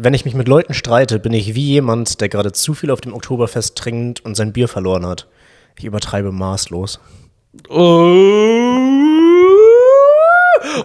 [0.00, 3.00] Wenn ich mich mit Leuten streite, bin ich wie jemand, der gerade zu viel auf
[3.00, 5.26] dem Oktoberfest trinkt und sein Bier verloren hat.
[5.76, 7.00] Ich übertreibe maßlos.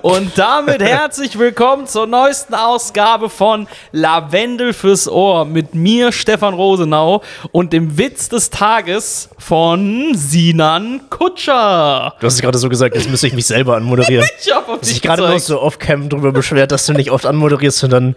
[0.01, 7.21] Und damit herzlich willkommen zur neuesten Ausgabe von Lavendel fürs Ohr mit mir, Stefan Rosenau,
[7.51, 12.15] und dem Witz des Tages von Sinan Kutscher.
[12.19, 14.27] Du hast es gerade so gesagt, jetzt müsste ich mich selber anmoderieren.
[14.41, 17.11] Ich hab auf Dass dich ich gerade noch so off-cam drüber beschwert, dass du nicht
[17.11, 18.15] oft anmoderierst und dann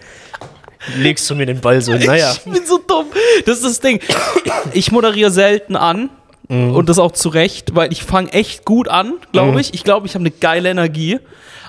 [0.97, 1.93] legst du mir den Ball so.
[1.93, 2.33] Naja.
[2.33, 3.07] Ich bin so dumm.
[3.45, 4.01] Das ist das Ding.
[4.73, 6.11] Ich moderiere selten an.
[6.49, 6.75] Mhm.
[6.75, 9.75] Und das auch zu Recht, weil ich fange echt gut an, glaube ich.
[9.75, 11.19] Ich glaube, ich habe eine geile Energie.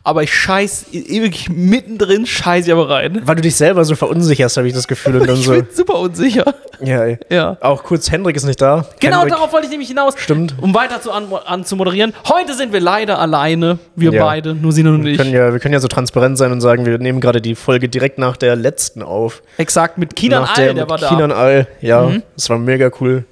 [0.07, 3.21] Aber ich scheiß ewig mittendrin, scheiße ich aber rein.
[3.25, 5.17] Weil du dich selber so verunsicherst, habe ich das Gefühl.
[5.20, 5.52] Und dann Ich so.
[5.52, 6.45] bin super unsicher.
[6.80, 7.17] Ja, ey.
[7.30, 7.57] Ja.
[7.59, 8.85] Auch kurz, Hendrik ist nicht da.
[9.02, 10.13] Genau Hendrik, darauf wollte ich nämlich hinaus.
[10.16, 10.55] Stimmt.
[10.61, 12.13] Um weiter zu an, an zu moderieren.
[12.30, 13.80] Heute sind wir leider alleine.
[13.97, 14.23] Wir Ja.
[14.23, 15.17] beide, nur Sina und ich.
[15.17, 17.89] können, ja, wir können ja so transparent sein und sagen, wir nehmen gerade die Folge
[17.89, 19.44] direkt nach der letzten auf.
[19.58, 21.09] Exakt, mit Kinan All, der, mit war da.
[21.09, 22.09] Kinan All, ja.
[22.38, 23.25] Das war mega cool.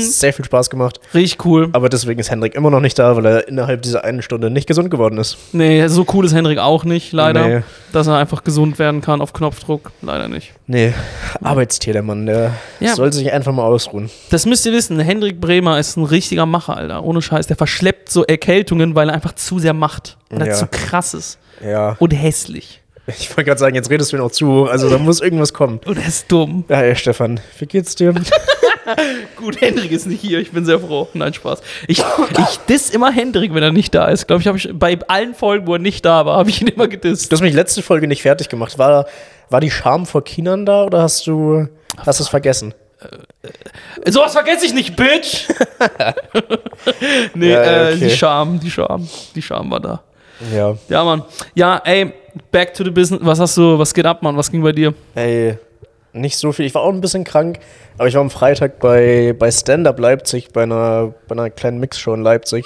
[0.00, 1.00] Sehr viel Spaß gemacht.
[1.14, 1.68] Richtig cool.
[1.72, 4.66] Aber deswegen ist Hendrik immer noch nicht da, weil er innerhalb dieser einen Stunde nicht
[4.66, 5.36] gesund geworden ist.
[5.52, 7.46] Nee, so cool ist Hendrik auch nicht, leider.
[7.48, 7.62] Nee.
[7.92, 9.90] Dass er einfach gesund werden kann auf Knopfdruck.
[10.02, 10.52] Leider nicht.
[10.66, 10.92] Nee,
[11.42, 12.94] Arbeitstier, der Mann, der Ja.
[12.94, 14.10] soll sich einfach mal ausruhen.
[14.30, 17.04] Das müsst ihr wissen, Hendrik Bremer ist ein richtiger Macher, Alter.
[17.04, 17.46] Ohne Scheiß.
[17.46, 20.16] Der verschleppt so Erkältungen, weil er einfach zu sehr macht.
[20.30, 20.54] Weil er Ja.
[20.54, 21.38] zu krass ist.
[21.64, 22.81] Ja, Und hässlich.
[23.06, 25.80] Ich wollte gerade sagen, jetzt redest du mir noch zu, also da muss irgendwas kommen.
[25.84, 26.64] Und er ist dumm.
[26.68, 28.14] Ja, ey, Stefan, wie geht's dir?
[29.36, 30.38] Gut, Hendrik ist nicht hier.
[30.40, 31.08] Ich bin sehr froh.
[31.14, 31.60] Nein, Spaß.
[31.86, 34.26] Ich, ich diss immer Hendrik, wenn er nicht da ist.
[34.26, 36.68] Glaube ich, habe ich bei allen Folgen, wo er nicht da war, habe ich ihn
[36.68, 37.30] immer gedisst.
[37.30, 38.78] Du hast mich letzte Folge nicht fertig gemacht.
[38.78, 39.06] War,
[39.50, 42.74] war die Scham vor Kindern da oder hast du hast es vergessen?
[44.06, 45.48] Sowas vergesse ich nicht, Bitch!
[47.34, 48.04] nee, Ja, äh, okay.
[48.04, 50.02] die Scham, die Scham, die Scham war da.
[50.54, 50.76] Ja.
[50.88, 51.22] Ja, Mann.
[51.54, 52.12] Ja, ey,
[52.50, 53.20] back to the business.
[53.24, 54.36] Was hast du, was geht ab, Mann?
[54.36, 54.94] Was ging bei dir?
[55.14, 55.58] Ey,
[56.12, 56.66] nicht so viel.
[56.66, 57.58] Ich war auch ein bisschen krank,
[57.98, 61.78] aber ich war am Freitag bei, bei Stand Up Leipzig, bei einer, bei einer kleinen
[61.80, 62.64] Mixshow in Leipzig.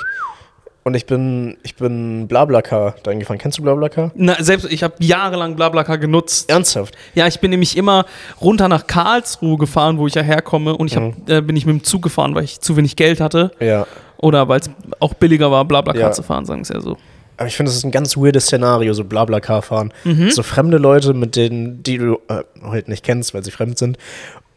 [0.85, 3.41] Und ich bin, ich bin Blablacar da hingefahren.
[3.41, 4.13] Kennst du Blablacar?
[4.15, 6.49] Na, selbst, ich habe jahrelang Blablacar genutzt.
[6.49, 6.97] Ernsthaft?
[7.17, 8.07] Ja, ich bin nämlich immer
[8.41, 10.77] runter nach Karlsruhe gefahren, wo ich ja herkomme.
[10.77, 13.21] Und ich hab, äh, bin ich mit dem Zug gefahren, weil ich zu wenig Geld
[13.21, 13.51] hatte.
[13.59, 13.85] Ja.
[14.19, 16.13] Oder weil es auch billiger war, Blablacar Ja.
[16.13, 16.97] zu fahren, sagen wir es ja so.
[17.37, 19.93] Aber ich finde, das ist ein ganz weirdes Szenario, so Blablacar fahren.
[20.05, 20.31] Mhm.
[20.31, 23.99] So fremde Leute, mit denen, die du äh, halt nicht kennst, weil sie fremd sind.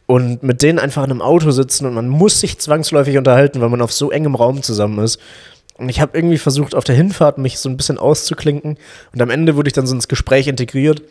[0.06, 3.69] Und mit denen einfach in einem Auto sitzen und man muss sich zwangsläufig unterhalten, weil
[3.69, 5.19] man auf so engem Raum zusammen ist.
[5.78, 8.78] Und ich habe irgendwie versucht, auf der Hinfahrt mich so ein bisschen auszuklinken.
[9.13, 11.01] Und am Ende wurde ich dann so ins Gespräch integriert.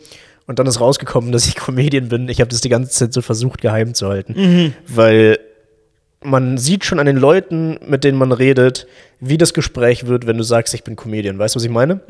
[0.47, 2.27] Und dann ist rausgekommen, dass ich Comedian bin.
[2.27, 4.33] Ich habe das die ganze Zeit so versucht, geheim zu halten.
[4.87, 5.39] Weil
[6.21, 8.87] man sieht schon an den Leuten, mit denen man redet,
[9.21, 11.39] wie das Gespräch wird, wenn du sagst, ich bin Comedian.
[11.39, 12.01] Weißt du, was ich meine?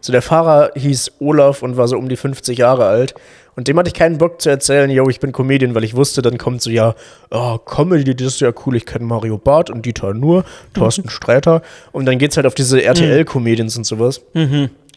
[0.00, 3.14] So, der Fahrer hieß Olaf und war so um die 50 Jahre alt.
[3.56, 6.20] Und dem hatte ich keinen Bock zu erzählen, yo, ich bin Comedian, weil ich wusste,
[6.22, 6.94] dann kommt so, ja,
[7.30, 10.44] oh, Comedy, das ist ja cool, ich kenne Mario Barth und Dieter Nuhr,
[10.74, 11.62] Thorsten Sträter.
[11.90, 14.20] Und dann geht's halt auf diese RTL-Comedians und sowas.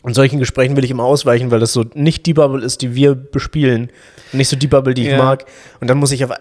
[0.02, 2.96] Und solchen Gesprächen will ich immer ausweichen, weil das so nicht die Bubble ist, die
[2.96, 3.92] wir bespielen.
[4.32, 5.18] Nicht so die Bubble, die ich Ja.
[5.18, 5.46] mag.
[5.82, 6.32] Und dann muss ich auf.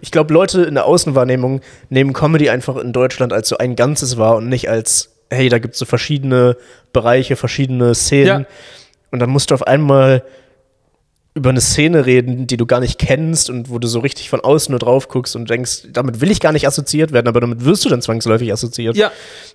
[0.00, 1.60] Ich glaube, Leute in der Außenwahrnehmung
[1.90, 5.58] nehmen Comedy einfach in Deutschland als so ein Ganzes wahr und nicht als, hey, da
[5.58, 6.56] gibt es so verschiedene
[6.94, 8.26] Bereiche, verschiedene Szenen.
[8.26, 8.44] Ja.
[9.10, 10.22] Und dann musst du auf einmal
[11.34, 14.40] über eine Szene reden, die du gar nicht kennst und wo du so richtig von
[14.40, 17.64] außen nur drauf guckst und denkst, damit will ich gar nicht assoziiert werden, aber damit
[17.64, 18.96] wirst du dann zwangsläufig assoziiert.
[18.96, 19.10] Ja,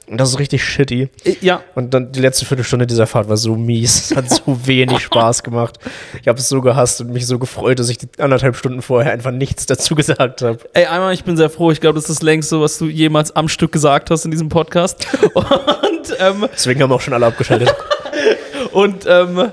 [0.08, 1.10] Und das ist richtig shitty.
[1.42, 1.62] ja.
[1.76, 4.10] Und dann die letzte Viertelstunde dieser Fahrt war so mies.
[4.12, 5.78] Es hat so wenig Spaß gemacht.
[6.20, 9.12] Ich habe es so gehasst und mich so gefreut, dass ich die anderthalb Stunden vorher
[9.12, 10.58] einfach nichts dazu gesagt habe.
[10.74, 11.70] Ey, einmal, ich bin sehr froh.
[11.72, 14.50] Ich glaube, das ist das längste, was du jemals am Stück gesagt hast in diesem
[14.50, 15.08] Podcast.
[15.36, 17.74] Und, ähm, Deswegen haben auch schon alle abgeschaltet.
[18.72, 19.52] und, ähm,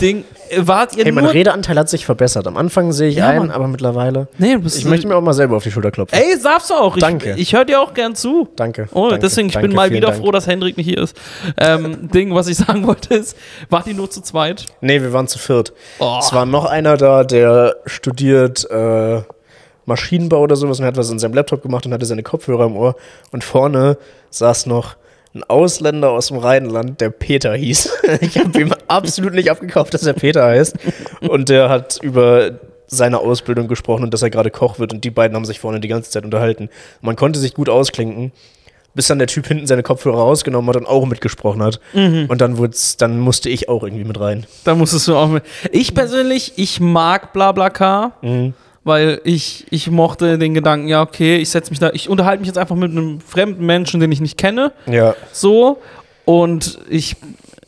[0.00, 0.24] Ding,
[0.56, 1.32] wart ihr Hey, mein nur...
[1.34, 2.46] Redeanteil hat sich verbessert.
[2.46, 3.50] Am Anfang sehe ich Ja, ein, Mann.
[3.50, 4.28] aber mittlerweile.
[4.38, 6.18] Nee, du bist Ich möchte mir auch mal selber auf die Schulter klopfen.
[6.18, 6.96] Ey, darfst du auch.
[6.96, 7.34] Ich, Danke.
[7.36, 8.48] Ich höre dir auch gern zu.
[8.56, 8.88] Danke.
[8.92, 10.22] Oh, danke, deswegen, ich danke, bin mal vielen wieder Dank.
[10.22, 11.16] froh, dass Hendrik nicht hier ist.
[11.58, 13.36] Ähm, Ding, was ich sagen wollte, ist,
[13.70, 14.66] wart ihr nur zu zweit?
[14.80, 15.72] Nee, wir waren zu viert.
[15.98, 16.18] Oh.
[16.20, 19.22] Es war noch einer da, der studiert äh,
[19.84, 22.76] Maschinenbau oder sowas und hat was in seinem Laptop gemacht und hatte seine Kopfhörer im
[22.76, 22.96] Ohr.
[23.30, 23.98] Und vorne
[24.30, 24.96] saß noch
[25.36, 27.92] ein Ausländer aus dem Rheinland, der Peter hieß.
[28.20, 30.76] Ich habe ihm absolut nicht abgekauft, dass er Peter heißt.
[31.28, 32.52] Und der hat über
[32.86, 34.92] seine Ausbildung gesprochen und dass er gerade Koch wird.
[34.92, 36.68] Und die beiden haben sich vorne die ganze Zeit unterhalten.
[37.00, 38.32] Man konnte sich gut ausklinken.
[38.94, 41.80] Bis dann der Typ hinten seine Kopfhörer rausgenommen hat und auch mitgesprochen hat.
[42.28, 42.56] Und dann,
[42.98, 44.46] dann musste ich auch irgendwie mit rein.
[44.64, 45.44] Da musstest du auch mit.
[45.70, 48.12] Ich persönlich, ich mag Blablacar,
[48.86, 52.46] weil ich, ich mochte den Gedanken, ja, okay, ich setze mich da, ich unterhalte mich
[52.46, 54.72] jetzt einfach mit einem fremden Menschen, den ich nicht kenne.
[54.86, 55.16] Ja.
[55.32, 55.78] So.
[56.24, 57.16] Und ich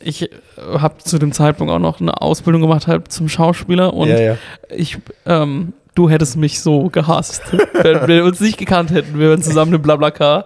[0.01, 4.19] ich habe zu dem Zeitpunkt auch noch eine Ausbildung gemacht halt zum Schauspieler und ja,
[4.21, 4.37] ja.
[4.69, 7.41] ich, ähm, du hättest mich so gehasst,
[7.73, 10.45] wenn wir uns nicht gekannt hätten, wir wären zusammen im Blablacar.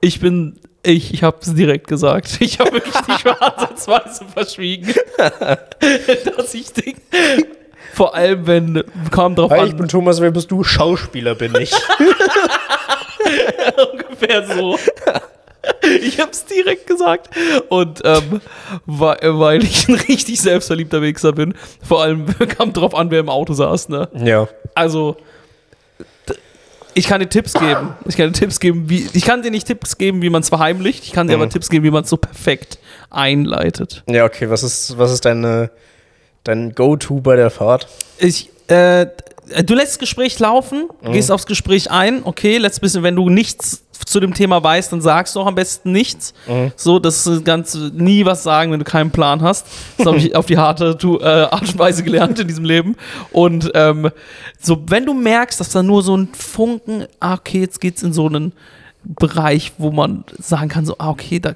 [0.00, 2.38] Ich bin, ich, ich habe es direkt gesagt.
[2.40, 4.92] Ich habe wirklich nicht mal ansatzweise verschwiegen,
[6.36, 6.94] dass ich den,
[7.98, 10.62] vor allem wenn, kam drauf Hi, an, ich bin Thomas, wer bist du?
[10.62, 11.72] Schauspieler bin ich.
[13.92, 14.78] ungefähr so.
[16.00, 17.28] Ich hab's direkt gesagt.
[17.70, 18.40] Und ähm,
[18.86, 21.54] weil, weil ich ein richtig selbstverliebter Wichser bin.
[21.82, 23.88] Vor allem kam drauf an, wer im Auto saß.
[23.88, 24.08] Ne?
[24.14, 24.46] ja.
[24.76, 25.16] Also,
[26.94, 27.94] ich kann dir Tipps geben.
[28.06, 29.08] Ich kann dir Tipps geben, wie.
[29.12, 31.02] Ich kann dir nicht Tipps geben, wie man es verheimlicht.
[31.02, 31.42] Ich kann dir Mhm.
[31.42, 32.78] aber Tipps geben, wie man es so perfekt
[33.10, 34.04] einleitet.
[34.08, 35.70] Ja, okay, was ist, was ist deine,
[36.48, 37.86] dein Go-To bei der Fahrt?
[38.18, 39.06] Ich, äh,
[39.64, 41.12] du lässt das Gespräch laufen, Mhm.
[41.12, 45.00] gehst aufs Gespräch ein, okay, letztes bisschen, wenn du nichts zu dem Thema weißt, dann
[45.02, 46.32] sagst du auch am besten nichts.
[46.46, 46.72] Mhm.
[46.76, 49.66] So, das ist ganz nie was sagen, wenn du keinen Plan hast.
[49.98, 52.96] Das habe ich auf die harte äh, Art und Weise gelernt in diesem Leben.
[53.32, 54.10] Und ähm,
[54.60, 58.12] so, wenn du merkst, dass da nur so ein Funken, ah, okay, jetzt geht's in
[58.12, 58.52] so einen
[59.04, 61.54] Bereich, wo man sagen kann, so, ah, okay, da,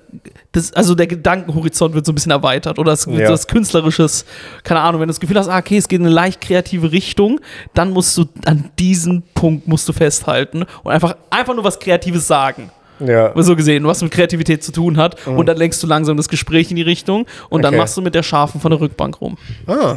[0.53, 3.27] das, also der Gedankenhorizont wird so ein bisschen erweitert oder es wird Ja.
[3.27, 4.25] so was Künstlerisches,
[4.65, 6.93] keine Ahnung, wenn du das Gefühl hast, ah, okay, es geht in eine leicht kreative
[6.93, 7.41] Richtung,
[7.75, 12.27] dann musst du an diesem Punkt musst du festhalten und einfach, einfach nur was Kreatives
[12.27, 12.71] sagen.
[13.01, 13.33] Ja.
[13.43, 15.27] So gesehen, was mit Kreativität zu tun hat.
[15.27, 17.79] Und dann lenkst du langsam das Gespräch in die Richtung und dann Okay.
[17.83, 19.37] machst du mit der Schafen von der Rückbank rum.
[19.67, 19.97] Ah,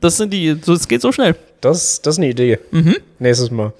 [0.00, 1.36] Das sind die, so, es geht so schnell.
[1.62, 2.58] Das, das ist eine Idee.
[3.18, 3.72] Nächstes Mal.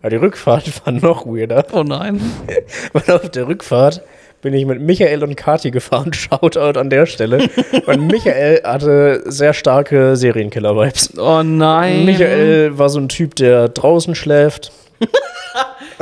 [0.00, 1.64] Aber die Rückfahrt war noch weirder.
[1.72, 2.20] Oh nein.
[2.92, 4.02] Weil auf der Rückfahrt
[4.42, 6.12] bin ich mit Michael und Kati gefahren.
[6.12, 7.48] Shoutout an der Stelle.
[7.86, 11.16] Und Michael hatte sehr starke Serienkiller-Vibes.
[11.18, 12.04] Oh nein.
[12.04, 14.72] Michael war so ein Typ, der draußen schläft.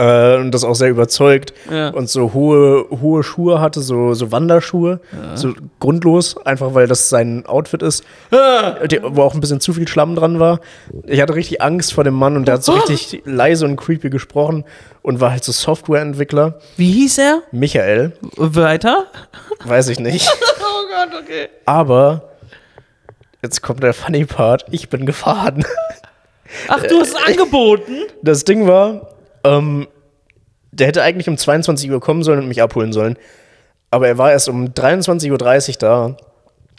[0.00, 1.52] äh, und das auch sehr überzeugt.
[1.70, 1.90] Ja.
[1.90, 5.00] Und so hohe, hohe Schuhe hatte, so, so Wanderschuhe.
[5.34, 8.04] So grundlos, einfach weil das sein Outfit ist.
[8.90, 10.60] Die, wo auch ein bisschen zu viel Schlamm dran war.
[11.06, 14.10] Ich hatte richtig Angst vor dem Mann und der hat so richtig leise und creepy
[14.10, 14.64] gesprochen
[15.02, 16.58] und war halt so Softwareentwickler.
[16.76, 17.42] Wie hieß er?
[17.52, 19.06] Michael, Weiter?
[19.64, 20.28] weiß ich nicht.
[20.62, 21.48] Oh Gott, okay.
[21.66, 22.30] Aber
[23.42, 24.64] jetzt kommt der funny Part.
[24.70, 25.64] Ich bin gefahren.
[26.68, 27.96] Ach, du hast es angeboten?
[28.22, 29.08] Das Ding war,
[29.44, 29.86] ähm,
[30.72, 33.16] der hätte eigentlich um 22 Uhr kommen sollen und mich abholen sollen.
[33.90, 36.16] Aber er war erst um 23.30 Uhr da.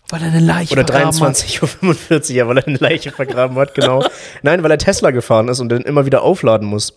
[0.10, 1.36] Weil er eine Leiche Oder vergraben hat.
[1.36, 4.04] 23.45 Uhr, ja, weil er eine Leiche vergraben hat, genau.
[4.44, 6.94] Nein, weil er Tesla gefahren ist und den immer wieder aufladen muss.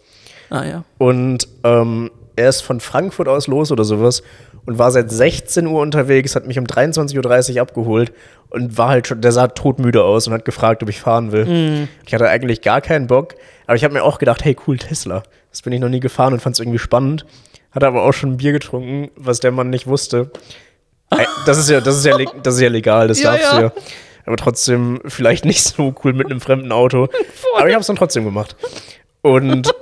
[0.51, 0.85] Ah ja.
[0.99, 4.23] Und ähm, er ist von Frankfurt aus los oder sowas
[4.67, 8.13] und war seit 16 Uhr unterwegs, hat mich um 23.30 Uhr abgeholt
[8.51, 11.89] und war halt schon, der sah todmüde aus und hat gefragt, ob ich fahren will.
[12.07, 13.35] Ich hatte eigentlich gar keinen Bock,
[13.67, 15.23] aber ich habe mir auch gedacht, hey, cool, Tesla.
[15.55, 17.27] Das bin ich noch nie gefahren und fand es irgendwie spannend.
[17.71, 20.33] Hatte aber auch schon ein Bier getrunken, was der Mann nicht wusste.
[21.47, 23.59] Das ist ja, das ist ja, das ist ja legal, das Ja, darfst ja.
[23.59, 23.73] du ja.
[24.27, 27.09] Aber trotzdem vielleicht nicht so cool mit einem fremden Auto.
[27.57, 28.57] Aber ich habe es dann trotzdem gemacht.
[29.23, 29.73] Und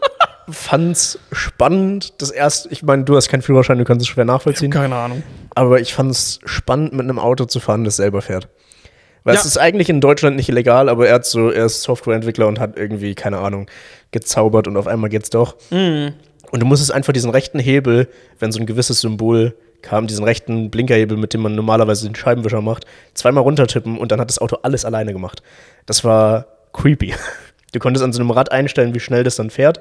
[0.51, 2.21] fand's spannend.
[2.21, 4.71] Das erste, ich meine, du hast keinen Führerschein, du kannst es schwer nachvollziehen.
[4.71, 5.23] Keine Ahnung.
[5.55, 8.49] Aber ich fand's spannend, mit einem Auto zu fahren, das selber fährt.
[9.25, 9.49] Weil es Ja.
[9.49, 12.77] ist eigentlich in Deutschland nicht illegal, aber er, hat so, er ist Softwareentwickler und hat
[12.77, 13.67] irgendwie, keine Ahnung,
[14.11, 15.57] gezaubert und auf einmal geht's doch.
[15.71, 18.09] Und du musstest einfach diesen rechten Hebel,
[18.39, 22.61] wenn so ein gewisses Symbol kam, diesen rechten Blinkerhebel, mit dem man normalerweise den Scheibenwischer
[22.61, 22.85] macht,
[23.15, 25.43] zweimal runtertippen und dann hat das Auto alles alleine gemacht.
[25.87, 27.15] Das war creepy.
[27.73, 29.81] Du konntest an so einem Rad einstellen, wie schnell das dann fährt.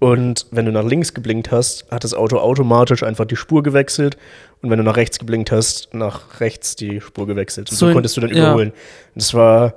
[0.00, 4.16] Und wenn du nach links geblinkt hast, hat das Auto automatisch einfach die Spur gewechselt.
[4.62, 7.70] Und wenn du nach rechts geblinkt hast, nach rechts die Spur gewechselt.
[7.70, 8.44] Und So so, konntest du dann ja.
[8.44, 8.70] überholen.
[8.70, 8.76] Und
[9.14, 9.74] das war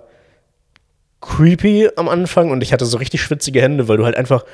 [1.19, 4.45] creepy am Anfang und ich hatte so richtig schwitzige Hände, weil du halt einfach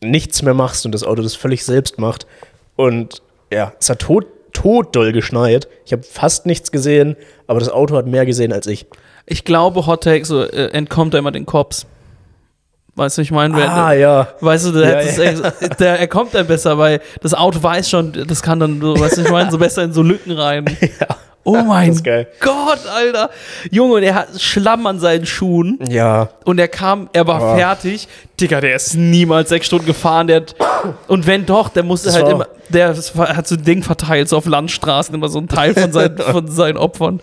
[0.00, 2.26] nichts mehr machst und das Auto das völlig selbst macht.
[2.76, 3.22] Und
[3.52, 5.68] ja, es hat tot, tot doll geschneit.
[5.84, 7.16] Ich habe fast nichts gesehen,
[7.48, 8.86] aber das Auto hat mehr gesehen als ich.
[9.26, 11.86] Ich glaube, Hot Take so, äh, entkommt er immer den Cops.
[12.96, 14.28] Weißt du, ich meine, Ah, ja.
[14.40, 18.12] Weißt du, der, Ja, echt- der, er kommt dann besser, weil das Auto weiß schon,
[18.26, 20.64] das kann dann, weißt du, ich meine, so besser in so Lücken rein.
[21.00, 21.06] Ja.
[21.42, 21.96] Oh mein.
[22.40, 23.30] Gott, Alter.
[23.70, 27.56] Junge, und er hat Schlamm an seinen Schuhen Ja, und er kam, er war Oh.
[27.56, 28.08] fertig.
[28.38, 30.26] Digga, der ist niemals sechs Stunden gefahren.
[30.26, 30.54] Der hat,
[31.08, 34.36] und wenn doch, der musste Das halt immer, der hat so ein Ding verteilt, so
[34.36, 37.20] auf Landstraßen, immer so ein Teil von seinen, von seinen Opfern.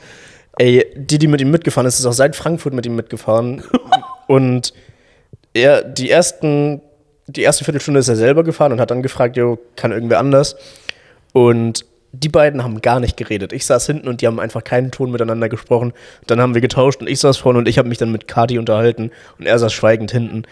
[0.58, 3.62] Ey, die, die mit ihm mitgefahren ist, ist auch seit Frankfurt mit ihm mitgefahren.
[4.28, 4.74] und
[5.58, 6.82] er, die ersten,
[7.28, 10.56] die erste Viertelstunde ist er selber gefahren und hat dann gefragt, jo, kann irgendwer anders?
[11.34, 11.86] Und
[12.24, 13.54] die beiden haben gar nicht geredet.
[13.54, 15.94] Ich saß hinten und die haben einfach keinen Ton miteinander gesprochen.
[16.26, 18.58] Dann haben wir getauscht und ich saß vorne und ich habe mich dann mit Kati
[18.58, 20.44] unterhalten und er saß schweigend hinten.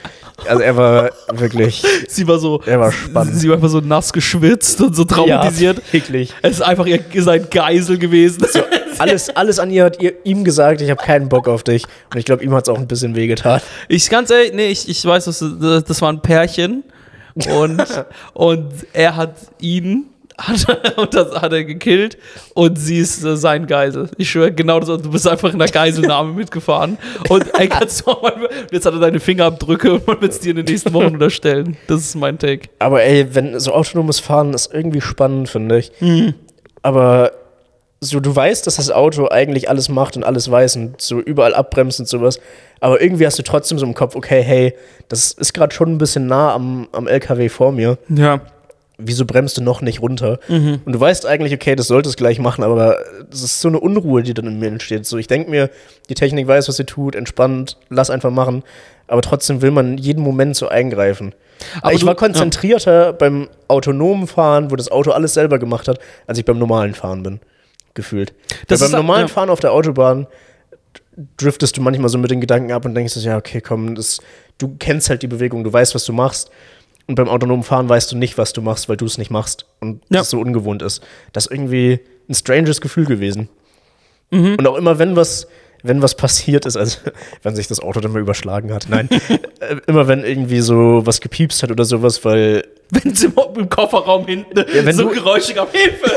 [0.48, 3.36] Also er war wirklich, Sie war so, er war spannend.
[3.36, 5.77] sie war einfach so nass geschwitzt und so traumatisiert.
[5.77, 6.34] Ja, wirklich.
[6.41, 8.45] Es ist einfach ihr, sein Geisel gewesen.
[8.98, 11.84] Alles, alles an ihr hat ihr, ihm gesagt, ich habe keinen Bock auf dich.
[12.13, 13.60] Und ich glaube, ihm hat es auch ein bisschen wehgetan.
[13.89, 15.43] Ich ganz ehrlich, nee, ich, ich weiß, das,
[15.86, 16.86] das war ein Pärchen
[17.50, 17.84] und,
[18.34, 20.05] und er hat ihn
[20.38, 22.18] hat, und das hat er gekillt
[22.54, 24.10] und sie ist äh, sein Geisel.
[24.18, 26.98] Ich schwöre, genau das, du bist einfach in der Geiselnahme mitgefahren
[27.30, 30.39] und ey, kannst du auch mal, jetzt hat er deine Fingerabdrücke und man wird es
[30.39, 31.77] dir in den nächsten Wochen unterstellen.
[31.88, 32.70] Das ist mein Take.
[32.80, 35.92] Aber ey, wenn so autonomes Fahren ist irgendwie spannend, finde ich.
[36.82, 37.32] Aber
[38.01, 41.54] so, du weißt, dass das Auto eigentlich alles macht und alles weiß und so überall
[41.54, 42.39] abbremst und sowas.
[42.80, 44.75] Aber irgendwie hast du trotzdem so im Kopf, okay, hey,
[45.08, 47.98] das ist gerade schon ein bisschen nah am, am LKW vor mir.
[48.10, 48.42] Ja.
[48.98, 50.40] Wieso bremst du noch nicht runter?
[50.48, 52.98] Und du weißt eigentlich, okay, das solltest gleich machen, aber
[53.30, 55.06] das ist so eine Unruhe, die dann in mir entsteht.
[55.06, 55.70] So, ich denke mir,
[56.08, 58.64] die Technik weiß, was sie tut, entspannt, lass einfach machen.
[59.08, 61.36] Aber trotzdem will man jeden Moment so eingreifen.
[61.82, 66.00] Aber ich du- war konzentrierter beim autonomen Fahren, wo das Auto alles selber gemacht hat,
[66.25, 67.40] als ich beim normalen Fahren bin.
[67.94, 68.34] Gefühlt.
[68.68, 69.28] Beim normalen ja.
[69.28, 70.28] Fahren auf der Autobahn
[71.38, 74.20] driftest du manchmal so mit den Gedanken ab und denkst, ja, okay, komm, das,
[74.58, 76.50] du kennst halt die Bewegung, du weißt, was du machst.
[77.07, 79.65] Und beim autonomen Fahren weißt du nicht, was du machst, weil du es nicht machst
[79.79, 80.19] und Ja.
[80.19, 81.03] das so ungewohnt ist.
[81.33, 83.50] Das ist irgendwie ein stranges Gefühl gewesen.
[84.31, 84.55] Mhm.
[84.57, 85.47] Und auch immer, wenn was,
[85.83, 86.97] wenn was passiert ist, also
[87.43, 89.07] wenn sich das Auto dann mal überschlagen hat, nein,
[89.59, 93.69] äh, immer wenn irgendwie so was gepiepst hat oder sowas, weil Wenn sie im im
[93.69, 96.12] Kofferraum hinten wenn so du- Geräusche gab, Hilfe,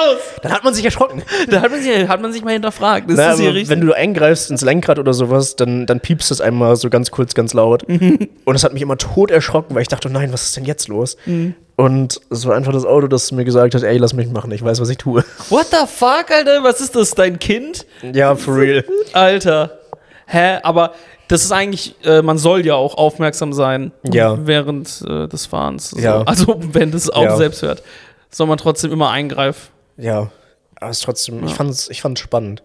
[0.00, 0.18] raus.
[0.42, 1.22] dann hat man sich erschrocken.
[1.48, 3.08] Da hat man sich, hat man sich mal hinterfragt.
[3.10, 3.68] Das Na, ist hier richtig.
[3.68, 7.34] wenn du eingreifst ins Lenkrad oder sowas, dann, dann piepst es einmal so ganz kurz,
[7.34, 7.88] ganz laut.
[7.88, 8.28] Mhm.
[8.44, 10.64] Und es hat mich immer tot erschrocken, weil ich dachte, oh nein, was ist denn
[10.64, 11.16] jetzt los?
[11.26, 11.54] Mhm.
[11.76, 14.62] Und es war einfach das Auto, das mir gesagt hat, ey, lass mich machen, ich
[14.62, 15.24] weiß, was ich tue.
[15.48, 16.62] What the fuck, Alter?
[16.62, 17.12] Was ist das?
[17.12, 17.86] Dein Kind?
[18.12, 18.84] ja, for real.
[19.14, 19.78] Alter.
[20.26, 20.58] Hä?
[20.62, 20.92] Aber
[21.28, 24.36] das ist eigentlich, äh, man soll ja auch aufmerksam sein Ja.
[24.46, 25.90] während äh, des Fahrens.
[25.90, 25.98] So.
[26.00, 26.22] Ja.
[26.22, 27.36] Also wenn das Auto Ja.
[27.36, 27.82] selbst hört,
[28.30, 29.68] soll man trotzdem immer eingreifen.
[29.96, 30.30] Ja,
[30.76, 32.62] aber es ist trotzdem, ich fand's, ich fand's spannend.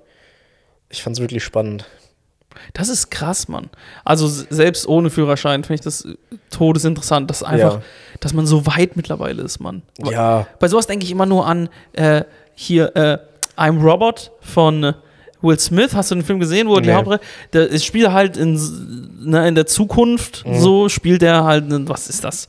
[0.89, 1.85] Ich fand's wirklich spannend.
[2.73, 3.69] Das ist krass, Mann.
[4.05, 6.07] Also selbst ohne Führerschein finde ich das
[6.51, 7.81] todesinteressant, dass einfach, Ja.
[8.21, 9.81] dass man so weit mittlerweile ist, Mann.
[9.97, 13.17] Ja, Bei sowas denke ich immer nur an äh, hier äh,
[13.57, 14.93] I'm Robot von
[15.41, 15.93] Will Smith.
[15.93, 16.95] Hast du den Film gesehen, wo die Nee.
[16.95, 17.19] Hauptrolle,
[17.51, 18.53] der es spielt halt in,
[19.19, 20.59] ne, in der Zukunft, Mhm.
[20.59, 22.47] so spielt er halt, einen- was ist das?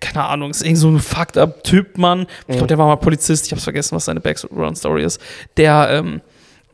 [0.00, 2.26] Keine Ahnung, ist irgend so ein fucked up Typ, Mann.
[2.42, 2.52] Ich Mhm.
[2.52, 5.20] glaube, der war mal Polizist, ich hab's vergessen, was seine Background-Story ist.
[5.56, 6.20] Der, ähm,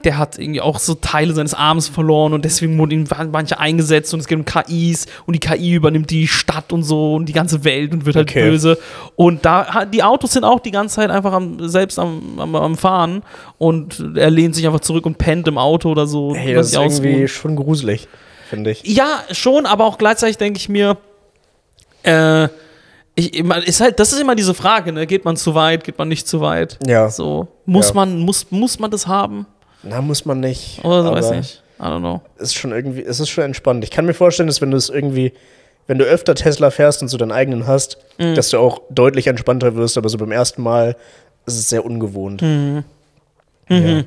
[0.05, 4.15] der hat irgendwie auch so Teile seines Arms verloren und deswegen wurden ihm manche eingesetzt
[4.15, 7.65] und es gibt KIs und die KI übernimmt die Stadt und so und die ganze
[7.65, 8.49] Welt und wird halt Okay.
[8.49, 8.79] böse.
[9.17, 12.77] Und da die Autos sind auch die ganze Zeit einfach am, selbst am, am, am
[12.79, 13.23] Fahren
[13.59, 16.35] und er lehnt sich einfach zurück und pennt im Auto oder so.
[16.35, 17.29] hey, das ist irgendwie ausruhen.
[17.29, 18.09] schon gruselig,
[18.49, 18.83] finde ich.
[18.85, 20.97] Ja, schon, aber auch gleichzeitig denke ich mir,
[22.05, 22.49] äh,
[23.21, 25.07] ich, ist halt, das ist immer diese Frage, ne?
[25.07, 26.79] Geht man zu weit, geht man nicht zu weit?
[26.87, 27.09] Ja.
[27.11, 27.95] So, muss Ja.
[27.95, 29.47] man, muss, muss man das haben?
[29.83, 30.85] Na, muss man nicht.
[30.85, 31.63] Oder so, weiß nicht.
[31.79, 32.21] I don't know.
[32.39, 33.83] Ist schon irgendwie, es ist schon entspannt.
[33.85, 35.33] Ich kann mir vorstellen, dass wenn du es irgendwie,
[35.87, 38.35] wenn du öfter Tesla fährst und so deinen eigenen hast, Mhm.
[38.35, 40.97] dass du auch deutlich entspannter wirst, aber so beim ersten Mal
[41.47, 42.43] ist es sehr ungewohnt.
[42.43, 42.85] Ja.
[43.69, 44.05] Das Mhm.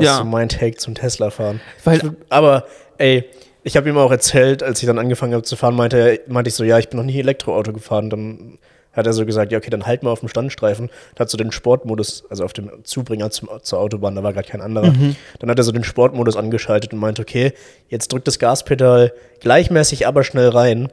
[0.00, 0.12] Ja.
[0.12, 1.60] ist so mein Take zum Tesla-Fahren.
[1.84, 2.64] Weil, Aber,
[2.98, 3.24] ey,
[3.64, 6.48] ich habe ihm auch erzählt, als ich dann angefangen habe zu fahren, meinte, er, meinte
[6.48, 8.10] ich so, ja, ich bin noch nie Elektroauto gefahren.
[8.10, 8.58] Dann
[8.92, 10.90] hat er so gesagt, ja, okay, dann halt mal auf dem Standstreifen.
[11.14, 14.48] Da hat so den Sportmodus, also auf dem Zubringer zum, zur Autobahn, da war gerade
[14.48, 14.92] kein anderer.
[15.40, 17.54] Dann hat er so den Sportmodus angeschaltet und meinte, okay,
[17.88, 20.90] jetzt drückt das Gaspedal gleichmäßig, aber schnell rein.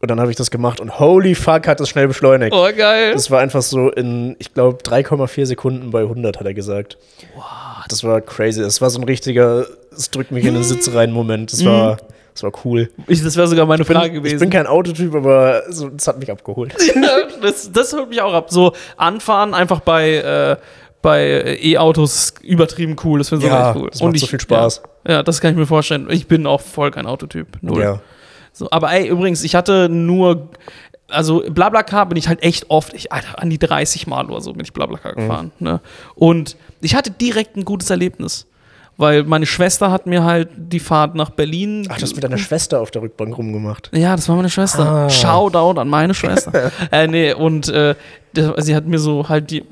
[0.00, 2.52] Und dann habe ich das gemacht und holy fuck, hat es schnell beschleunigt.
[2.54, 3.14] oh geil.
[3.14, 6.98] Das war einfach so in, ich glaube, 3,4 Sekunden bei 100, hat er gesagt.
[7.88, 8.60] Das war crazy.
[8.60, 11.52] Das war so ein richtiger, es drückt mich in den Sitz rein Moment.
[11.52, 11.96] Das war,
[12.32, 12.90] das war cool.
[13.06, 14.38] Ich, das wäre sogar meine Ich bin, Frage ich gewesen.
[14.40, 16.74] bin kein Autotyp, aber so, das hat mich abgeholt.
[17.42, 18.50] das, das holt mich auch ab.
[18.50, 20.56] So anfahren einfach bei, äh,
[21.02, 23.18] bei E-Autos übertrieben cool.
[23.18, 23.88] Das finde ich Ja, cool.
[23.90, 24.82] das macht Und so ich, viel Spaß.
[25.06, 26.08] Ja, ja, das kann ich mir vorstellen.
[26.10, 27.46] Ich bin auch voll kein Autotyp.
[27.60, 27.82] Null.
[27.82, 28.00] Ja.
[28.52, 30.48] So, aber ey, übrigens, ich hatte nur,
[31.08, 34.52] also Blablacar bin ich halt echt oft, ich, Alter, an die 30 Mal oder so
[34.52, 35.16] bin ich Blablacar Mhm.
[35.16, 35.52] gefahren.
[35.58, 35.80] Ne?
[36.14, 38.46] Und ich hatte direkt ein gutes Erlebnis.
[38.96, 41.84] Weil meine Schwester hat mir halt die Fahrt nach Berlin.
[41.90, 43.90] Ach, du hast mit deiner Schwester auf der Rückbank rumgemacht.
[43.92, 44.86] Ja, das war meine Schwester.
[44.88, 45.10] Ah.
[45.10, 46.70] Shoutout an meine Schwester.
[46.92, 47.96] äh, nee, und äh,
[48.58, 49.64] sie hat mir so halt die,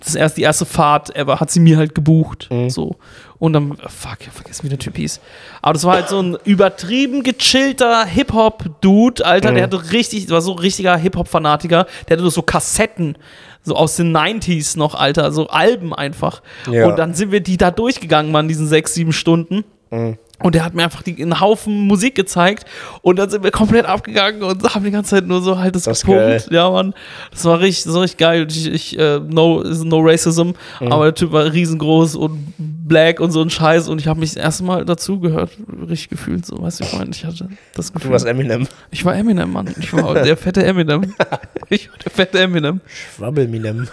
[0.00, 2.48] das erst, die erste Fahrt ever hat sie mir halt gebucht.
[2.50, 2.70] Mhm.
[2.70, 2.96] So.
[3.38, 5.20] Und dann, fuck, ich vergessen, wie der Typ hieß.
[5.62, 9.52] Aber das war halt so ein übertrieben gechillter Hip-Hop-Dude, Alter.
[9.52, 9.72] Der Mhm.
[9.74, 11.86] hatte richtig, war so ein richtiger Hip-Hop-Fanatiker.
[12.08, 13.16] Der hatte so Kassetten,
[13.62, 16.42] so aus den 90s noch, Alter, so Alben einfach.
[16.70, 16.86] Ja.
[16.86, 19.64] Und dann sind wir die da durchgegangen, man, diesen sechs, sieben Stunden.
[19.90, 20.18] Mhm.
[20.42, 22.64] Und der hat mir einfach die, einen Haufen Musik gezeigt
[23.02, 25.82] und dann sind wir komplett abgegangen und haben die ganze Zeit nur so halt das,
[25.84, 26.50] Das gepumpt.
[26.50, 26.94] Ja, Mann.
[27.30, 28.46] Das war richtig, so richtig geil.
[28.48, 30.92] Ich, ich äh, no, no Racism, Mhm.
[30.92, 34.34] aber der Typ war riesengroß und black und so ein Scheiß und ich habe mich
[34.34, 35.50] das erste Mal dazugehört,
[35.88, 38.08] richtig gefühlt, so, weißt du, ich meine, ich hatte das Gefühl.
[38.08, 38.66] Du warst Eminem.
[38.90, 39.72] ich war Eminem, Mann.
[39.78, 41.14] Ich war der fette Eminem.
[41.72, 42.80] Ich war der fette Eminem.
[42.88, 43.86] Schwabbelminem.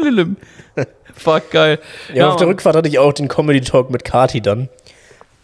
[0.00, 0.36] Eminem.
[1.14, 1.78] Fuck, geil.
[2.14, 2.48] Ja, auf der.
[2.48, 4.68] Rückfahrt hatte ich auch den Comedy Talk mit Kati dann.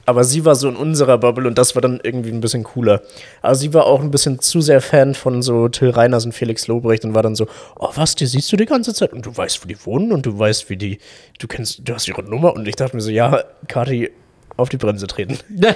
[0.07, 3.03] Aber sie war so in unserer Bubble und das war dann irgendwie ein bisschen cooler.
[3.43, 6.69] Aber sie war auch ein bisschen zu sehr Fan von so Till Reiners und Felix
[6.69, 7.47] Lobrecht und war dann so,
[7.79, 10.25] oh was, die siehst du die ganze Zeit und du weißt, wo die wohnen und
[10.25, 10.99] du weißt, wie die,
[11.41, 14.11] du kennst, du hast ihre Nummer und ich dachte mir so, ja, Kati,
[14.57, 15.39] auf die Bremse treten.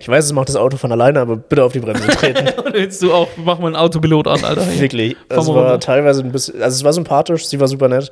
[0.00, 2.48] Ich weiß, es macht das Auto von alleine, aber bitte auf die Bremse treten.
[2.64, 4.66] Und willst du auch, mach mal einen Autopilot an, Alter.
[4.78, 5.16] Wirklich.
[5.28, 5.80] Fahr Es war runter.
[5.80, 8.10] teilweise ein bisschen, also es war sympathisch, sie war super nett,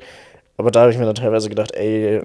[0.57, 2.21] aber da habe ich mir dann teilweise gedacht, ey,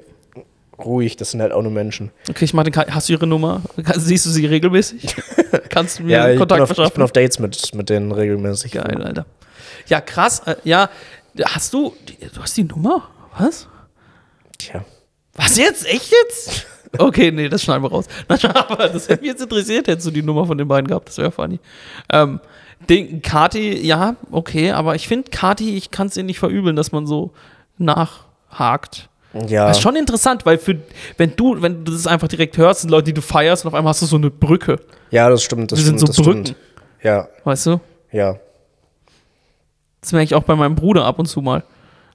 [0.84, 2.10] ruhig, das sind halt auch nur Menschen.
[2.28, 3.62] Okay, ich mach den Hast du ihre Nummer?
[3.96, 5.14] Siehst du sie regelmäßig?
[5.68, 7.02] Kannst du mir Ja, ich Kontakt auf, ich bin verschaffen?
[7.02, 8.72] auf Dates mit, mit denen regelmäßig.
[8.72, 9.26] Geil, Alter.
[9.86, 10.40] Ja, krass.
[10.46, 10.88] Äh, ja,
[11.44, 11.94] hast du,
[12.34, 13.08] du hast die Nummer?
[13.38, 13.68] Was?
[14.58, 14.84] Tja.
[15.34, 15.86] Was jetzt?
[15.86, 16.66] Echt jetzt?
[16.98, 18.06] Okay, nee, das schneiden wir raus.
[18.28, 21.18] Aber das hätte mich jetzt interessiert, hättest du die Nummer von den beiden gehabt, das
[21.18, 21.60] wäre funny.
[22.12, 22.40] Ähm,
[22.88, 26.90] den, Kati, ja, okay, aber ich finde, Kati, ich kann es ihr nicht verübeln, dass
[26.90, 27.30] man so
[27.78, 29.09] nachhakt.
[29.46, 29.68] Ja.
[29.68, 30.76] Das ist schon interessant, weil für,
[31.16, 33.74] wenn du, wenn du das einfach direkt hörst, sind Leute, die du feierst und auf
[33.74, 34.76] einmal hast du so eine Brücke,
[35.10, 35.70] ja, das stimmt.
[35.72, 36.46] Das Wir sind stimmt, so das Brücken.
[36.46, 36.58] stimmt.
[37.02, 37.80] Ja, weißt du?
[38.12, 38.36] ja.
[40.00, 41.62] Das merke ich auch bei meinem Bruder ab und zu mal.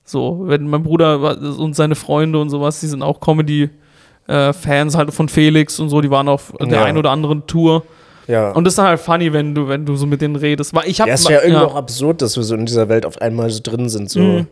[0.04, 5.30] So, wenn mein Bruder und seine Freunde und sowas, die sind auch Comedy-Fans halt von
[5.30, 6.84] Felix und so, die waren auf der Ja.
[6.84, 7.84] einen oder anderen Tour.
[8.28, 8.52] Ja.
[8.52, 10.74] Und das ist dann halt funny, wenn du, wenn du so mit denen redest.
[10.74, 12.90] Weil ich hab, ja, es ist ja irgendwie auch absurd, dass wir so in dieser
[12.90, 14.10] Welt auf einmal so drin sind.
[14.10, 14.48] So, Mhm.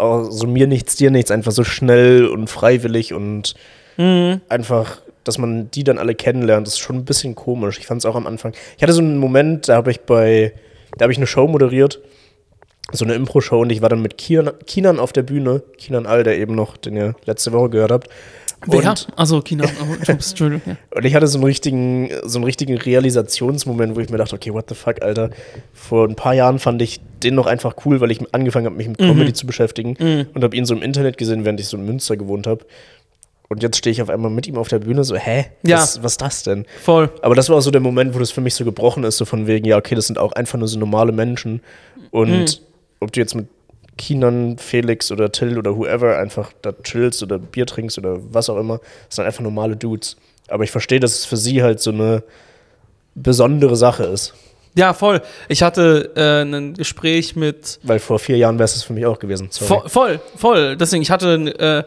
[0.00, 3.54] Auch so mir nichts, dir nichts, einfach so schnell und freiwillig und
[3.96, 4.40] Mhm.
[4.48, 7.78] einfach, dass man die dann alle kennenlernt, das ist schon ein bisschen komisch.
[7.78, 8.52] Ich fand es auch am Anfang.
[8.76, 10.54] Ich hatte so einen Moment, da habe ich bei,
[10.96, 12.00] da habe ich eine Show moderiert,
[12.92, 16.22] so eine Impro-Show und ich war dann mit Kian, Kinan auf der Bühne, Kinan All,
[16.22, 18.08] der eben noch, den ihr letzte Woche gehört habt.
[18.66, 18.90] Wer?
[18.90, 19.64] Und, Also China.
[19.64, 19.94] Oh.
[20.66, 20.76] Ja.
[20.94, 24.52] und ich hatte so einen richtigen, so einen richtigen Realisationsmoment, wo ich mir dachte, okay,
[24.52, 25.30] what the fuck, Alter.
[25.72, 28.88] Vor ein paar Jahren fand ich den noch einfach cool, weil ich angefangen habe, mich
[28.88, 29.96] mit Comedy zu beschäftigen
[30.34, 32.64] und habe ihn so im Internet gesehen, während ich so in Münster gewohnt habe.
[33.48, 35.46] Und jetzt stehe ich auf einmal mit ihm auf der Bühne, so, hä?
[35.64, 35.78] Ja.
[35.78, 36.66] Was, was ist das denn?
[36.82, 37.10] Voll.
[37.22, 39.24] Aber das war auch so der Moment, wo das für mich so gebrochen ist, so
[39.24, 41.60] von wegen, ja, okay, das sind auch einfach nur so normale Menschen.
[42.12, 42.62] Und
[43.00, 43.48] ob du jetzt mit
[44.00, 48.56] Kinan, Felix oder Till oder whoever einfach da chillst oder Bier trinkst oder was auch
[48.56, 50.16] immer, das sind einfach normale Dudes.
[50.48, 52.22] Aber ich verstehe, dass es für sie halt so eine
[53.14, 54.32] besondere Sache ist.
[54.76, 55.20] Ja, voll.
[55.48, 59.18] Ich hatte äh, ein Gespräch mit Weil vor vier Jahren wäre es für mich auch
[59.18, 59.48] gewesen.
[59.50, 59.68] Sorry.
[59.68, 60.76] Voll, voll, voll.
[60.76, 61.34] Deswegen, ich hatte,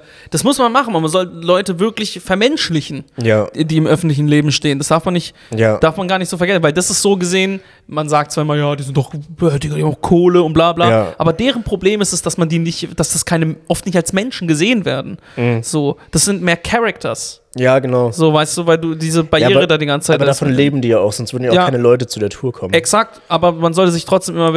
[0.02, 3.48] äh, das muss man machen, man soll Leute wirklich vermenschlichen, Ja.
[3.56, 4.80] die im öffentlichen Leben stehen.
[4.80, 5.78] Das darf man nicht, Ja.
[5.78, 8.56] darf man gar nicht so vergessen, weil das ist so gesehen, man sagt zwar immer,
[8.58, 11.14] ja, die sind doch, äh, die haben auch Kohle und bla bla, Ja.
[11.18, 14.12] aber deren Problem ist es, dass man die nicht, dass das keine, oft nicht als
[14.12, 15.18] Menschen gesehen werden.
[15.38, 15.64] Mhm.
[15.64, 17.40] So, das sind mehr Characters.
[17.56, 18.12] Ja, genau.
[18.12, 20.50] So, weißt du, weil du diese Barriere ja, aber, da die ganze Zeit aber davon
[20.50, 21.66] leben die ja auch, sonst würden ja auch Ja.
[21.66, 22.74] keine Leute zu der Tour kommen.
[22.74, 24.54] Exakt, aber man sollte sich trotzdem immer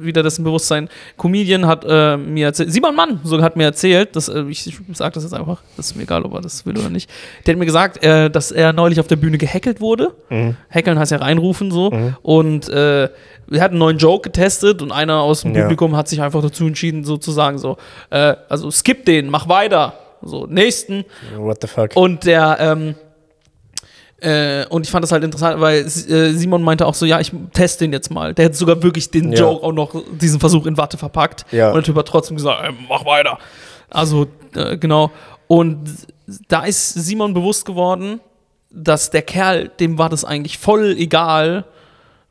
[0.00, 0.88] wieder dessen bewusst sein.
[1.18, 4.78] Comedian hat äh, mir erzählt, Simon Mann sogar hat mir erzählt, dass, äh, ich, ich
[4.96, 7.10] sage das jetzt einfach, das ist mir egal, ob er das will oder nicht.
[7.44, 10.12] Der hat mir gesagt, äh, dass er neulich auf der Bühne gehackelt wurde.
[10.70, 11.92] Hackeln heißt ja reinrufen so.
[12.22, 13.04] Und äh,
[13.50, 15.62] er hat einen neuen Joke getestet und einer aus dem Ja.
[15.62, 17.76] Publikum hat sich einfach dazu entschieden, so zu sagen, so,
[18.10, 19.94] äh, also skip den, mach weiter.
[20.22, 21.04] So, nächsten.
[21.36, 21.96] What the fuck?
[21.96, 22.94] Und der, ähm,
[24.20, 27.32] äh, und ich fand das halt interessant, weil äh, Simon meinte auch so, ja, ich
[27.52, 28.34] teste den jetzt mal.
[28.34, 29.40] Der hat sogar wirklich den Ja.
[29.40, 31.46] Joke auch noch, diesen Versuch in Watte verpackt.
[31.52, 31.68] Ja.
[31.68, 33.38] Und der Typ hat trotzdem gesagt, ey, mach weiter.
[33.90, 35.10] Also, äh, genau.
[35.46, 35.88] Und
[36.48, 38.20] da ist Simon bewusst geworden,
[38.70, 41.64] dass der Kerl, dem war das eigentlich voll egal,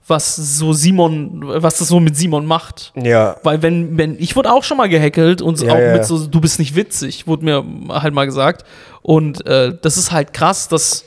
[0.07, 2.93] was so Simon, was das so mit Simon macht.
[2.95, 3.35] ja.
[3.43, 5.93] Weil wenn, wenn, ich wurde auch schon mal gehackelt und Ja, auch ja.
[5.93, 8.65] mit so, du bist nicht witzig, wurde mir halt mal gesagt.
[9.01, 11.05] Und äh, das ist halt krass, dass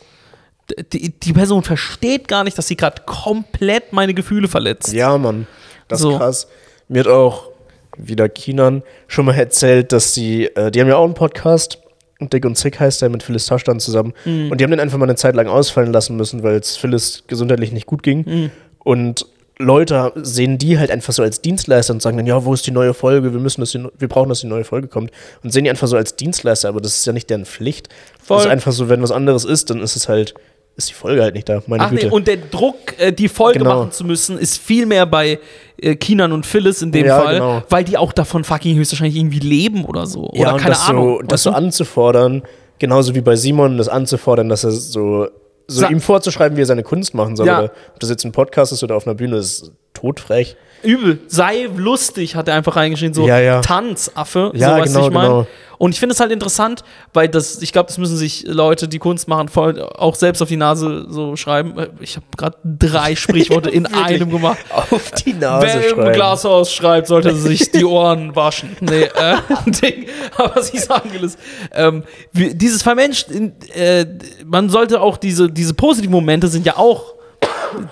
[0.93, 4.93] die, die Person versteht gar nicht, dass sie gerade komplett meine Gefühle verletzt.
[4.93, 5.47] Ja, Mann.
[5.89, 6.13] Das So.
[6.13, 6.49] ist krass.
[6.89, 7.49] Mir hat auch
[7.97, 11.79] wieder Kinan schon mal erzählt, dass die, äh, die haben ja auch einen Podcast.
[12.21, 14.13] Dick und Sick heißt der mit Phyllis Taschdan zusammen.
[14.27, 14.51] Mhm.
[14.51, 17.25] Und die haben den einfach mal eine Zeit lang ausfallen lassen müssen, weil es Phyllis
[17.27, 18.25] gesundheitlich nicht gut ging.
[18.27, 18.51] Mhm.
[18.85, 19.27] Und
[19.59, 22.71] Leute sehen die halt einfach so als Dienstleister und sagen dann, ja, wo ist die
[22.71, 23.33] neue Folge?
[23.33, 25.11] Wir müssen, dass die, wir brauchen, dass die neue Folge kommt.
[25.43, 27.89] Und sehen die einfach so als Dienstleister, aber das ist ja nicht deren Pflicht.
[28.25, 28.39] Voll.
[28.39, 30.33] Das ist einfach so, wenn was anderes ist, dann ist es halt,
[30.77, 31.63] ist die Folge halt nicht da.
[31.67, 32.15] Meine Ach nee, Güte.
[32.15, 33.81] und der Druck, äh, die Folge Genau.
[33.81, 35.39] machen zu müssen, ist viel mehr bei
[35.77, 37.63] äh, Kinan und Phyllis in dem Ja, Fall, genau.
[37.69, 40.31] weil die auch davon fucking höchstwahrscheinlich irgendwie leben oder so.
[40.33, 41.19] ja, oder keine das Ahnung.
[41.21, 42.43] so, das so anzufordern,
[42.79, 45.29] genauso wie bei Simon, das anzufordern, dass er so,
[45.71, 47.47] so Sa- ihm vorzuschreiben, wie er seine Kunst machen soll.
[47.47, 47.59] Ja.
[47.61, 50.57] Oder ob das jetzt ein Podcast ist oder auf einer Bühne, ist todfrech.
[50.83, 51.21] Übel.
[51.29, 53.15] Sei lustig, hat er einfach reingeschrieben.
[53.15, 53.61] So Ja, ja.
[53.61, 54.53] Tanzaffe.
[54.55, 55.27] Ja, so, genau, ich mein?
[55.27, 55.47] genau.
[55.81, 58.99] Und ich finde es halt interessant, weil das, ich glaube, das müssen sich Leute, die
[58.99, 61.73] Kunst machen, voll auch selbst auf die Nase so schreiben.
[62.01, 64.59] Ich habe gerade drei Sprichworte in einem gemacht.
[64.69, 66.13] Auf die Nase Wer im schreiben.
[66.13, 68.77] Glashaus schreibt, sollte sich die Ohren waschen.
[68.81, 69.37] Nee, äh,
[69.71, 70.07] Ding.
[70.37, 71.39] Aber was ich sagen will, ist,
[71.73, 74.05] ähm, wie, dieses Vermenscht, in, äh,
[74.45, 77.15] man sollte auch diese, diese positiven Momente sind ja auch,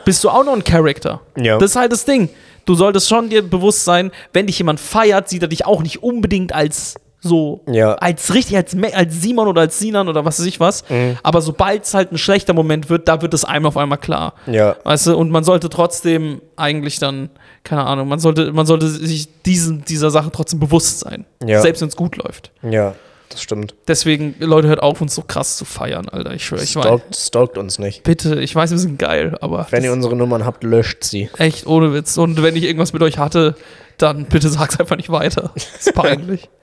[0.05, 1.23] bist du auch noch ein Charakter.
[1.39, 1.57] Ja.
[1.57, 2.29] Das ist halt das Ding.
[2.69, 6.03] Du solltest schon dir bewusst sein, wenn dich jemand feiert, sieht er dich auch nicht
[6.03, 7.95] unbedingt als so, Ja.
[7.95, 10.85] als richtig, als, als Simon oder als Sinan oder was weiß ich was.
[10.91, 11.17] Mhm.
[11.23, 14.35] Aber sobald es halt ein schlechter Moment wird, da wird es einem auf einmal klar.
[14.47, 14.77] Ja.
[14.85, 17.31] Weißt du, und man sollte trotzdem eigentlich dann,
[17.65, 21.25] keine Ahnung, man sollte, man sollte sich diesen, dieser Sache trotzdem bewusst sein.
[21.43, 21.63] Ja.
[21.63, 22.53] Selbst wenn es gut läuft.
[22.63, 22.95] Ja,
[23.39, 23.75] das stimmt.
[23.87, 26.35] Deswegen, Leute, hört auf, uns so krass zu feiern, Alter.
[26.35, 26.85] Ich schwöre, ich weiß.
[26.85, 28.03] Stalkt, stalkt uns nicht.
[28.03, 31.31] Bitte, ich weiß, wir sind geil, aber Wenn ihr unsere Nummern habt, löscht sie.
[31.39, 32.19] echt ohne Witz.
[32.19, 33.55] Und wenn ich irgendwas mit euch hatte,
[33.97, 35.53] dann bitte sag's einfach nicht weiter.
[35.55, 36.49] Das ist peinlich.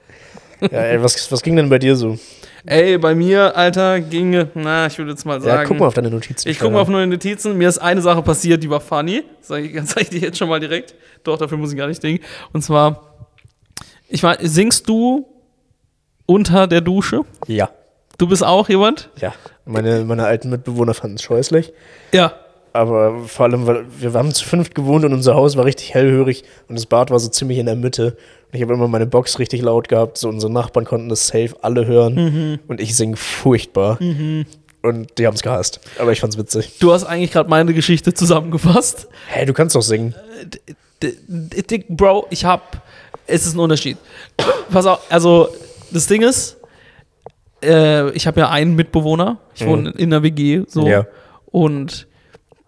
[0.58, 2.18] Ja, ey, was, was ging denn bei dir so?
[2.64, 5.60] Ey, bei mir, Alter, ginge, na, ich würde jetzt mal sagen.
[5.60, 6.48] Ja, guck mal auf deine Notizen.
[6.48, 7.58] Ich gucke mal auf neue Notizen.
[7.58, 9.22] Mir ist eine Sache passiert, die war funny.
[9.42, 10.94] Sag ich, sag ich dir jetzt schon mal direkt.
[11.24, 12.24] Doch, dafür muss ich gar nicht denken.
[12.54, 13.16] Und zwar,
[14.08, 15.26] ich meine, singst du
[16.26, 17.22] unter der Dusche?
[17.46, 17.70] Ja.
[18.18, 19.10] Du bist auch jemand?
[19.20, 19.32] Ja.
[19.64, 21.72] Meine, meine alten Mitbewohner fanden es scheußlich.
[22.12, 22.32] Ja.
[22.72, 26.44] Aber vor allem, weil wir haben zu fünft gewohnt und unser Haus war richtig hellhörig
[26.68, 28.16] und das Bad war so ziemlich in der Mitte.
[28.50, 30.18] Und ich habe immer meine Box richtig laut gehabt.
[30.18, 32.14] So unsere Nachbarn konnten das safe alle hören.
[32.14, 32.58] Mhm.
[32.68, 33.98] Und ich sing furchtbar.
[34.00, 35.80] Und die haben es gehasst.
[35.98, 36.78] Aber ich fand's witzig.
[36.78, 39.08] Du hast eigentlich gerade meine Geschichte zusammengefasst.
[39.26, 40.14] Hey, du kannst doch singen.
[41.02, 42.82] D- d- Dick, Bro, ich hab.
[43.26, 43.96] Es ist ein Unterschied.
[44.70, 45.48] Pass auf, also,
[45.90, 46.58] das Ding ist,
[47.62, 49.38] äh, ich habe ja einen Mitbewohner.
[49.54, 50.82] Ich wohne in der WG, so.
[50.82, 50.86] Mhm.
[50.86, 51.06] Ja.
[51.46, 52.06] Und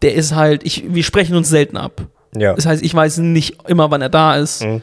[0.02, 2.02] der ist halt, ich, wir sprechen uns selten ab.
[2.37, 2.54] Ja.
[2.54, 4.62] Das heißt, ich weiß nicht immer, wann er da ist.
[4.62, 4.83] Mhm.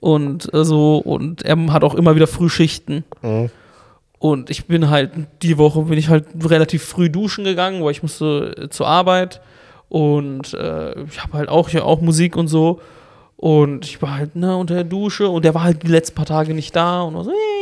[0.00, 3.04] Und äh, so, und er hat auch immer wieder Frühschichten.
[3.22, 3.50] Mhm.
[4.18, 5.12] Und ich bin halt,
[5.42, 9.40] die Woche bin ich halt relativ früh duschen gegangen, weil ich musste äh, zur Arbeit.
[9.88, 12.80] Und äh, ich habe halt auch, ich auch Musik und so.
[13.36, 16.26] Und ich war halt ne, unter der Dusche und der war halt die letzten paar
[16.26, 17.57] Tage nicht da und war so, hey,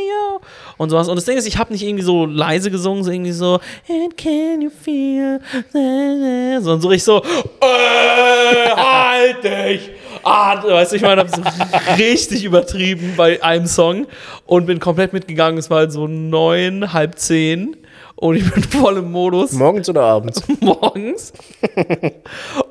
[0.77, 1.07] Und sowas.
[1.07, 4.17] Und das Ding ist, ich habe nicht irgendwie so leise gesungen, so irgendwie so, and
[4.17, 5.39] can you feel,
[5.71, 7.21] sondern so richtig so,
[7.61, 9.91] äh, halt dich.
[10.23, 11.41] Ah, weißt du, ich meine, hab so
[11.97, 14.07] richtig übertrieben bei einem Song
[14.45, 15.57] und bin komplett mitgegangen.
[15.57, 17.77] Es war halt so neun, halb zehn
[18.15, 20.41] und ich bin voll im Modus Morgens oder abends?
[20.59, 21.33] morgens.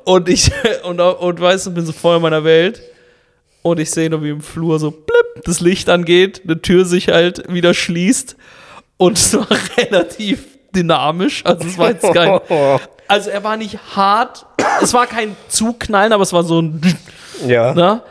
[0.05, 0.51] und ich,
[0.85, 2.83] und, und weißt du, bin so voll in meiner Welt.
[3.67, 7.09] Und ich sehe nur, wie im Flur so blip, das Licht angeht, eine Tür sich
[7.09, 8.37] halt wieder schließt.
[8.97, 11.45] Und es war relativ dynamisch.
[11.45, 12.41] Also es war jetzt kein.
[13.09, 14.47] Also er war nicht hart.
[14.83, 16.81] Es war kein Zuknallen, aber es war so ein.
[17.47, 17.75] Ja.
[17.75, 18.03] Ne?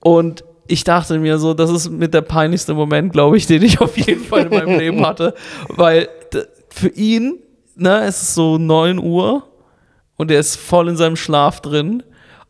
[0.00, 3.80] Und ich dachte mir so, das ist mit der peinlichste Moment, glaube ich, den ich
[3.80, 5.34] auf jeden Fall in meinem Leben hatte.
[5.68, 6.08] Weil
[6.68, 7.38] für ihn,
[7.76, 9.44] ne, es ist so 9 Uhr
[10.16, 12.02] und er ist voll in seinem Schlaf drin.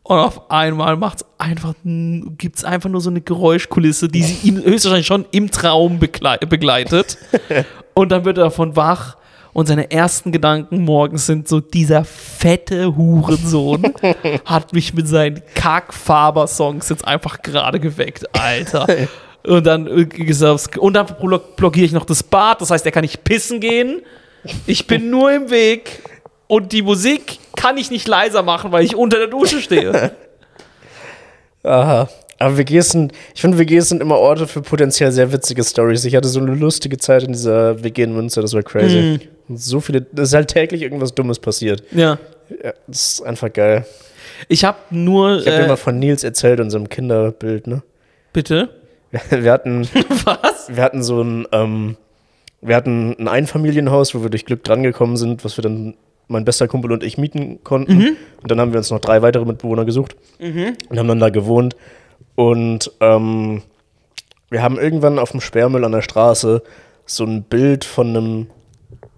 [0.07, 4.63] Und auf einmal macht's einfach, gibt es einfach nur so eine Geräuschkulisse, die sie ihn
[4.63, 7.17] höchstwahrscheinlich schon im Traum beglei- begleitet.
[7.95, 9.17] und dann wird er davon wach
[9.53, 13.81] und seine ersten Gedanken morgens sind so, dieser fette Hurensohn
[14.45, 18.85] hat mich mit seinen Kack-Faber-Songs jetzt einfach gerade geweckt, Alter.
[19.47, 20.07] Und dann, äh,
[20.79, 24.01] und dann blo- blockiere ich noch das Bad, das heißt, er kann nicht pissen gehen.
[24.65, 26.01] Ich bin nur im Weg
[26.47, 30.11] und die Musik kann ich nicht leiser machen, weil ich unter der Dusche stehe.
[31.63, 32.09] Aha.
[32.37, 36.03] Aber WGs sind, ich finde, WGs sind immer Orte für potenziell sehr witzige Stories.
[36.03, 39.19] Ich hatte so eine lustige Zeit in dieser WG in Münster, das war crazy.
[39.47, 41.83] Und So viele, es ist halt täglich irgendwas Dummes passiert.
[41.91, 42.19] Ja.
[42.63, 43.85] Ja, das ist einfach geil.
[44.49, 45.39] Ich habe nur.
[45.39, 47.81] Ich habe dir äh, mal von Nils erzählt, unserem Kinderbild, ne?
[48.35, 48.69] bitte?
[49.29, 49.87] Wir hatten,
[50.25, 50.67] Was?
[50.67, 51.95] wir hatten so ein, ähm,
[52.59, 55.95] wir hatten ein Einfamilienhaus, wo wir durch Glück drangekommen sind, was wir dann
[56.27, 57.97] mein bester Kumpel und ich mieten konnten.
[58.41, 60.15] Und dann haben wir uns noch drei weitere Mitbewohner gesucht
[60.89, 61.75] und haben dann da gewohnt.
[62.35, 63.61] Und ähm,
[64.49, 66.61] wir haben irgendwann auf dem Sperrmüll an der Straße
[67.05, 68.47] so ein Bild von einem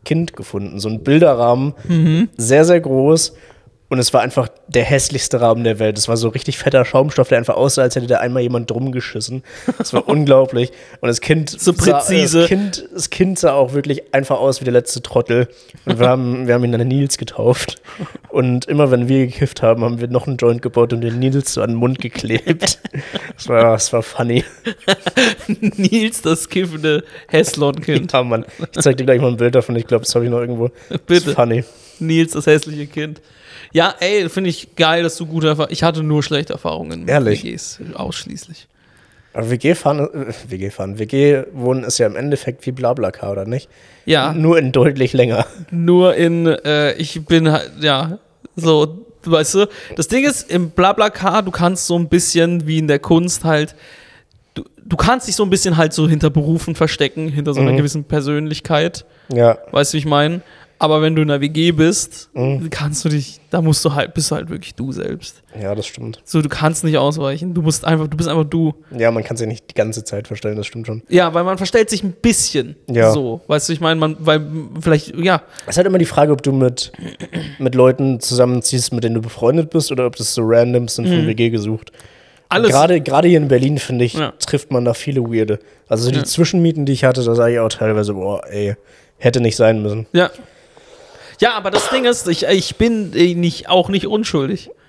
[0.05, 1.73] Kind gefunden, so ein Bilderrahmen,
[2.37, 3.35] sehr, sehr groß.
[3.89, 5.97] Und es war einfach der hässlichste Rahmen der Welt.
[5.97, 8.91] Es war so richtig fetter Schaumstoff, der einfach aussah, als hätte da einmal jemand drum
[8.91, 9.43] geschissen.
[9.79, 10.71] Es war unglaublich.
[10.99, 12.27] Und das Kind, So präzise.
[12.27, 15.47] Sah, das, kind, das Kind sah auch wirklich einfach aus wie der letzte Trottel.
[15.85, 17.81] Und wir haben, wir haben ihn dann Nils getauft.
[18.27, 21.53] Und immer wenn wir gekifft haben, haben wir noch einen Joint gebaut und den Nils
[21.53, 22.79] so an den Mund geklebt.
[23.35, 24.43] Das war, das war funny.
[25.47, 28.11] Nils, das kiffende Häslon-Kind.
[28.11, 28.45] Ja, Mann.
[28.59, 29.75] Ich zeig dir gleich mal ein Bild davon.
[29.77, 30.71] Ich glaube, das habe ich noch irgendwo.
[30.89, 31.29] Das Bitte.
[31.29, 31.63] ist funny.
[31.99, 33.21] Nils, das hässliche Kind.
[33.73, 35.73] Ja, ey, finde ich geil, dass du gute Erfahrungen.
[35.73, 37.43] Ich hatte nur schlechte Erfahrungen mit Ehrlich?
[37.43, 38.67] WGs, ausschließlich.
[39.33, 43.69] Aber WG-Fahren, äh, WG-Fahren, WG-Wohnen ist ja im Endeffekt wie Blablacar, oder nicht?
[44.05, 45.45] Ja, Nur in deutlich länger.
[45.69, 48.17] nur in, äh, ich bin halt, ja,
[48.55, 52.87] so, weißt du, das Ding ist, im Blablacar, du kannst so ein bisschen wie in
[52.87, 53.75] der Kunst halt,
[54.55, 57.73] du, du kannst dich so ein bisschen halt so hinter Berufen verstecken, hinter so einer
[57.73, 57.77] Mhm.
[57.77, 59.57] gewissen Persönlichkeit, Ja.
[59.71, 60.41] weißt du, wie ich meine?
[60.79, 62.69] Aber wenn du in einer WG bist, Mhm.
[62.69, 65.41] kannst du dich, da musst du halt, bist du halt wirklich du selbst.
[65.59, 66.21] Ja, das stimmt.
[66.23, 68.75] So, du kannst nicht ausweichen, du musst einfach, du bist einfach du.
[68.95, 71.01] Ja, man kann sich nicht die ganze Zeit verstellen, das stimmt schon.
[71.09, 72.75] Ja, weil man verstellt sich ein bisschen.
[72.87, 73.11] Ja.
[73.11, 74.45] So, weißt du, ich meine, man, weil
[74.79, 76.91] vielleicht, ja, Es ist halt immer die Frage, ob du mit,
[77.57, 81.25] mit Leuten zusammenziehst, mit denen du befreundet bist, oder ob das so randoms sind von
[81.25, 81.91] WG gesucht.
[82.49, 82.69] alles.
[82.71, 84.31] Gerade, gerade hier in Berlin, finde ich, Ja.
[84.39, 85.59] trifft man da viele Weirde.
[85.89, 86.23] Also so die Ja.
[86.23, 88.75] Zwischenmieten, die ich hatte, da sage ich auch teilweise, boah, ey,
[89.17, 90.05] hätte nicht sein müssen.
[90.13, 90.29] Ja.
[91.39, 94.69] Ja, aber das Ding ist, ich, ich bin äh, nicht, auch nicht unschuldig.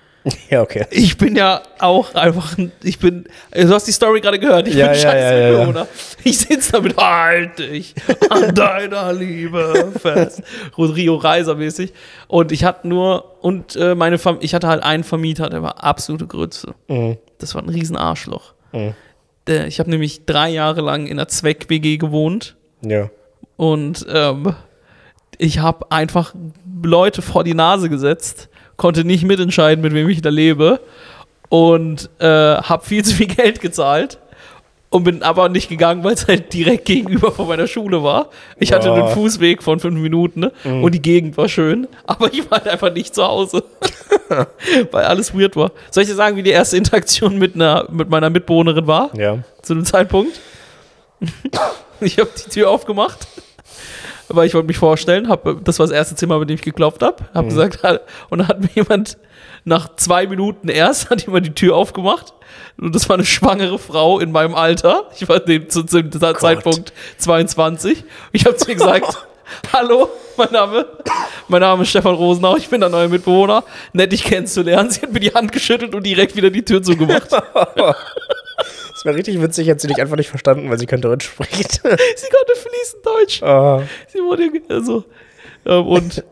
[0.49, 0.85] Ja, okay.
[0.91, 4.67] Ich bin ja auch einfach, ein- ich bin, äh, du hast die Story gerade gehört,
[4.67, 5.87] ich Ja, bin ja, scheiße ja, ja, ja.
[6.25, 7.95] Ich sitze damit, halt dich
[8.29, 10.43] an deiner Liebe fest.
[10.77, 11.93] Rodrigo Reiser mäßig.
[12.27, 15.81] Und ich hatte nur, und äh, meine Fam ich hatte halt einen Vermieter, der war
[15.85, 16.75] absolute Grütze.
[16.89, 17.17] Mhm.
[17.37, 18.53] Das war ein riesen Arschloch.
[18.73, 18.93] Mhm.
[19.47, 22.57] Der, ich habe nämlich drei Jahre lang in einer Zweck-WG gewohnt.
[22.81, 23.09] Ja.
[23.55, 24.53] Und ähm,
[25.37, 26.33] ich habe einfach
[26.81, 30.79] Leute vor die Nase gesetzt, konnte nicht mitentscheiden, mit wem ich da lebe
[31.49, 34.19] und äh, habe viel zu viel Geld gezahlt
[34.89, 38.29] und bin aber nicht gegangen, weil es halt direkt gegenüber von meiner Schule war.
[38.57, 38.95] Ich hatte Boah.
[38.95, 40.51] einen Fußweg von fünf Minuten ne?
[40.63, 43.63] und die Gegend war schön, aber ich war halt einfach nicht zu Hause,
[44.91, 45.71] weil alles weird war.
[45.91, 49.15] Soll ich dir sagen, wie die erste Interaktion mit, einer, mit meiner Mitbewohnerin war?
[49.15, 49.39] Ja.
[49.61, 50.39] zu dem Zeitpunkt.
[52.01, 53.27] Ich habe die Tür aufgemacht,
[54.29, 55.29] weil ich wollte mich vorstellen.
[55.29, 57.25] Hab, das war das erste Zimmer, mit dem ich geklopft habe.
[57.33, 57.49] Habe Mhm.
[57.49, 57.79] gesagt,
[58.29, 59.17] und dann hat mir jemand
[59.65, 62.33] nach zwei Minuten erst hat jemand die Tür aufgemacht.
[62.79, 65.03] Und das war eine schwangere Frau in meinem Alter.
[65.19, 68.03] Ich war dem, zu, dem Zeitpunkt 22.
[68.31, 69.27] Ich habe zu ihr gesagt,
[69.73, 70.85] hallo, mein Name,
[71.47, 73.63] mein Name ist Stefan Rosenau, ich bin der neue Mitbewohner.
[73.93, 74.89] Nett, dich kennenzulernen.
[74.91, 77.29] Sie hat mir die Hand geschüttelt und direkt wieder die Tür zugemacht.
[78.99, 81.71] Das wäre richtig witzig, hätte sie dich einfach nicht verstanden, weil sie kein Deutsch spricht.
[81.75, 83.41] Sie konnte fließend Deutsch.
[83.41, 83.81] Ah.
[84.09, 85.05] Sie wurde also
[85.65, 86.25] ähm, und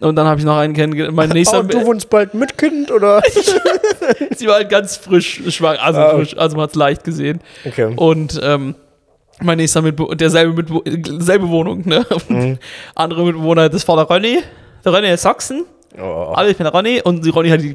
[0.00, 1.16] und dann habe ich noch einen kennengelernt.
[1.16, 3.22] Mein nächster, Oh, du wohnst bald mit Kind, oder?
[4.36, 6.10] sie war halt ganz frisch schwanger, also Ah.
[6.10, 7.40] frisch, also man hat es leicht gesehen.
[7.64, 7.94] Okay.
[7.96, 8.74] Und ähm,
[9.40, 12.04] mein nächster Mitbewohner, derselbe Mitbe selbe Wohnung, ne?
[12.28, 12.58] Mhm.
[12.94, 14.40] andere Mitbewohner, das war der Ronny.
[14.84, 15.64] Der Ronny ist Sachsen.
[15.96, 16.32] Oh.
[16.34, 17.74] Hallo, ich bin der Ronny und die Ronny hat die.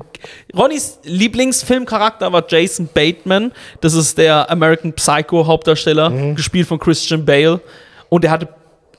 [0.56, 3.52] Ronnys Lieblingsfilmcharakter war Jason Bateman.
[3.82, 6.36] Das ist der American Psycho Hauptdarsteller, Mhm.
[6.36, 7.62] gespielt von Christian Bale.
[8.10, 8.50] Und er hatte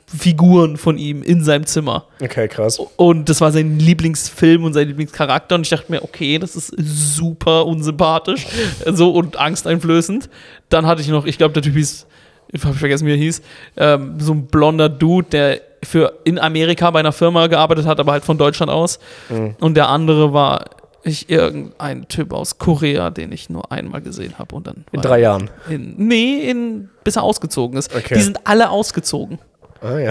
[0.07, 2.07] Figuren von ihm in seinem Zimmer.
[2.21, 2.79] Okay, krass.
[2.97, 5.55] Und das war sein Lieblingsfilm und sein Lieblingscharakter.
[5.55, 8.47] Und ich dachte mir, okay, das ist super unsympathisch
[8.87, 10.29] so und angsteinflößend.
[10.71, 12.07] Dann hatte ich noch, ich glaube, der Typ hieß,
[12.53, 13.43] ich habe vergessen, wie er hieß,
[13.77, 18.13] ähm, so ein blonder Dude, der für in Amerika bei einer Firma gearbeitet hat, aber
[18.13, 18.99] halt von Deutschland aus.
[19.29, 19.57] Mhm.
[19.61, 20.65] Und der andere war
[21.03, 25.21] ich irgendein Typ aus Korea, den ich nur einmal gesehen habe und dann In drei
[25.21, 25.49] Jahren.
[25.71, 27.95] in, nee, in, bis er ausgezogen ist.
[27.95, 28.15] Okay.
[28.15, 29.39] Die sind alle ausgezogen.
[29.81, 30.11] Ah ja.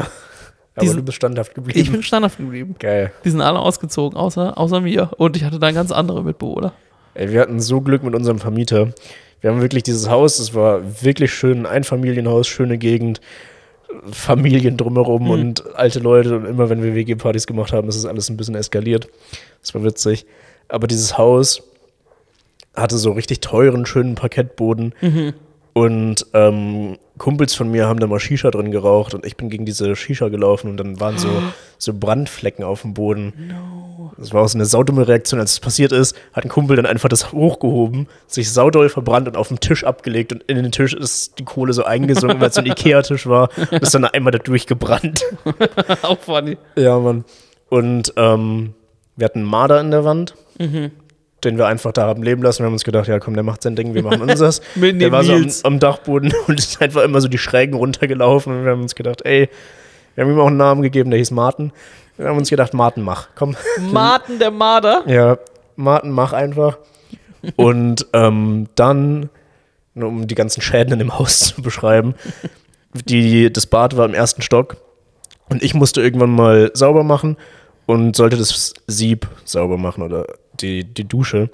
[0.76, 1.80] Aber Diesen- du bist standhaft geblieben.
[1.80, 2.76] Ich bin standhaft geblieben.
[2.80, 3.12] Geil.
[3.24, 5.12] Die sind alle ausgezogen, außer, außer mir.
[5.18, 6.72] Und ich hatte da ganz andere Mitbewohner.
[7.14, 8.90] Ey, wir hatten so Glück mit unserem Vermieter.
[9.42, 13.22] Wir haben wirklich dieses Haus, es war wirklich schön, ein Einfamilienhaus, schöne Gegend,
[14.12, 15.30] Familien drumherum Hm.
[15.32, 16.36] und alte Leute.
[16.38, 19.08] Und immer wenn wir WG-Partys gemacht haben, ist es alles ein bisschen eskaliert.
[19.62, 20.26] Das war witzig.
[20.68, 21.64] Aber dieses Haus
[22.76, 24.94] hatte so richtig teuren, schönen Parkettboden.
[25.02, 25.34] Mhm.
[25.74, 29.66] Und ähm, Kumpels von mir haben da mal Shisha drin geraucht und ich bin gegen
[29.66, 31.30] diese Shisha gelaufen und dann waren so,
[31.78, 33.54] so Brandflecken auf dem Boden.
[34.18, 36.86] Das war auch so eine saudumme Reaktion, als es passiert ist, hat ein Kumpel dann
[36.86, 40.94] einfach das hochgehoben, sich saudoll verbrannt und auf den Tisch abgelegt und in den Tisch
[40.94, 44.32] ist die Kohle so eingesunken, weil es so ein Ikea-Tisch war und ist dann einmal
[44.32, 45.24] da durchgebrannt.
[46.02, 46.58] Auch funny.
[46.76, 47.26] Ja, Mann.
[47.70, 48.74] Und ähm,
[49.16, 50.36] wir hatten einen Marder in der Wand,
[51.44, 52.60] den wir einfach da haben leben lassen.
[52.60, 54.62] Wir haben uns gedacht, ja komm, der macht sein Ding, wir machen unseres.
[54.76, 58.54] Der war so am, am Dachboden und ist einfach immer so die Schrägen runtergelaufen.
[58.54, 59.50] Und wir haben uns gedacht, ey,
[60.16, 61.72] wir haben ihm auch einen Namen gegeben, der hieß Martin.
[62.18, 63.30] Wir haben uns gedacht, Martin, mach.
[63.36, 63.56] Komm.
[63.92, 65.04] Martin der Marder.
[65.08, 65.38] Ja,
[65.76, 66.78] Martin, mach einfach.
[67.56, 69.30] Und ähm, dann,
[69.94, 72.16] nur um die ganzen Schäden in dem Haus zu beschreiben,
[72.94, 74.78] die, das Bad war im ersten Stock
[75.50, 77.38] und ich musste irgendwann mal sauber machen
[77.86, 80.26] und sollte das Sieb sauber machen oder
[80.62, 81.50] die, die Dusche.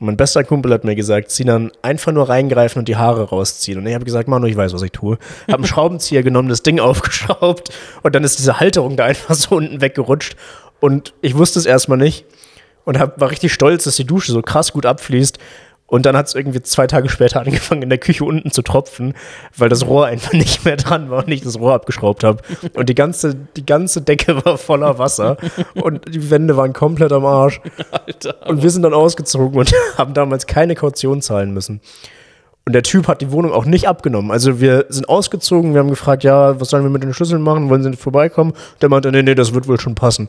[0.00, 3.78] Und mein bester Kumpel hat mir gesagt, Sinan, einfach nur reingreifen und die Haare rausziehen.
[3.78, 5.18] Und ich habe gesagt, Manu, ich weiß, was ich tue.
[5.48, 7.70] Habe einen Schraubenzieher genommen, das Ding aufgeschraubt
[8.02, 10.36] und dann ist diese Halterung da einfach so unten weggerutscht.
[10.80, 12.24] Und ich wusste es erstmal nicht
[12.84, 15.38] und hab, war richtig stolz, dass die Dusche so krass gut abfließt.
[15.88, 19.14] Und dann hat es irgendwie zwei Tage später angefangen, in der Küche unten zu tropfen,
[19.56, 22.42] weil das Rohr einfach nicht mehr dran war und ich das Rohr abgeschraubt habe.
[22.74, 25.38] Und die ganze, die ganze Decke war voller Wasser
[25.74, 27.60] und die Wände waren komplett am Arsch.
[28.06, 28.46] Alter.
[28.46, 31.80] Und wir sind dann ausgezogen und haben damals keine Kaution zahlen müssen.
[32.66, 34.30] Und der Typ hat die Wohnung auch nicht abgenommen.
[34.30, 37.70] Also wir sind ausgezogen, wir haben gefragt, ja, was sollen wir mit den Schlüsseln machen?
[37.70, 38.52] Wollen sie nicht vorbeikommen?
[38.82, 40.28] Der meinte, nee, nee, das wird wohl schon passen.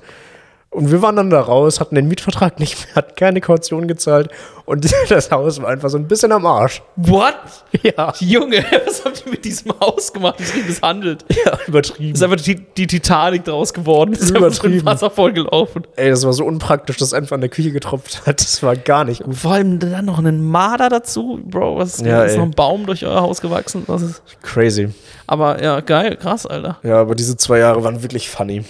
[0.72, 4.30] Und wir waren dann da raus, hatten den Mietvertrag nicht mehr, hatten keine Kaution gezahlt
[4.66, 6.84] und das Haus war einfach so ein bisschen am Arsch.
[6.96, 7.34] What?
[7.82, 10.36] Ja, Junge, was habt ihr mit diesem Haus gemacht?
[10.40, 11.26] Das ist misshandelt.
[11.44, 12.14] ja übertrieben.
[12.14, 14.14] ist einfach die, die Titanic draus geworden.
[14.14, 14.86] Ist einfach so Übertrieben.
[14.86, 15.88] Wasser vollgelaufen.
[15.96, 18.40] Ey, das war so unpraktisch, dass einfach in der Küche getropft hat.
[18.40, 19.36] Das war gar nicht gut.
[19.38, 21.40] Vor allem dann noch einen Marder dazu.
[21.44, 23.86] Bro, was ist, Ja, ist noch ein Baum durch euer Haus gewachsen?
[23.88, 24.90] Was ist, Crazy.
[25.26, 26.78] aber ja, geil, krass, Alter.
[26.84, 28.64] Ja, aber diese zwei Jahre waren wirklich funny.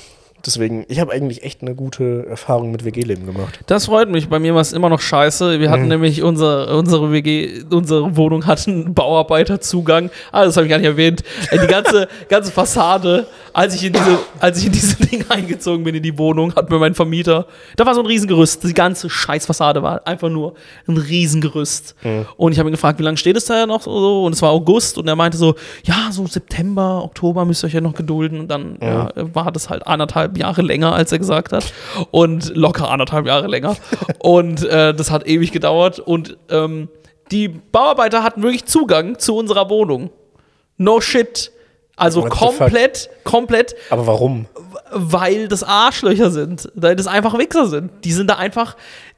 [0.46, 3.60] Deswegen, ich habe eigentlich echt eine gute Erfahrung mit WG-Leben gemacht.
[3.68, 4.30] Das freut mich.
[4.30, 5.60] Bei mir war es immer noch scheiße.
[5.60, 5.90] Wir hatten Mhm.
[5.90, 10.10] nämlich unsere, unsere WG, unsere Wohnung hatten Bauarbeiterzugang.
[10.32, 11.24] Ah, das habe ich gar nicht erwähnt.
[11.52, 15.84] Äh, Die ganze, ganze Fassade, als ich in diese, als ich in diese Ding eingezogen
[15.84, 18.64] bin in die Wohnung, hat mir mein Vermieter, da war so ein Riesengerüst.
[18.64, 20.54] Die ganze Scheißfassade war einfach nur
[20.88, 21.96] ein Riesengerüst.
[22.04, 22.26] Mhm.
[22.38, 24.26] Und ich habe ihn gefragt, wie lange steht es da noch so?
[24.26, 27.74] Und es war August und er meinte so, ja, so September, Oktober müsst ihr euch
[27.74, 28.40] ja noch gedulden.
[28.40, 31.74] Und dann ja, war das halt anderthalb Jahre länger, als er gesagt hat.
[32.12, 33.76] Und locker anderthalb Jahre länger.
[34.20, 36.00] und äh, das hat ewig gedauert.
[36.00, 36.90] Und ähm,
[37.32, 40.10] die Bauarbeiter hatten wirklich Zugang zu unserer Wohnung.
[40.78, 41.52] No shit.
[42.00, 44.48] Also komplett, komplett Aber warum?
[44.92, 47.92] weil das Arschlöcher sind, weil das einfach Wichser sind.
[48.04, 48.76] Die sind da einfach,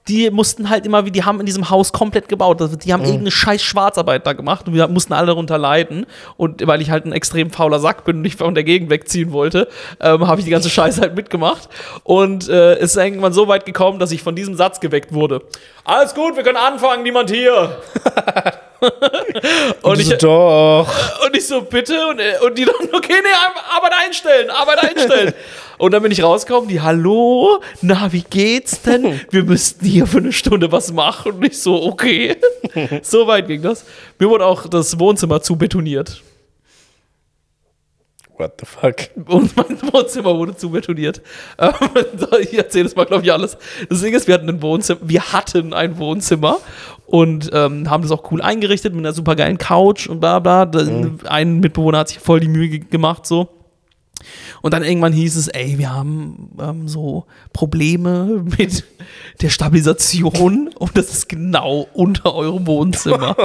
[0.07, 2.61] die mussten halt immer, wie die haben in diesem Haus komplett gebaut.
[2.61, 6.05] Also Die haben irgendeine scheiß Schwarzarbeit da gemacht und wir mussten alle darunter leiden.
[6.37, 9.31] Und weil ich halt ein extrem fauler Sack bin und nicht von der Gegend wegziehen
[9.31, 9.67] wollte,
[9.99, 11.69] ähm, habe ich die ganze Scheiße halt mitgemacht.
[12.03, 15.41] Und äh, es ist irgendwann so weit gekommen, dass ich von diesem Satz geweckt wurde.
[15.83, 17.77] Alles gut, wir können anfangen, niemand hier.
[19.81, 21.25] und ich, so, doch.
[21.25, 22.07] und ich so, bitte?
[22.07, 23.29] Und, äh, und die dann, okay, nee,
[23.75, 25.33] Arbeit einstellen, Arbeit einstellen.
[25.77, 29.21] und dann bin ich rausgekommen, die, hallo, na, wie geht's denn?
[29.29, 31.33] Wir müssten hier für eine Stunde was machen.
[31.33, 32.37] Und ich so, okay.
[33.03, 33.85] so weit ging das.
[34.17, 36.21] Mir wurde auch das Wohnzimmer zu betoniert.
[38.41, 38.95] What the fuck?
[39.29, 41.21] Und mein Wohnzimmer wurde zu betoniert.
[41.59, 41.73] Ähm,
[42.41, 43.57] ich erzähle das mal, glaube ich, alles.
[43.89, 46.57] Das Ding ist, wir hatten ein Wohnzimmer, wir hatten ein Wohnzimmer
[47.05, 50.65] und ähm, haben das auch cool eingerichtet mit einer super geilen Couch und bla bla.
[50.65, 50.87] Da-
[51.29, 53.47] Ein Mitbewohner hat sich voll die Mühe ge- gemacht, so.
[54.61, 58.83] Und dann irgendwann hieß es, ey, wir haben ähm, so Probleme mit
[59.41, 63.35] der Stabilisation und das ist genau unter eurem Wohnzimmer.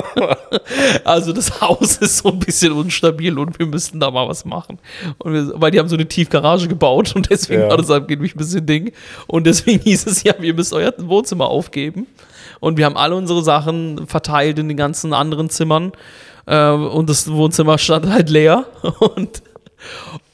[1.04, 4.78] also das Haus ist so ein bisschen unstabil und wir müssten da mal was machen.
[5.24, 7.68] Wir, weil die haben so eine Tiefgarage gebaut und deswegen Ja.
[7.70, 8.92] war das angeblich ein bisschen Ding.
[9.26, 12.06] Und deswegen hieß es, ja, ihr müsst euer Wohnzimmer aufgeben.
[12.60, 15.92] Und wir haben alle unsere Sachen verteilt in den ganzen anderen Zimmern.
[16.46, 18.66] Äh, und das Wohnzimmer stand halt leer.
[18.98, 19.42] Und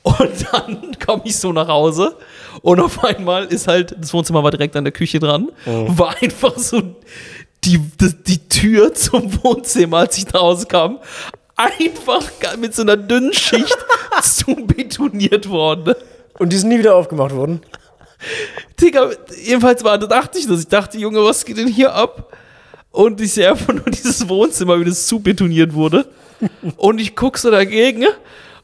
[0.02, 2.16] und dann komme ich so nach Hause
[2.62, 6.58] und auf einmal ist halt, das Wohnzimmer war direkt an der Küche dran, war einfach
[6.58, 6.80] so
[7.64, 10.98] die, die, die Tür zum Wohnzimmer, als ich nach Hause kam,
[11.56, 12.22] einfach
[12.58, 13.76] mit so einer dünnen Schicht
[14.22, 15.94] zu betoniert worden.
[16.38, 17.60] Und die sind nie wieder aufgemacht worden?
[18.80, 19.10] Digga,
[19.44, 20.60] jedenfalls war, da dachte ich das.
[20.60, 22.32] Ich dachte, Junge, was geht denn hier ab?
[22.90, 26.06] Und ich sehe einfach nur dieses Wohnzimmer, wie das zu betoniert wurde.
[26.76, 28.04] Und ich gucke so dagegen.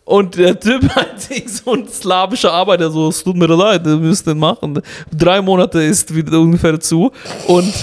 [0.08, 3.96] Und der Typ hat sich so ein slawischer Arbeiter, so, es tut mir leid, wir
[3.96, 4.80] müssen den machen.
[5.14, 7.12] Drei Monate ist wieder ungefähr zu.
[7.46, 7.74] Und,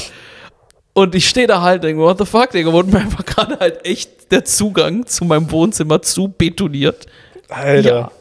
[0.94, 3.86] und ich stehe da halt, denke, what the fuck, Digga, wurde mir einfach gerade halt
[3.86, 7.06] echt der Zugang zu meinem Wohnzimmer zu betoniert.
[7.48, 7.96] Alter.
[7.96, 8.12] Ja.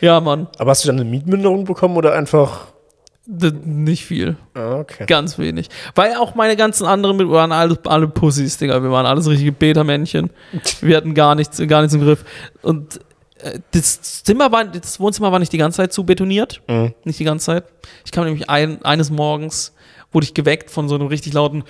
[0.00, 2.66] Ja, Mann, Aber hast du dann eine Mietminderung bekommen oder einfach.
[3.26, 4.36] Nicht viel.
[4.54, 5.06] Ah, okay.
[5.06, 5.68] Ganz wenig.
[5.94, 8.82] Weil auch meine ganzen anderen mit waren alle, alle Pussys, Digga.
[8.82, 10.30] Wir waren alles richtige Beta-Männchen.
[10.80, 12.24] Wir hatten gar nichts, gar nichts im Griff.
[12.60, 12.98] Und
[13.72, 16.62] das Zimmer war, das Wohnzimmer war nicht die ganze Zeit zu betoniert.
[16.68, 16.94] Mhm.
[17.04, 17.64] Nicht die ganze Zeit.
[18.04, 19.72] Ich kam nämlich ein, eines Morgens,
[20.12, 21.64] wurde ich geweckt von so einem richtig lauten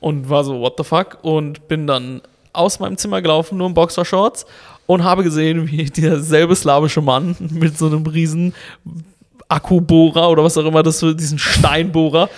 [0.00, 1.18] und war so, what the fuck?
[1.22, 2.20] Und bin dann
[2.52, 4.44] aus meinem Zimmer gelaufen, nur in Boxershorts
[4.86, 8.54] und habe gesehen, wie dieser selbe slawische Mann mit so einem riesen
[9.48, 12.28] Akkubohrer oder was auch immer das für diesen Steinbohrer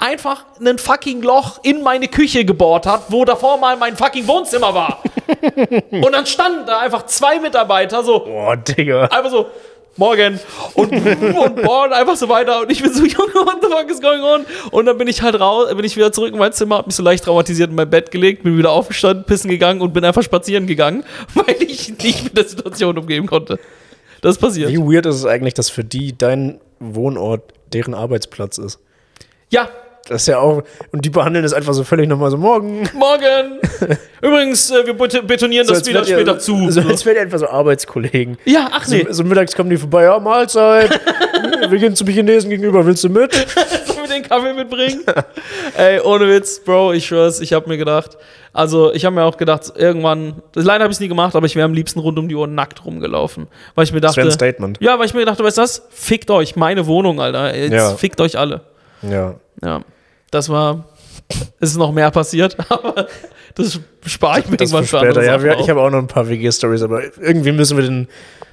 [0.00, 4.74] einfach ein fucking Loch in meine Küche gebohrt hat, wo davor mal mein fucking Wohnzimmer
[4.74, 5.02] war.
[5.90, 9.04] und dann standen da einfach zwei Mitarbeiter so Boah, Digga.
[9.04, 9.46] einfach so
[9.96, 10.40] morgen
[10.74, 14.00] und, und bohren einfach so weiter und ich bin so Junge what the fuck is
[14.00, 16.78] going on und dann bin ich halt raus bin ich wieder zurück in mein Zimmer
[16.78, 19.92] hab mich so leicht traumatisiert in mein Bett gelegt bin wieder aufgestanden pissen gegangen und
[19.92, 23.58] bin einfach spazieren gegangen weil ich nicht mit der Situation umgehen konnte
[24.22, 28.78] das passiert Wie weird ist es eigentlich, dass für die dein Wohnort deren Arbeitsplatz ist?
[29.50, 29.68] ja
[30.10, 30.62] Das ist ja auch.
[30.90, 32.82] Und die behandeln das einfach so völlig nochmal so morgen.
[32.94, 33.60] morgen
[34.20, 37.14] übrigens äh, wir bet- betonieren das als wieder wärt ihr- später zu So, als wären
[37.14, 38.36] die einfach so Arbeitskollegen.
[38.44, 40.90] ja ach nee So, so mittags kommen die vorbei, ja, Mahlzeit.
[41.70, 43.32] Wir gehen zum Chinesen gegenüber, willst du mit?
[43.86, 45.02] Sollen wir den Kaffee mitbringen?
[45.76, 48.16] Ey, ohne Witz, Bro, ich schwör's, ich hab mir gedacht,
[48.52, 51.54] also ich habe mir auch gedacht, irgendwann, leider habe ich es nie gemacht, aber ich
[51.56, 53.46] wäre am liebsten rund um die Uhr nackt rumgelaufen.
[53.74, 54.78] Weil ich mir Das wäre dachte, ein Statement.
[54.80, 55.82] ja, weil ich mir dachte, weißt du was?
[55.90, 57.54] Fickt euch, meine Wohnung, Alter.
[57.56, 57.94] Jetzt Ja.
[57.94, 58.62] fickt euch alle.
[59.02, 59.34] Ja.
[59.62, 59.80] Ja,
[60.30, 60.84] das war,
[61.58, 63.08] es ist noch mehr passiert, aber
[63.54, 65.24] das spare ich mir Das irgendwann für später.
[65.24, 68.08] Ja, wir, ich habe auch noch ein paar WG-Stories, aber irgendwie müssen wir den,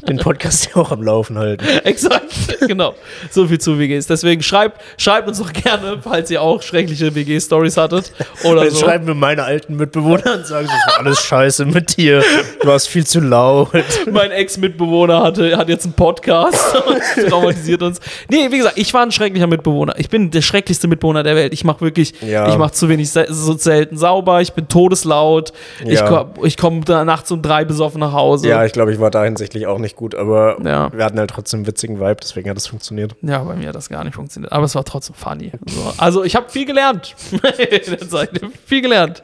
[0.08, 1.66] den Podcast ja auch am Laufen halten.
[1.84, 2.26] Exakt,
[2.68, 2.96] genau.
[3.32, 4.08] So viel zu WGs.
[4.08, 8.12] Deswegen schreibt, schreibt uns doch gerne, falls ihr auch schreckliche WG-Stories hattet.
[8.44, 8.86] Oder Jetzt so.
[8.86, 12.24] schreiben wir meine alten Mitbewohner und sagen, das war alles scheiße mit dir.
[12.62, 13.70] Du warst viel zu laut.
[14.12, 18.00] mein Ex-Mitbewohner hatte, hat jetzt einen Podcast und traumatisiert uns.
[18.30, 19.96] Nee, wie gesagt, ich war ein schrecklicher Mitbewohner.
[19.98, 21.54] Ich bin der schrecklichste Mitbewohner der Welt.
[21.54, 22.50] Ich mache wirklich, Ja.
[22.50, 25.37] ich mache zu wenig, so selten sauber, ich bin todeslaut,
[25.86, 26.08] ich Ja.
[26.08, 28.48] komme ich komm nachts um drei besoffen nach Hause.
[28.48, 30.92] Ja, ich glaube, ich war da hinsichtlich auch nicht gut, aber Ja.
[30.94, 33.16] wir hatten halt trotzdem einen witzigen Vibe, deswegen hat es funktioniert.
[33.22, 34.52] Ja, bei mir hat das gar nicht funktioniert.
[34.52, 35.52] Aber es war trotzdem funny.
[35.68, 35.94] So.
[35.98, 37.16] Also ich habe viel gelernt.
[38.66, 39.22] Viel gelernt.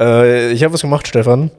[0.00, 1.50] Äh, ich habe was gemacht, Stefan.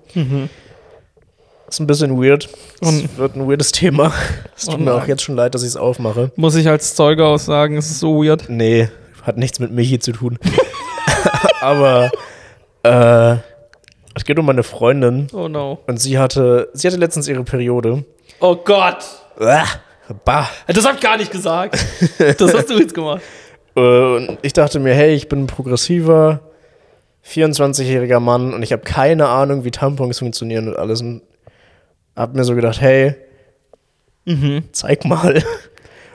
[1.68, 2.50] Ist ein bisschen weird.
[2.82, 4.14] Es Und- wird ein weirdes Thema.
[4.56, 6.32] Es tut mir auch jetzt schon leid, dass ich es aufmache.
[6.36, 8.46] Muss ich als Zeuge aussagen, es ist so weird.
[8.50, 8.90] Nee,
[9.24, 10.38] hat nichts mit Michi zu tun.
[11.62, 12.12] Aber
[12.84, 13.38] äh,
[14.16, 15.80] es geht um meine Freundin Oh no.
[15.88, 18.04] und sie hatte, sie hatte letztens ihre Periode.
[18.40, 19.04] Oh Gott.
[20.26, 20.48] Bah.
[20.68, 21.78] Das hab ich gar nicht gesagt.
[22.38, 23.22] Das hast du jetzt gemacht.
[23.76, 26.42] Und ich dachte mir, hey, ich bin ein progressiver
[27.28, 31.02] 24-jähriger Mann und ich habe keine Ahnung, wie Tampons funktionieren und alles.
[31.02, 31.24] Und
[32.16, 33.16] hab mir so gedacht, hey,
[34.74, 35.42] zeig mal.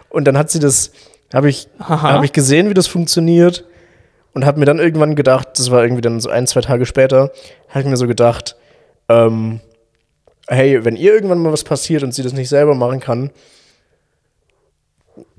[0.08, 0.92] Und dann hat sie das,
[1.34, 2.12] habe ich, Aha.
[2.12, 3.64] hab ich gesehen, wie das funktioniert
[4.38, 7.32] und habe mir dann irgendwann gedacht, das war irgendwie dann so ein, zwei Tage später,
[7.70, 8.54] habe ich mir so gedacht,
[9.08, 9.58] ähm,
[10.46, 13.30] hey, wenn ihr irgendwann mal was passiert und sie das nicht selber machen kann,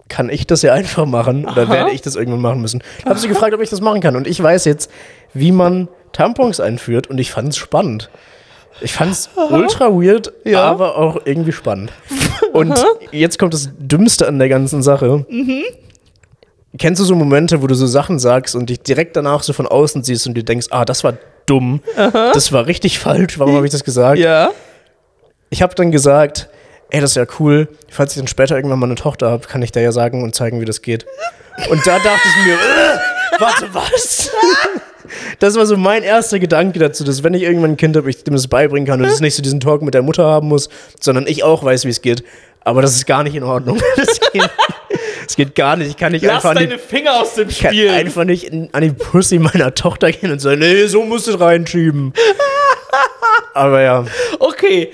[0.09, 1.71] kann ich das ja einfach machen oder Aha.
[1.71, 2.83] werde ich das irgendwann machen müssen.
[3.05, 4.91] Habe sie gefragt, ob ich das machen kann und ich weiß jetzt,
[5.33, 8.09] wie man Tampons einführt und ich fand es spannend.
[8.81, 10.63] Ich fand es ultra weird, Ja.
[10.63, 11.93] aber auch irgendwie spannend.
[12.53, 15.25] Und jetzt kommt das Dümmste an der ganzen Sache.
[16.77, 19.67] Kennst du so Momente, wo du so Sachen sagst und dich direkt danach so von
[19.67, 21.13] außen siehst und dir denkst, ah, das war
[21.47, 24.19] dumm, das war richtig falsch, warum habe ich das gesagt?
[24.19, 24.51] Ja.
[25.49, 26.47] Ich habe dann gesagt,
[26.91, 29.63] ey, das ist ja cool, falls ich dann später irgendwann mal eine Tochter habe, kann
[29.63, 31.07] ich dir ja sagen und zeigen, wie das geht.
[31.69, 34.29] Und da dachte ich mir, äh, warte, was?
[35.39, 38.23] Das war so mein erster Gedanke dazu, dass wenn ich irgendwann ein Kind habe, ich
[38.23, 40.69] dem das beibringen kann und es nicht so diesen Talk mit der Mutter haben muss,
[40.99, 42.23] sondern ich auch weiß, wie es geht.
[42.61, 43.79] Aber das ist gar nicht in Ordnung.
[43.95, 44.49] Das geht,
[45.29, 45.89] das geht gar nicht.
[45.91, 47.89] Ich kann nicht Lass einfach an die, deine Finger aus dem ich kann Spiel.
[47.91, 51.33] einfach nicht in, an die Pussy meiner Tochter gehen und sagen, nee, so musst du
[51.33, 52.13] es reinschieben.
[53.53, 54.05] Aber ja,
[54.39, 54.91] Okay.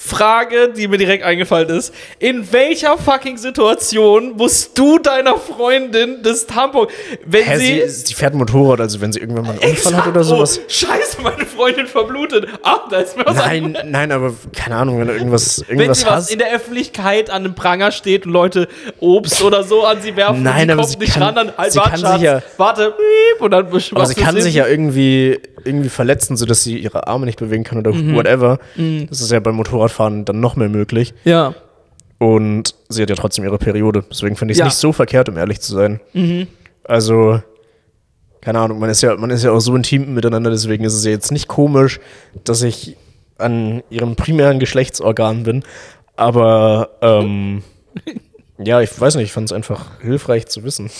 [0.00, 1.92] Frage, die mir direkt eingefallen ist.
[2.20, 6.86] In welcher fucking Situation musst du deiner Freundin das Tampon,
[7.26, 10.06] wenn Hä, sie, sie, sie fährt Motorrad, also wenn sie irgendwann mal einen Unfall hat
[10.06, 10.60] oder sowas.
[10.60, 12.46] Oh, scheiße, meine Freundin verblutet.
[12.62, 15.98] Ah, da ist mir was Nein, nein, aber keine Ahnung, wenn du irgendwas, Wenn irgendwas
[16.00, 16.30] sie was hast.
[16.32, 18.68] in der Öffentlichkeit an einem Pranger steht und Leute
[19.00, 21.34] Obst oder so an sie werfen Nein, und sie aber kommt sie nicht kann- ran,
[21.34, 22.94] dann halt, sie warte, kann Schatz, sich ja- warte,
[23.40, 27.38] und dann aber sie kann sich ja irgendwie, irgendwie verletzen, sodass sie ihre Arme nicht
[27.38, 28.14] bewegen kann oder Mhm.
[28.16, 28.58] whatever.
[29.08, 31.14] Das ist ja beim Motorradfahren dann noch mehr möglich.
[31.24, 31.54] Ja.
[32.18, 34.02] Und sie hat ja trotzdem ihre Periode.
[34.10, 34.64] Deswegen finde ich es Ja.
[34.64, 34.68] Mhm.
[34.68, 36.00] nicht so verkehrt, um ehrlich zu sein.
[36.84, 37.40] Also,
[38.40, 41.04] keine Ahnung, man ist, ja, man ist ja auch so intim miteinander, deswegen ist es
[41.04, 42.00] ja jetzt nicht komisch,
[42.44, 42.96] dass ich
[43.36, 45.62] an ihrem primären Geschlechtsorgan bin.
[46.16, 47.62] Aber, ähm,
[48.62, 50.90] ja, ich weiß nicht, ich fand es einfach hilfreich zu wissen.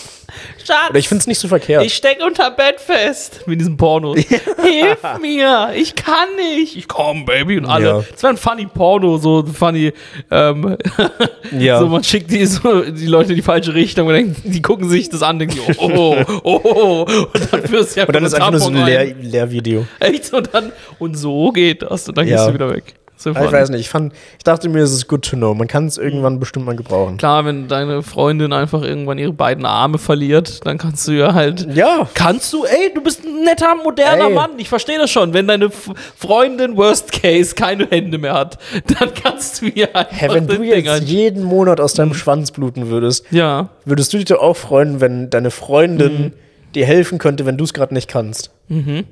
[0.64, 1.84] Schatz, Oder ich finde es nicht so verkehrt.
[1.84, 3.42] ich steck unter Bett fest.
[3.46, 4.14] Mit diesem Porno.
[4.14, 6.76] Hilf mir, ich kann nicht.
[6.76, 7.58] Ich komm, Baby.
[7.58, 7.86] Und alle.
[7.86, 8.04] Ja.
[8.12, 9.92] Das war ein funny Porno, so ein funny,
[10.30, 10.76] ähm,
[11.58, 11.78] ja.
[11.80, 14.88] so man schickt die, so, die Leute in die falsche Richtung und denken, die gucken
[14.88, 18.14] sich das an, denken, die, oh, oh, oh, oh, und dann führst du ja und
[18.14, 19.14] dann ist einfach nur so ein Lehr.
[19.14, 19.86] Lehrvideo.
[20.00, 20.32] Echt?
[20.32, 22.08] Und dann, und so geht das.
[22.08, 22.36] Und dann Ja.
[22.36, 22.94] gehst du wieder weg.
[23.20, 25.52] So Ich weiß nicht, ich, fand, ich dachte mir, es ist good to know.
[25.52, 27.16] Man kann es irgendwann bestimmt mal gebrauchen.
[27.16, 31.66] Klar, wenn deine Freundin einfach irgendwann ihre beiden Arme verliert, dann kannst du ja halt.
[31.74, 32.08] Ja.
[32.14, 34.34] Kannst du, ey, du bist ein netter, moderner Ey.
[34.34, 34.50] Mann.
[34.58, 35.32] Ich verstehe das schon.
[35.34, 35.68] Wenn deine
[36.16, 38.58] Freundin, worst case, keine Hände mehr hat,
[39.00, 42.14] dann kannst du ihr einfach Hä, wenn du Ding jetzt ein- jeden Monat aus deinem
[42.14, 43.70] Schwanz bluten würdest, Ja.
[43.84, 46.34] würdest du dich doch auch freuen, wenn deine Freundin
[46.74, 48.50] dir helfen könnte, wenn du es gerade nicht kannst.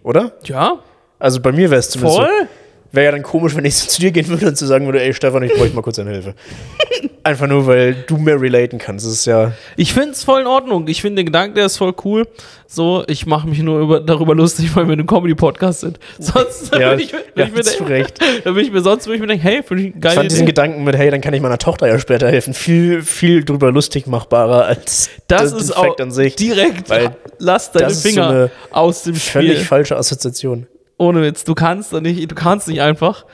[0.03, 0.33] Oder?
[0.45, 0.79] Ja.
[1.19, 2.29] Also bei mir wäre es zumindest Voll.
[2.43, 2.47] so.
[2.93, 5.03] Wäre ja dann komisch, wenn ich so zu dir gehen würde und zu sagen würde,
[5.03, 6.35] ey Stefan, ich bräuchte mal kurz deine Hilfe.
[7.25, 9.05] Einfach nur, weil du mehr relaten kannst.
[9.05, 9.53] Das ist ja.
[9.77, 10.87] Ich finde es voll in Ordnung.
[10.87, 12.27] Ich finde den Gedanken, der ist voll cool.
[12.69, 15.99] So, ich mache mich nur über, darüber lustig, weil wir in einem Comedy-Podcast sind.
[16.21, 18.21] Sonst Ja, würde ich, würd ja, ich mir zu Recht.
[18.45, 20.31] da würde ich mir sonst würde ich mir denken, hey, finde ich eine Ich fand
[20.31, 20.47] diesen.
[20.47, 24.07] Gedanken mit, hey, dann kann ich meiner Tochter ja später helfen, viel, viel drüber lustig
[24.07, 26.37] machbarer als Das der- ist den auch Fact an sich.
[26.37, 26.89] direkt.
[26.89, 29.65] Weil lass deine das so Finger eine aus dem Völlig Spiel.
[29.67, 30.67] falsche Assoziation.
[30.99, 33.25] Ohne Witz, du kannst da nicht, du kannst nicht einfach.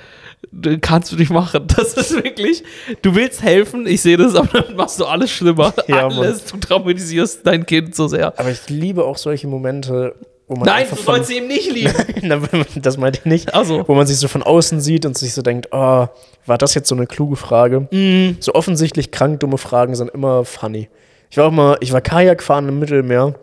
[0.51, 1.67] Du kannst du nicht machen.
[1.77, 2.65] Das ist wirklich,
[3.03, 5.73] du willst helfen, ich sehe das, aber dann machst du alles schlimmer.
[5.87, 8.39] Ja, alles, du traumatisierst dein Kind so sehr.
[8.39, 10.15] Aber ich liebe auch solche Momente,
[10.49, 11.93] wo man Nein, du sollst sie eben nicht lieben.
[12.83, 13.55] Das meinte ich nicht.
[13.55, 13.87] Ach so.
[13.87, 16.09] Wo man sich so von außen sieht und sich so denkt, oh,
[16.47, 17.87] war das jetzt so eine kluge Frage?
[17.93, 18.39] Mhm.
[18.41, 20.89] So offensichtlich krank dumme Fragen sind immer funny.
[21.31, 23.35] Ich war auch mal, ich war Kajak fahren im Mittelmeer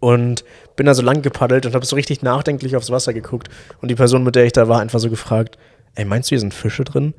[0.00, 0.44] und
[0.76, 3.48] bin da so lang gepaddelt und habe so richtig nachdenklich aufs Wasser geguckt
[3.80, 5.58] und die Person, mit der ich da war, einfach so gefragt,
[5.94, 7.14] ey, meinst du, hier sind Fische drin?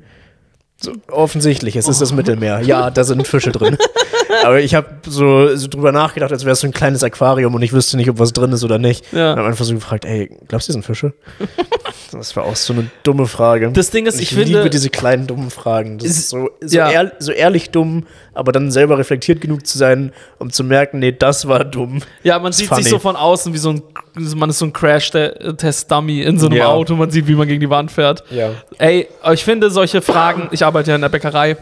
[0.80, 2.60] So, offensichtlich, es ist das Mittelmeer.
[2.60, 3.76] Ja, da sind Fische drin.
[4.44, 7.62] Aber ich habe so, so drüber nachgedacht, als wäre es so ein kleines Aquarium und
[7.62, 9.12] ich wüsste nicht, ob was drin ist oder nicht.
[9.12, 9.32] Ja.
[9.32, 11.12] Und habe einfach so gefragt, ey, glaubst du, sind Fische?
[12.10, 13.70] Das war auch so eine dumme Frage.
[13.70, 15.98] Das Ding ist, ich liebe finde- diese kleinen dummen Fragen.
[15.98, 16.90] Das Ist- so, so, ja.
[16.90, 21.12] ehr, so ehrlich dumm, aber dann selber reflektiert genug zu sein, um zu merken, nee,
[21.12, 22.00] das war dumm.
[22.22, 22.82] Ja, man sieht funny.
[22.82, 23.82] sich so von außen wie so ein,
[24.36, 26.68] man ist so ein Crash-Test-Dummy in so einem Ja.
[26.68, 28.24] Auto, man sieht, wie man gegen die Wand fährt.
[28.30, 28.52] Ja.
[28.78, 31.56] Ey, ich finde solche Fragen, ich arbeite ja in der Bäckerei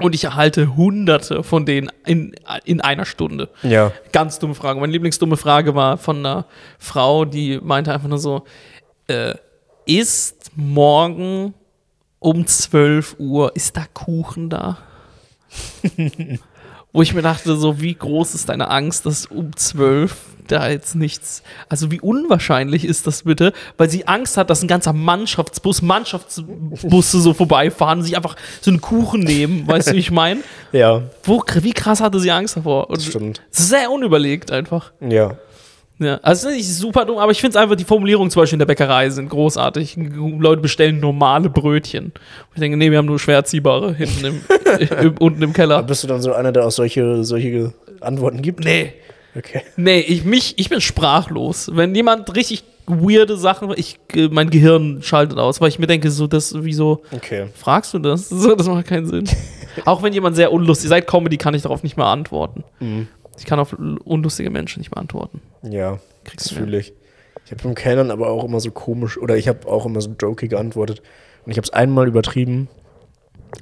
[0.00, 3.48] und ich erhalte hunderte von denen in, in einer Stunde.
[3.62, 3.92] Ja.
[4.12, 4.78] Ganz dumme Frage.
[4.80, 6.44] Meine Lieblingsdumme Frage war von einer
[6.78, 8.44] Frau, die meinte einfach nur so,
[9.08, 9.34] äh,
[9.86, 11.54] ist morgen
[12.20, 14.78] um 12 Uhr, ist da Kuchen da?
[16.92, 20.14] Wo ich mir dachte, so wie groß ist deine Angst, dass um 12
[20.48, 24.68] da jetzt nichts, also wie unwahrscheinlich ist das bitte, weil sie Angst hat, dass ein
[24.68, 30.10] ganzer Mannschaftsbus, Mannschaftsbusse so vorbeifahren sich einfach so einen Kuchen nehmen, weißt du, wie ich
[30.10, 30.40] meine?
[30.70, 32.90] Ja, Wo, wie krass hatte sie Angst davor?
[32.90, 33.40] Und das stimmt.
[33.50, 34.92] sehr unüberlegt einfach.
[35.00, 35.38] Ja.
[36.00, 38.42] Ja, also es ist nicht super dumm, aber ich finde es einfach, die Formulierungen zum
[38.42, 39.96] Beispiel in der Bäckerei sind großartig.
[40.38, 42.04] Leute bestellen normale Brötchen.
[42.06, 42.12] Und
[42.54, 44.40] ich denke, nee, wir haben nur schwer ziehbare hinten im,
[45.02, 45.82] im, unten im Keller.
[45.82, 48.64] Bist du dann so einer, der auch solche, solche Antworten gibt?
[48.64, 48.92] Nee,
[49.36, 49.60] Okay.
[49.76, 51.70] nee, ich, mich, ich bin sprachlos.
[51.72, 56.10] Wenn jemand richtig weirde Sachen, ich, äh, mein Gehirn schaltet aus, weil ich mir denke,
[56.10, 57.46] so, das, wieso Okay.
[57.54, 58.28] fragst du das?
[58.30, 59.28] So, das macht keinen Sinn.
[59.84, 62.64] Auch wenn jemand sehr unlustig, seit Comedy kann ich darauf nicht mehr antworten.
[63.38, 65.40] Ich kann auf unlustige Menschen nicht mehr antworten.
[65.62, 66.92] Ja, Kriegst das du fühle ich.
[67.44, 70.10] Ich habe beim Kellnern aber auch immer so komisch, oder ich habe auch immer so
[70.20, 71.02] jokey geantwortet.
[71.46, 72.68] Und ich habe es einmal übertrieben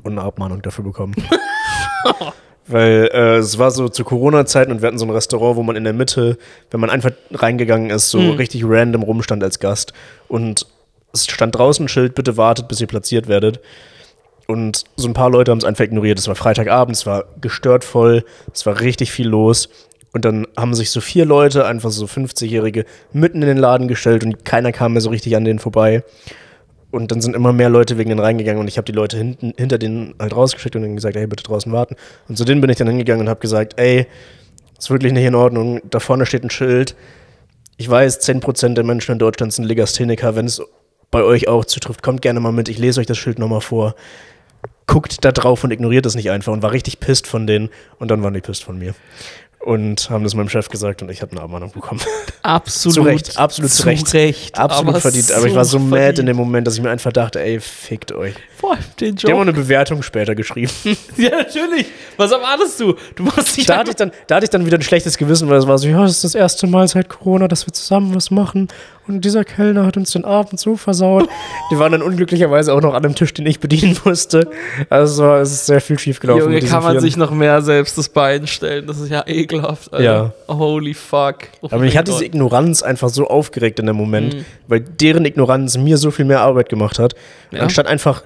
[0.03, 1.15] und eine Abmahnung dafür bekommen.
[2.67, 5.77] Weil äh, es war so zu Corona-Zeiten und wir hatten so ein Restaurant, wo man
[5.77, 6.37] in der Mitte,
[6.73, 9.93] wenn man einfach reingegangen ist, so richtig random rumstand als Gast.
[10.27, 10.67] Und
[11.13, 13.61] es stand draußen ein Schild, bitte wartet, bis ihr platziert werdet.
[14.47, 16.19] Und so ein paar Leute haben es einfach ignoriert.
[16.19, 19.69] Es war Freitagabend, es war gestört voll, es war richtig viel los.
[20.13, 24.25] Und dann haben sich so vier Leute, einfach so 50-Jährige, mitten in den Laden gestellt
[24.25, 26.05] und keiner kam mehr so richtig an denen vorbei.
[26.91, 29.53] Und dann sind immer mehr Leute wegen denen reingegangen und ich habe die Leute hinten,
[29.59, 31.97] hinter denen halt rausgeschickt und denen gesagt, ey, bitte draußen warten.
[32.29, 34.07] Und zu denen bin ich dann hingegangen und habe gesagt, ey,
[34.79, 35.81] ist wirklich nicht in Ordnung.
[35.91, 36.97] Da vorne steht ein Schild.
[37.77, 40.37] Ich weiß, 10% der Menschen in Deutschland sind Legastheniker.
[40.37, 40.63] Wenn es
[41.11, 42.69] bei euch auch zutrifft, kommt gerne mal mit.
[42.69, 43.95] Ich lese euch das Schild nochmal vor.
[44.87, 47.71] Guckt da drauf und ignoriert das nicht einfach und war richtig pisst von denen.
[47.99, 48.95] Und dann waren die pisst von mir.
[49.67, 52.01] Und haben das meinem Chef gesagt und ich habe eine Abmahnung bekommen.
[52.43, 52.95] Absolut.
[52.95, 54.15] Zu Recht, absolut zu Recht.
[54.15, 55.33] Recht, Absolut aber verdient.
[55.33, 56.19] Aber ich war so mad verdient.
[56.21, 58.35] in dem Moment, dass ich mir einfach dachte, ey, fickt euch.
[58.57, 59.43] Vor allem den Die haben auch Joke.
[59.43, 60.71] eine Bewertung später geschrieben.
[61.17, 61.87] Ja, natürlich.
[62.17, 62.95] Was erwartest du?
[63.17, 65.49] Du musst dich da, hatte ich dann, da hatte ich dann wieder ein schlechtes Gewissen,
[65.49, 68.15] weil es war so, ja, das ist das erste Mal seit Corona, dass wir zusammen
[68.15, 68.69] was machen.
[69.09, 71.29] Und dieser Kellner hat uns den Abend so versaut.
[71.71, 74.49] Die waren dann unglücklicherweise auch noch an dem Tisch, den ich bedienen musste.
[74.91, 76.41] Also es ist sehr viel schief gelaufen.
[76.43, 77.03] Junge, kann man Vieren.
[77.03, 78.87] sich noch mehr selbst das Bein stellen.
[78.87, 79.25] Das ist ja
[79.59, 79.93] ekelhaft.
[79.93, 80.05] Alter.
[80.05, 80.33] Ja.
[80.55, 81.37] Holy fuck.
[81.61, 82.25] Oh Aber mich hat diese.
[82.25, 84.45] Ignoranz einfach so aufgeregt in dem Moment, Mhm.
[84.69, 87.15] weil deren Ignoranz mir so viel mehr Arbeit gemacht hat.
[87.51, 87.61] Ja.
[87.61, 88.23] Anstatt einfach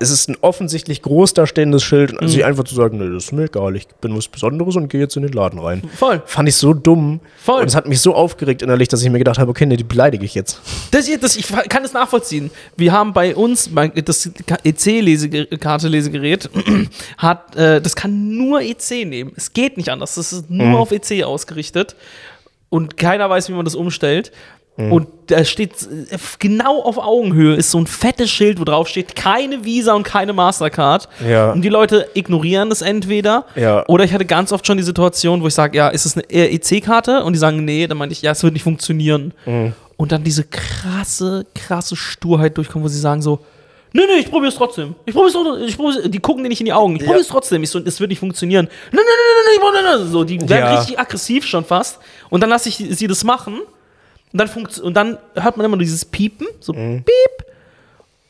[0.00, 3.32] es ist ein offensichtlich groß dastehendes Schild und sie einfach zu sagen, nee, das ist
[3.32, 5.82] mir egal, ich bin was Besonderes und gehe jetzt in den Laden rein.
[5.96, 6.22] Voll.
[6.24, 7.20] Fand ich so dumm.
[7.42, 7.62] Voll.
[7.62, 9.84] Und es hat mich so aufgeregt innerlich, dass ich mir gedacht habe, okay, nee, die
[9.84, 10.60] beleidige ich jetzt.
[10.92, 12.50] Das, das, ich kann das nachvollziehen.
[12.76, 13.70] Wir haben bei uns
[14.04, 14.30] das
[14.64, 16.50] EC-Karte-Lesegerät
[17.18, 19.32] hat, äh, das kann nur EC nehmen.
[19.36, 20.14] Es geht nicht anders.
[20.14, 21.96] Das ist nur auf EC ausgerichtet
[22.68, 24.32] und keiner weiß, wie man das umstellt.
[24.78, 25.72] Und da steht
[26.38, 30.32] genau auf Augenhöhe ist so ein fettes Schild, wo drauf steht keine Visa und keine
[30.32, 31.08] Mastercard.
[31.28, 31.50] Ja.
[31.50, 33.44] Und die Leute ignorieren das entweder.
[33.56, 33.84] Ja.
[33.88, 36.24] Oder ich hatte ganz oft schon die Situation, wo ich sage, ja, ist es eine
[36.30, 37.24] EC-Karte?
[37.24, 39.34] Und die sagen, nee, dann meinte ich, ja, es wird nicht funktionieren.
[39.96, 43.40] Und dann diese krasse, krasse Sturheit durchkommen, wo sie sagen so,
[43.92, 44.94] nee, nee, ich probiere es trotzdem.
[45.06, 45.66] Ich probiere es trotzdem.
[45.66, 46.94] Ich probier's, die gucken dir nicht in die Augen.
[46.94, 47.64] Ich probiere es trotzdem.
[47.64, 48.66] Ich so, es wird nicht funktionieren.
[48.66, 50.12] Nein, nein, nein, nein, nein, ich nein, nein.
[50.12, 50.78] So, die werden Ja.
[50.78, 51.98] richtig aggressiv schon fast.
[52.30, 53.58] Und dann lasse ich sie das machen.
[54.32, 54.48] Und dann,
[54.82, 57.04] und dann hört man immer dieses Piepen, so piep.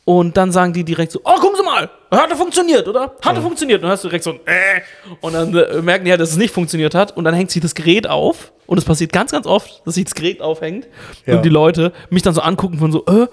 [0.04, 3.14] Und dann sagen die direkt so, oh, gucken Sie mal, hat er funktioniert, oder?
[3.20, 3.80] Hat er funktioniert.
[3.80, 4.80] Und dann hörst du direkt so, ein äh.
[5.20, 7.14] Und dann äh, merken die ja, dass es nicht funktioniert hat.
[7.14, 8.52] Und dann hängt sich das Gerät auf.
[8.66, 10.86] Und es passiert ganz, ganz oft, dass sich das Gerät aufhängt.
[11.26, 11.36] Ja.
[11.36, 13.26] Und die Leute mich dann so angucken von so, äh,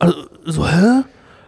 [0.00, 0.14] also,
[0.44, 1.04] so, hä?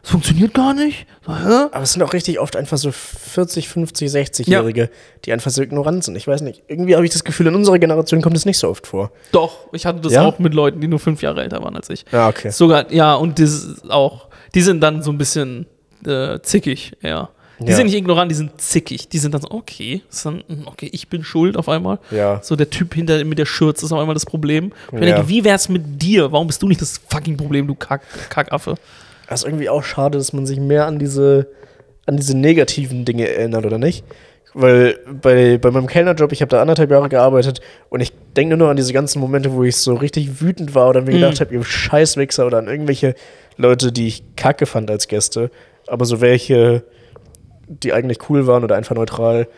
[0.09, 1.04] Es funktioniert gar nicht?
[1.26, 1.32] So?
[1.32, 4.88] Aber es sind auch richtig oft einfach so 40, 50, 60-Jährige,
[5.26, 6.16] die einfach so ignorant sind.
[6.16, 6.62] Ich weiß nicht.
[6.66, 9.12] Irgendwie habe ich das Gefühl, in unserer Generation kommt es nicht so oft vor.
[9.32, 10.22] Doch, ich hatte das Ja?
[10.24, 12.06] auch mit Leuten, die nur fünf Jahre älter waren als ich.
[12.11, 12.48] Ja, okay.
[12.48, 15.66] Sogar, ja, und das ist auch, die sind dann so ein bisschen
[16.06, 17.28] äh, zickig, ja.
[17.61, 17.76] Die Ja.
[17.76, 19.11] sind nicht ignorant, die sind zickig.
[19.11, 21.98] Die sind dann so, okay, ist dann, hm, okay, ich bin schuld auf einmal.
[22.11, 22.40] Ja.
[22.42, 24.72] So der Typ hinter mit der Schürze ist auf einmal das Problem.
[24.90, 25.16] Und ich Ja.
[25.16, 26.32] denke, wie wär's mit dir?
[26.32, 28.00] Warum bist du nicht das fucking Problem, du Kack,
[28.30, 28.76] Kackaffe?
[29.29, 31.49] Das ist irgendwie auch schade, dass man sich mehr an diese,
[32.07, 34.05] an diese negativen Dinge erinnert, oder nicht?
[34.55, 37.61] Weil bei, bei meinem Kellnerjob, ich habe da anderthalb Jahre gearbeitet
[37.91, 40.89] und ich denke nur noch an diese ganzen Momente, wo ich so richtig wütend war
[40.89, 43.14] oder mir gedacht habe, ihr Scheißwichser oder an irgendwelche
[43.57, 45.51] Leute, die ich kacke fand als Gäste,
[45.87, 46.85] aber so welche,
[47.68, 49.49] die eigentlich cool waren oder einfach neutral.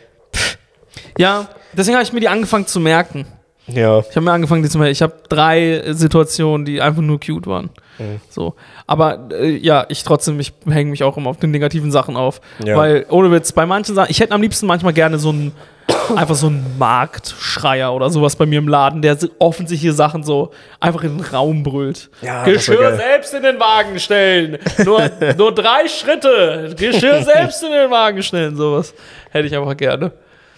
[1.16, 3.26] Ja, deswegen habe ich mir die angefangen zu merken.
[3.66, 4.92] Ja, Ich habe mir angefangen, die zu merken.
[4.92, 7.70] Ich habe drei Situationen, die einfach nur cute waren.
[7.98, 8.20] Mhm.
[8.28, 8.54] So.
[8.86, 12.40] Aber äh, ja, ich trotzdem, ich hänge mich auch immer auf den negativen Sachen auf.
[12.64, 12.76] Ja.
[12.76, 15.52] Weil, ohne Witz, bei manchen Sachen, ich hätte am liebsten manchmal gerne so einen,
[16.16, 20.50] einfach so einen Marktschreier oder sowas bei mir im Laden, der offensichtliche Sachen so
[20.80, 22.10] einfach in den Raum brüllt.
[22.22, 24.58] Ja, Geschirr selbst in den Wagen stellen.
[24.84, 26.74] Nur, nur drei Schritte.
[26.76, 28.56] Geschirr selbst in den Wagen stellen.
[28.56, 28.94] Sowas
[29.30, 30.12] hätte ich einfach gerne.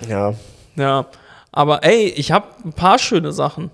[0.09, 0.33] ja,
[0.77, 1.07] Ja.
[1.53, 3.71] Aber ey, ich habe ein paar schöne Sachen.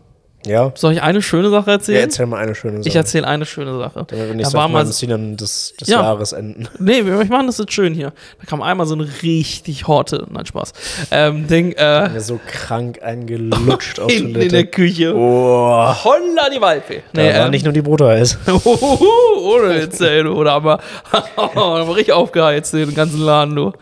[0.46, 0.72] ja.
[0.74, 2.02] Soll ich eine schöne Sache Ja, erzählen?
[2.02, 2.88] erzähl mal eine schöne Sache.
[2.88, 4.04] ich erzähle eine schöne Sache.
[4.08, 6.00] Damit wir nicht da so war mal, Szenen des, des Ja.
[6.02, 6.68] Jahres enden.
[6.78, 8.12] nee, wir machen das jetzt schön hier.
[8.40, 10.72] Da kam einmal so eine richtig horte, nein Spaß,
[11.10, 14.48] ähm, Ding äh, Mir so krank eingelutscht auf in, in Toilette.
[14.54, 15.14] der Küche.
[15.16, 18.38] Oh, Holla die da Nee, war ähm, nicht nur die Brote heiß.
[18.64, 20.24] ohne Witz, ey.
[20.24, 20.78] Oder aber,
[21.36, 23.72] aber richtig aufgeheizt, den ganzen Laden, du.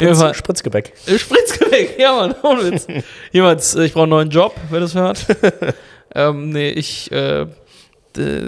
[0.00, 0.92] Jedenfalls- Spritzgebäck.
[1.06, 2.86] Äh, Spritzgebäck, ja, Mann, ohne Witz.
[3.32, 5.26] Jemand, äh, ich brauche einen neuen Job, wer das hört.
[6.14, 7.46] ähm, nee, ich, äh,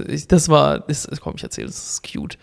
[0.09, 2.39] ich, das war, das, komm, ich erzähle, das ist cute.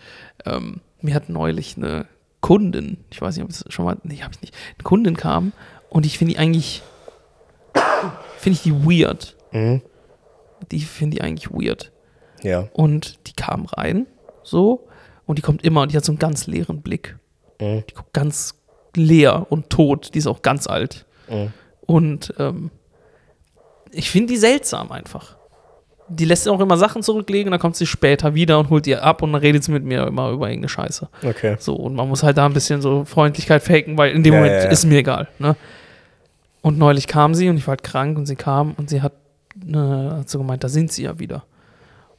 [0.46, 2.06] Ähm, mir hat neulich eine
[2.40, 5.52] Kundin, ich weiß nicht, ob es schon mal, nee, hab ich nicht, eine Kundin kam
[5.90, 6.82] und ich finde die eigentlich,
[8.38, 9.36] finde ich die weird.
[9.52, 9.82] Mhm.
[10.70, 11.92] Die finde ich eigentlich weird.
[12.42, 12.68] Ja.
[12.72, 14.06] Und die kam rein,
[14.42, 14.88] so,
[15.26, 17.16] und die kommt immer und die hat so einen ganz leeren Blick.
[17.60, 17.84] Mhm.
[17.88, 18.57] Die guckt ganz
[18.96, 20.14] leer und tot.
[20.14, 21.06] Die ist auch ganz alt.
[21.28, 21.52] Mhm.
[21.82, 22.70] Und ähm,
[23.92, 25.36] ich finde die seltsam einfach.
[26.10, 29.22] Die lässt auch immer Sachen zurücklegen, dann kommt sie später wieder und holt die ab
[29.22, 31.08] und dann redet sie mit mir immer über irgendeine Scheiße.
[31.22, 31.56] Okay.
[31.58, 34.40] So, und man muss halt da ein bisschen so Freundlichkeit faken, weil in dem Ja,
[34.40, 34.70] Moment ja, ja.
[34.70, 35.28] ist mir egal.
[35.38, 35.54] Ne?
[36.62, 39.12] Und neulich kam sie und ich war halt krank und sie kam und sie hat,
[39.54, 41.44] ne, hat so gemeint, da sind sie ja wieder.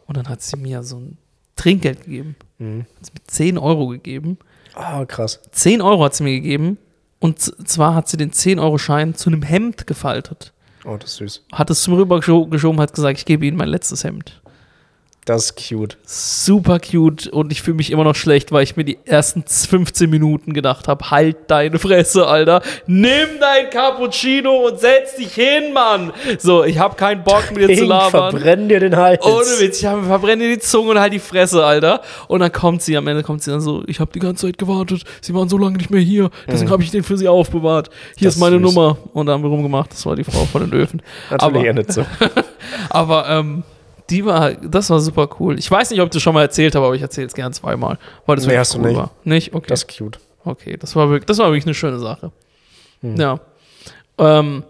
[0.06, 1.18] Und dann hat sie mir so ein
[1.56, 2.36] Trinkgeld gegeben.
[2.60, 2.86] Mhm.
[2.98, 4.38] Hat sie mir 10 Euro gegeben.
[4.76, 5.40] Ah, krass.
[5.52, 6.78] 10 Euro hat sie mir gegeben.
[7.20, 10.54] Und zwar hat sie den 10-Euro-Schein zu einem Hemd gefaltet.
[10.86, 11.44] Oh, das ist süß.
[11.52, 14.42] Hat es zum Rüber gescho- geschoben, hat gesagt, ich gebe Ihnen mein letztes Hemd.
[15.26, 15.98] Das ist cute.
[16.06, 20.10] Super cute und ich fühle mich immer noch schlecht, weil ich mir die ersten 15
[20.10, 22.64] Minuten gedacht habe, halt deine Fresse, Alter.
[22.88, 26.14] Nimm dein Cappuccino und setz dich hin, Mann.
[26.40, 28.32] So, ich habe keinen Bock mit dir zu labern.
[28.32, 29.24] verbrenn dir den Hals.
[29.24, 32.02] Ohne Witz, ich hab- verbrenne dir die Zunge und halt die Fresse, Alter.
[32.28, 34.58] Und dann kommt sie, am Ende kommt sie dann so, ich habe die ganze Zeit
[34.58, 37.90] gewartet, sie waren so lange nicht mehr hier, deswegen habe ich den für sie aufbewahrt.
[38.18, 38.26] Hier Mhm.
[38.30, 38.62] Das ist meine ist.
[38.64, 38.98] Nummer.
[39.14, 41.04] Und da haben wir rumgemacht, das war die Frau von den Öfen.
[41.30, 42.04] Natürlich aber- nicht so.
[42.90, 43.64] Aber ähm,
[44.10, 45.58] die war, das war super cool.
[45.60, 47.98] Ich weiß nicht, ob das schon mal erzählt habe, aber ich erzähle es gern zweimal,
[48.26, 48.98] weil das Nee, wirklich hast du cool nicht.
[48.98, 49.12] war.
[49.24, 49.54] Nicht?
[49.54, 49.66] Okay.
[49.68, 50.20] Das ist cute.
[50.46, 52.32] okay, das war wirklich, das war wirklich eine schöne Sache.
[53.02, 53.16] Hm.
[53.18, 53.40] Ja.
[54.18, 54.64] Ähm,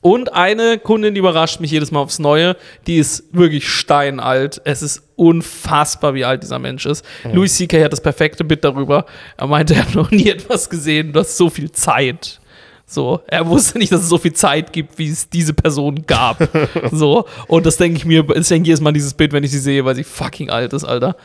[0.00, 2.56] Und eine Kundin, die überrascht mich jedes Mal aufs Neue,
[2.88, 4.60] die ist wirklich steinalt.
[4.64, 7.04] Es ist unfassbar, wie alt dieser Mensch ist.
[7.32, 7.84] Louis C.K.
[7.84, 9.06] hat das perfekte Bit darüber.
[9.36, 12.40] Er meinte, er hat noch nie etwas gesehen, du hast so viel Zeit.
[12.92, 16.46] So, er wusste nicht, dass es so viel Zeit gibt, wie es diese Person gab.
[16.92, 19.50] so, und das denke ich mir, ich denke jedes Mal an dieses Bild, wenn ich
[19.50, 21.16] sie sehe, weil sie fucking alt ist, Alter.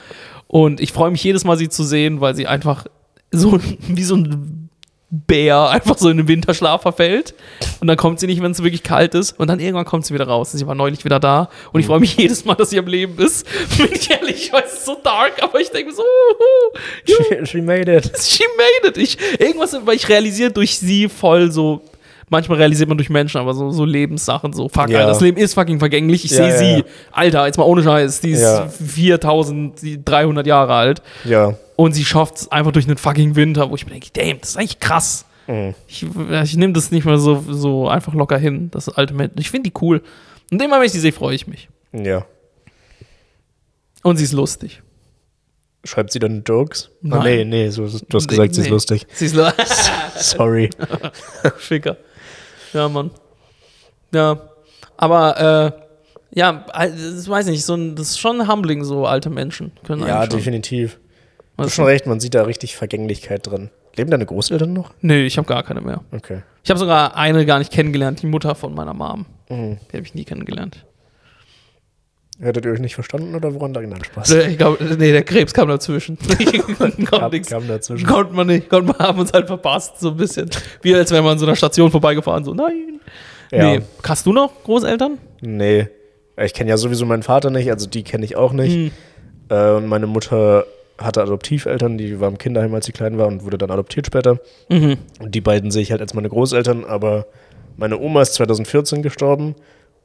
[0.48, 2.86] Und ich freue mich jedes Mal, sie zu sehen, weil sie einfach
[3.32, 3.60] so
[3.90, 4.57] wie so ein
[5.10, 7.34] Bär einfach so in den Winterschlaf verfällt.
[7.80, 9.40] Und dann kommt sie nicht, wenn es wirklich kalt ist.
[9.40, 10.52] Und dann irgendwann kommt sie wieder raus.
[10.52, 11.50] Sie war neulich wieder da.
[11.72, 13.48] Und ich freue mich jedes Mal, dass sie am Leben ist.
[13.78, 17.46] Bin ich ehrlich, ich weiß, es ist so dark, aber ich denke so, uh, She,
[17.46, 18.12] she made it.
[18.22, 18.98] she made it.
[18.98, 21.82] Ich, irgendwas, weil ich realisiere durch sie voll so.
[22.30, 25.00] Manchmal realisiert man durch Menschen, aber so, so Lebenssachen, so, fuck, Ja.
[25.00, 26.26] Alter, das Leben ist fucking vergänglich.
[26.26, 26.84] Ich Ja, sehe sie, ja.
[27.12, 28.68] Alter, jetzt mal ohne Scheiß, die ist Ja.
[28.68, 31.02] 4300 Jahre alt.
[31.24, 31.56] Ja.
[31.78, 34.50] Und sie schafft es einfach durch einen fucking Winter, wo ich mir denke, damn, das
[34.52, 35.26] ist eigentlich krass.
[35.48, 35.74] Mhm.
[35.88, 36.06] Ich,
[36.44, 39.40] ich nehme das nicht mehr so, so einfach locker hin, das alte Menschen.
[39.40, 40.02] Ich finde die cool.
[40.52, 41.70] Und immer, wenn ich die sehe, freue ich mich.
[41.94, 42.26] Ja.
[44.04, 44.82] Und sie ist lustig.
[45.86, 46.90] Schreibt sie dann Jokes?
[47.06, 47.24] Ah, Nein.
[47.24, 48.72] nee, nee, so, du hast gesagt, sie ist Nee.
[48.74, 49.08] lustig.
[49.14, 49.66] Sie ist lustig.
[50.18, 50.70] Sorry.
[51.58, 51.96] Ficker.
[52.74, 53.12] Ja, Mann.
[54.14, 54.40] Ja.
[54.98, 59.72] Aber, äh, ja, das weiß nicht, so ein, das ist schon humbling, so alte Menschen.
[59.86, 60.38] Können Ja, schon.
[60.38, 61.00] definitiv.
[61.58, 63.70] Du hast schon recht, man sieht da richtig Vergänglichkeit drin.
[63.96, 64.92] Leben deine Großeltern noch?
[65.02, 66.02] Nee, ich habe gar keine mehr.
[66.12, 66.42] Okay.
[66.64, 69.26] Ich habe sogar eine gar nicht kennengelernt, die Mutter von meiner Mom.
[69.50, 69.78] Mhm.
[69.92, 70.86] Die habe ich nie kennengelernt.
[72.40, 74.32] Hättet ihr euch nicht verstanden oder woran lag Nein, Spaß?
[74.32, 76.18] Ich glaube, nee, der Krebs kam dazwischen.
[76.78, 77.50] Kommt Kam, nix.
[77.50, 78.06] kam dazwischen.
[78.06, 80.50] Konnte man nicht, konnte man, haben uns halt verpasst, so ein bisschen.
[80.84, 83.00] Wie als wäre man an so einer Station vorbeigefahren, so, nein.
[83.52, 83.78] Ja.
[83.78, 83.82] Nee.
[84.04, 85.18] Hast du noch Großeltern?
[85.42, 85.88] Nee.
[86.40, 88.74] Ich kenne ja sowieso meinen Vater nicht, also die kenne ich auch nicht.
[88.74, 88.92] Hm.
[89.50, 90.66] Äh, und meine Mutter
[91.00, 94.40] hatte Adoptiveltern, die war im Kinderheim, als sie klein war und wurde dann adoptiert später.
[94.70, 94.98] Mhm.
[95.20, 97.28] Und die beiden sehe ich halt als meine Großeltern, aber
[97.78, 99.56] meine Oma ist 2014 gestorben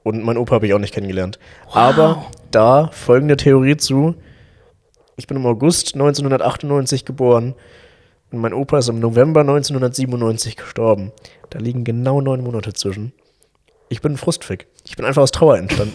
[0.02, 1.38] und mein Opa habe ich auch nicht kennengelernt.
[1.72, 4.14] Aber da folgende Theorie zu.
[5.16, 7.54] Ich bin im August 1998 geboren
[8.32, 11.12] und mein Opa ist im November 1997 gestorben.
[11.50, 13.12] Da liegen genau neun Monate zwischen.
[13.88, 14.66] Ich bin ein Frustfick.
[14.84, 15.92] Ich bin einfach aus Trauer entstanden.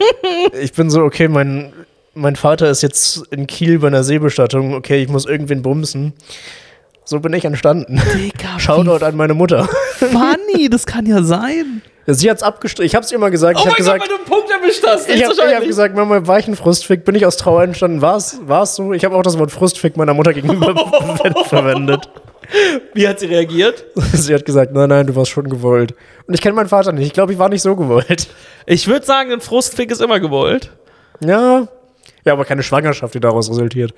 [0.60, 1.72] ich bin so, okay, mein,
[2.14, 4.74] mein Vater ist jetzt in Kiel bei einer Seebestattung.
[4.74, 6.12] Okay, ich muss irgendwen bumsen.
[7.04, 8.00] So bin ich entstanden.
[8.14, 9.68] Digga, Shoutout an meine Mutter.
[9.96, 11.82] funny, das kann ja sein.
[12.06, 12.86] Sie hat's abgestrichen.
[12.86, 13.56] Ich hab's ihr mal gesagt.
[13.56, 15.08] Oh ich mein hab gesagt, Gott, weil du einen Punkt erwischt hast.
[15.08, 17.04] ich hab, ich hab gesagt, Mama, war ich ein Frustfick?
[17.04, 18.00] Bin ich aus Trauer entstanden?
[18.00, 18.92] War's, war's so?
[18.92, 22.08] Ich habe auch das Wort Frustfick meiner Mutter gegenüber ver- verwendet.
[22.94, 23.84] Wie hat sie reagiert?
[24.12, 25.94] Sie hat gesagt, nein, nein, du warst schon gewollt.
[26.26, 27.06] Und ich kenne meinen Vater nicht.
[27.06, 28.26] Ich glaube, ich war nicht so gewollt.
[28.66, 30.70] Ich würde sagen, ein Frustfick ist immer gewollt.
[31.24, 31.68] Ja.
[32.24, 33.94] Ja, aber keine Schwangerschaft, die daraus resultiert.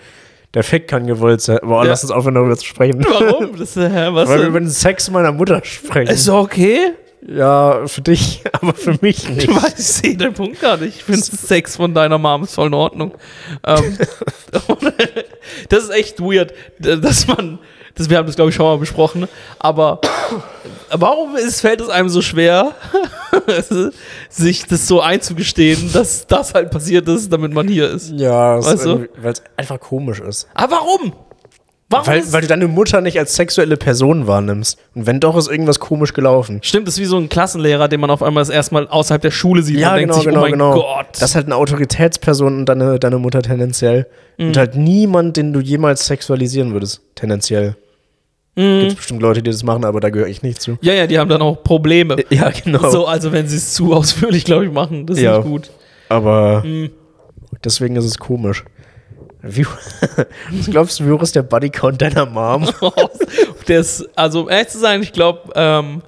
[0.53, 1.61] Der Fick kann gewollt sein.
[1.63, 1.91] Boah, Ja.
[1.91, 3.03] lass uns aufhören, darüber zu sprechen.
[3.09, 3.57] Warum?
[3.57, 4.47] Das, hä, was Weil wir denn?
[4.49, 6.13] über den Sex meiner Mutter sprechen.
[6.13, 6.93] Ist doch okay.
[7.27, 9.49] Ja, für dich, aber für mich nicht.
[9.49, 10.97] Ich weiß, ich sehe den Punkt gar nicht.
[10.97, 13.15] Ich finde Sex von deiner Mom ist voll in Ordnung.
[13.65, 13.99] Ähm,
[15.69, 17.59] das ist echt weird, dass man,
[17.95, 20.01] das, wir haben das glaube ich schon mal besprochen, aber
[20.91, 22.75] warum ist, fällt es einem so schwer,
[24.29, 28.11] sich das so einzugestehen, dass das halt passiert ist, damit man hier ist?
[28.11, 29.09] Ja, Weißt du?
[29.17, 30.49] weil es einfach komisch ist.
[30.55, 31.13] Aber warum?
[31.93, 32.07] Warum?
[32.07, 34.79] Weil, weil du deine Mutter nicht als sexuelle Person wahrnimmst.
[34.95, 36.59] Und wenn doch, ist irgendwas komisch gelaufen.
[36.63, 39.23] Stimmt, das ist wie so ein Klassenlehrer, den man auf einmal das erste Mal außerhalb
[39.23, 41.07] der Schule sieht und denkt sich, oh mein Gott.
[41.13, 44.07] Das ist halt eine Autoritätsperson und deine, deine Mutter tendenziell.
[44.39, 44.47] Mhm.
[44.49, 47.77] Und halt niemand, den du jemals sexualisieren würdest, tendenziell.
[48.57, 48.81] Mhm.
[48.83, 50.77] Gibt bestimmt Leute, die das machen, aber da gehöre ich nicht zu.
[50.83, 52.17] ja, ja, die haben dann auch Probleme.
[52.31, 52.91] Ja, genau.
[52.91, 55.39] So, also wenn sie es zu ausführlich, glaube ich, machen, das ist Ja.
[55.39, 55.71] nicht gut.
[56.09, 56.91] Aber Mhm.
[57.65, 58.65] deswegen ist es komisch.
[59.43, 59.67] Wie,
[60.51, 62.69] was glaubst du, wie hoch ist der Bodycount deiner Mom?
[63.69, 66.03] Der ist, also ehrlich zu sein, ich glaube, ähm,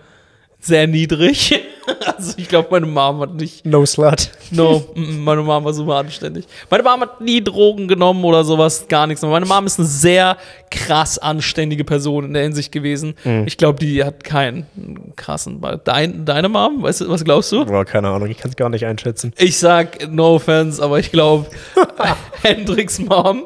[0.65, 1.61] sehr niedrig.
[2.17, 4.31] Also ich glaube, meine Mom hat nicht, No slut.
[4.51, 6.47] no, mm, meine Mom war super anständig.
[6.71, 9.21] Meine Mom hat nie Drogen genommen oder sowas, gar nichts.
[9.21, 10.39] Meine Mom ist eine sehr
[10.71, 13.17] krass anständige Person in der Hinsicht gewesen.
[13.45, 14.67] Ich glaube, die hat keinen
[15.15, 15.61] krassen.
[15.85, 17.67] Dein, deine Mom, weißt du, was glaubst du?
[17.67, 19.35] Boah, keine Ahnung, ich kann es gar nicht einschätzen.
[19.37, 21.45] Ich sag no offense, aber ich glaube,
[22.43, 23.45] Hendricks Mom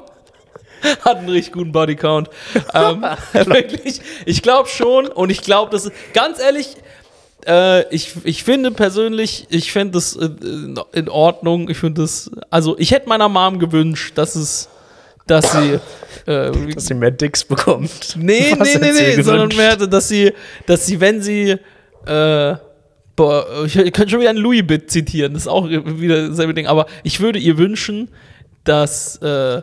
[1.04, 2.30] hat einen richtig guten Bodycount.
[2.72, 6.76] Ähm, wirklich, ich glaube schon und ich glaube, das ist, ganz ehrlich,
[7.48, 10.16] äh, ich, ich finde persönlich, ich finde das
[10.92, 11.68] in Ordnung.
[11.70, 14.68] Ich finde das, also ich hätte meiner Mom gewünscht, dass es,
[15.26, 15.80] dass sie
[16.28, 18.16] äh, Dass sie mehr Dicks bekommt.
[18.18, 20.32] Nee, Was nee, nee, nee, sondern mehr, dass sie,
[20.66, 21.56] dass sie, wenn sie,
[22.06, 22.54] äh,
[23.16, 26.66] boah, ich, ich könnte schon wieder ein Louis-Bit zitieren, das ist auch wieder dasselbe Ding,
[26.66, 28.10] aber ich würde ihr wünschen,
[28.64, 29.62] dass äh,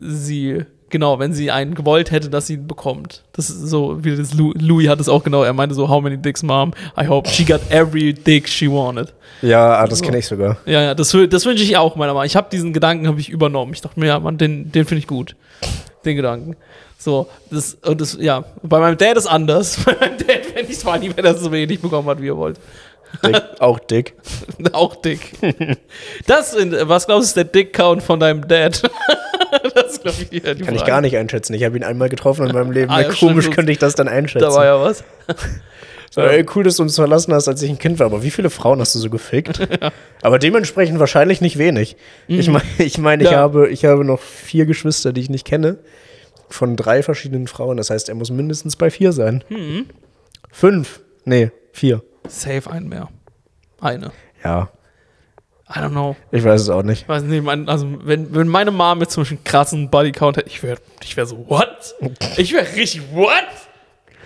[0.00, 0.64] sie
[0.94, 3.24] Genau, wenn sie einen gewollt hätte, dass sie ihn bekommt.
[3.32, 5.42] Das ist so, wie das Lou, Louis hat es auch genau.
[5.42, 6.72] Er meinte so, how many dicks, mom?
[6.96, 9.12] I hope she got every dick she wanted.
[9.42, 10.04] Ja, ah, das So.
[10.04, 10.56] kenne ich sogar.
[10.66, 12.26] Ja, ja, das, das wünsche ich auch meiner Mama.
[12.26, 13.72] Ich habe diesen Gedanken habe ich übernommen.
[13.74, 15.34] Ich dachte mir, ja, Mann, den, den finde ich gut.
[16.04, 16.54] Den Gedanken.
[16.96, 19.76] So, das, und das, ja, bei meinem Dad ist anders.
[19.84, 22.36] Bei meinem Dad fände ich es funny, wenn er so wenig bekommen hat, wie er
[22.36, 22.60] wollte.
[23.24, 24.14] Dick, auch dick.
[24.72, 25.32] Auch dick.
[26.26, 28.82] Das, sind- was glaubst du, ist der Dick-Count von deinem Dad?
[29.74, 30.84] das glaube ich, ja, Kann ich Frage.
[30.90, 31.54] gar nicht einschätzen.
[31.54, 32.90] Ich habe ihn einmal getroffen in meinem Leben.
[32.90, 34.44] Ah, Wie ja, komisch könnte ich das dann einschätzen?
[34.48, 35.04] Da war ja was.
[36.10, 38.06] So, ey, cool, dass du uns verlassen hast, als ich ein Kind war.
[38.06, 39.60] Aber wie viele Frauen hast du so gefickt?
[40.22, 41.96] Aber dementsprechend wahrscheinlich nicht wenig.
[42.26, 43.32] Ich meine, ich, mein, ich, Mhm.
[43.32, 43.38] Ja.
[43.38, 45.78] habe, ich habe noch vier Geschwister, die ich nicht kenne.
[46.48, 47.76] Von drei verschiedenen Frauen.
[47.76, 49.42] Das heißt, er muss mindestens bei vier sein.
[49.48, 49.86] Mhm.
[50.50, 51.00] Fünf.
[51.24, 52.02] Nee, vier.
[52.28, 53.08] Safe einen mehr.
[53.80, 54.12] Eine.
[54.42, 54.70] Ja,
[55.68, 56.14] I don't know.
[56.30, 57.02] ich weiß es auch nicht.
[57.02, 60.36] Ich weiß nicht, mein, also wenn, wenn meine Mom jetzt zum Beispiel einen krassen Bodycount
[60.36, 61.94] hätte, ich wäre ich wär so, what?
[62.36, 63.44] Ich wäre richtig, what?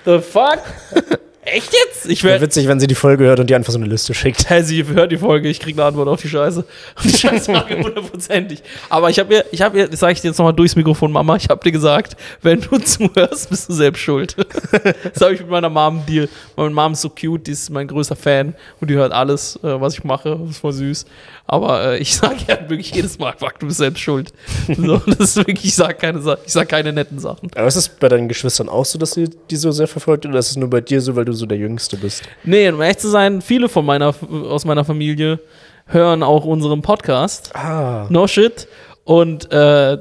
[0.04, 0.62] The fuck?
[1.52, 2.06] Echt jetzt?
[2.08, 4.14] Ich Wäre wäre, witzig, wenn sie die Folge hört und dir einfach so eine Liste
[4.14, 4.46] schickt.
[4.62, 6.60] sie hört die Folge, ich kriege eine Antwort auf die Scheiße.
[6.60, 8.62] Und die Scheiße frage hundertprozentig.
[8.88, 11.10] Aber ich habe ihr, ich habe ihr, das sage ich dir jetzt nochmal durchs Mikrofon,
[11.12, 14.36] Mama, ich habe dir gesagt, wenn du zuhörst, bist du selbst schuld.
[15.12, 16.28] das habe ich mit meiner Mom Deal.
[16.56, 19.80] Meine Mom ist so cute, die ist mein größter Fan und die hört alles, äh,
[19.80, 20.36] was ich mache.
[20.40, 21.06] Das ist voll süß.
[21.46, 24.32] Aber äh, ich sage ja wirklich jedes Mal, fuck, du bist selbst schuld.
[24.76, 27.50] So, das ist wirklich, ich sage keine, Sa- ich sag keine netten Sachen.
[27.54, 30.38] Aber ist es bei deinen Geschwistern auch so, dass sie die so sehr verfolgt oder
[30.38, 32.22] ist es nur bei dir so, weil du so der Jüngste bist?
[32.44, 34.14] Nee, um ehrlich zu sein, viele von meiner,
[34.50, 35.40] aus meiner Familie
[35.86, 37.54] hören auch unseren Podcast.
[37.56, 38.06] Ah.
[38.10, 38.68] No shit.
[39.04, 39.96] Und äh,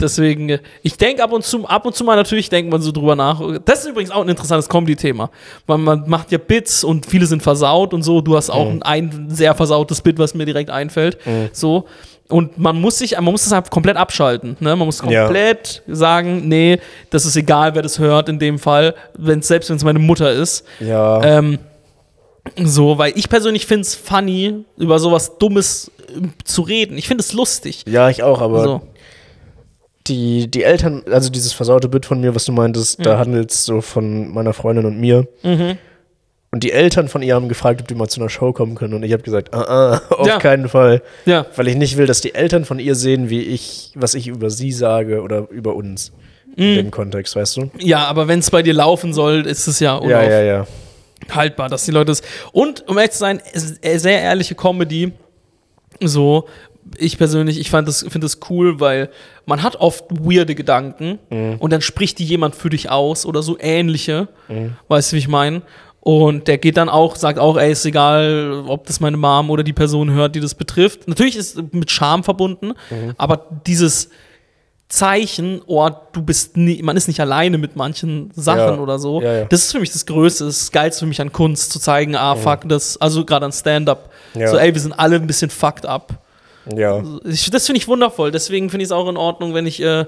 [0.00, 3.14] deswegen, ich denke ab und zu, ab und zu mal natürlich denkt man so drüber
[3.14, 3.40] nach.
[3.64, 5.30] Das ist übrigens auch ein interessantes Comedy-Thema.
[5.68, 8.20] Weil man macht ja Bits und viele sind versaut und so.
[8.20, 11.18] Du hast auch ein, ein sehr versautes Bit, was mir direkt einfällt.
[11.52, 11.86] So.
[12.30, 14.56] Und man muss sich, man muss das halt komplett abschalten.
[14.60, 14.76] Ne?
[14.76, 15.24] Man muss Ja.
[15.24, 16.78] komplett sagen, nee,
[17.10, 20.30] das ist egal, wer das hört in dem Fall, wenn's, selbst wenn es meine Mutter
[20.30, 20.64] ist.
[20.80, 21.22] Ja.
[21.22, 21.58] Ähm,
[22.62, 26.98] so, weil ich persönlich finde es funny, über sowas Dummes äh, zu reden.
[26.98, 27.84] Ich finde es lustig.
[27.88, 28.80] ja, ich auch, aber So.
[30.06, 33.64] die, die Eltern, also dieses versaute Bild von mir, was du meintest, da handelt es
[33.64, 35.26] so von meiner Freundin und mir.
[35.42, 35.78] Mhm.
[36.50, 38.94] Und die Eltern von ihr haben gefragt, ob die mal zu einer Show kommen können.
[38.94, 39.60] Und ich habe gesagt, ah,
[40.08, 40.38] ah, auf Ja.
[40.38, 41.02] keinen Fall.
[41.26, 41.44] Ja.
[41.56, 44.48] Weil ich nicht will, dass die Eltern von ihr sehen, wie ich, was ich über
[44.48, 46.10] sie sage oder über uns.
[46.56, 46.62] Mhm.
[46.64, 47.70] In dem Kontext, weißt du?
[47.78, 50.66] Ja, aber wenn es bei dir laufen soll, ist es ja Ja, ja, ja.
[51.26, 52.22] unaufhaltbar, dass die Leute es.
[52.52, 55.12] Und um ehrlich zu sein, sehr ehrliche Comedy.
[56.02, 56.46] So,
[56.96, 59.10] ich persönlich, ich fand das, finde das cool, weil
[59.44, 61.18] man hat oft weirde Gedanken
[61.58, 64.28] und dann spricht die jemand für dich aus oder so ähnliche.
[64.88, 65.62] Weißt du, wie ich meine?
[66.00, 69.62] Und der geht dann auch, sagt auch, ey, ist egal, ob das meine Mom oder
[69.62, 71.06] die Person hört, die das betrifft.
[71.08, 72.72] Natürlich ist es mit Charme verbunden,
[73.18, 74.08] aber dieses
[74.88, 78.78] Zeichen, oh, du bist nie, man ist nicht alleine mit manchen Sachen Ja.
[78.78, 79.20] oder so.
[79.20, 79.44] Ja, ja.
[79.44, 82.34] Das ist für mich das Größte, das Geilste für mich an Kunst, zu zeigen, ah,
[82.36, 84.10] fuck, das, also gerade an Stand-up.
[84.34, 86.22] So, ey, wir sind alle ein bisschen fucked up.
[86.76, 87.02] Ja.
[87.24, 88.30] Ich, das finde ich wundervoll.
[88.30, 90.06] Deswegen finde ich es auch in Ordnung, wenn ich, äh, äh,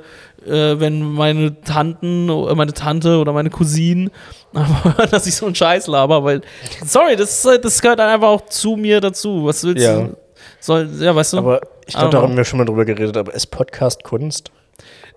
[0.80, 4.10] wenn meine Tanten, äh, meine Tante oder meine Cousinen,
[5.10, 6.42] dass ich so einen Scheiß laber, weil,
[6.84, 9.44] sorry, das, ist- das gehört einfach auch zu mir dazu.
[9.46, 10.00] Was willst Ja.
[10.00, 10.16] du?
[10.60, 11.38] Soll, ja, weißt du?
[11.38, 14.50] Aber ich glaube, da haben wir schon mal drüber geredet, aber ist Podcast Kunst?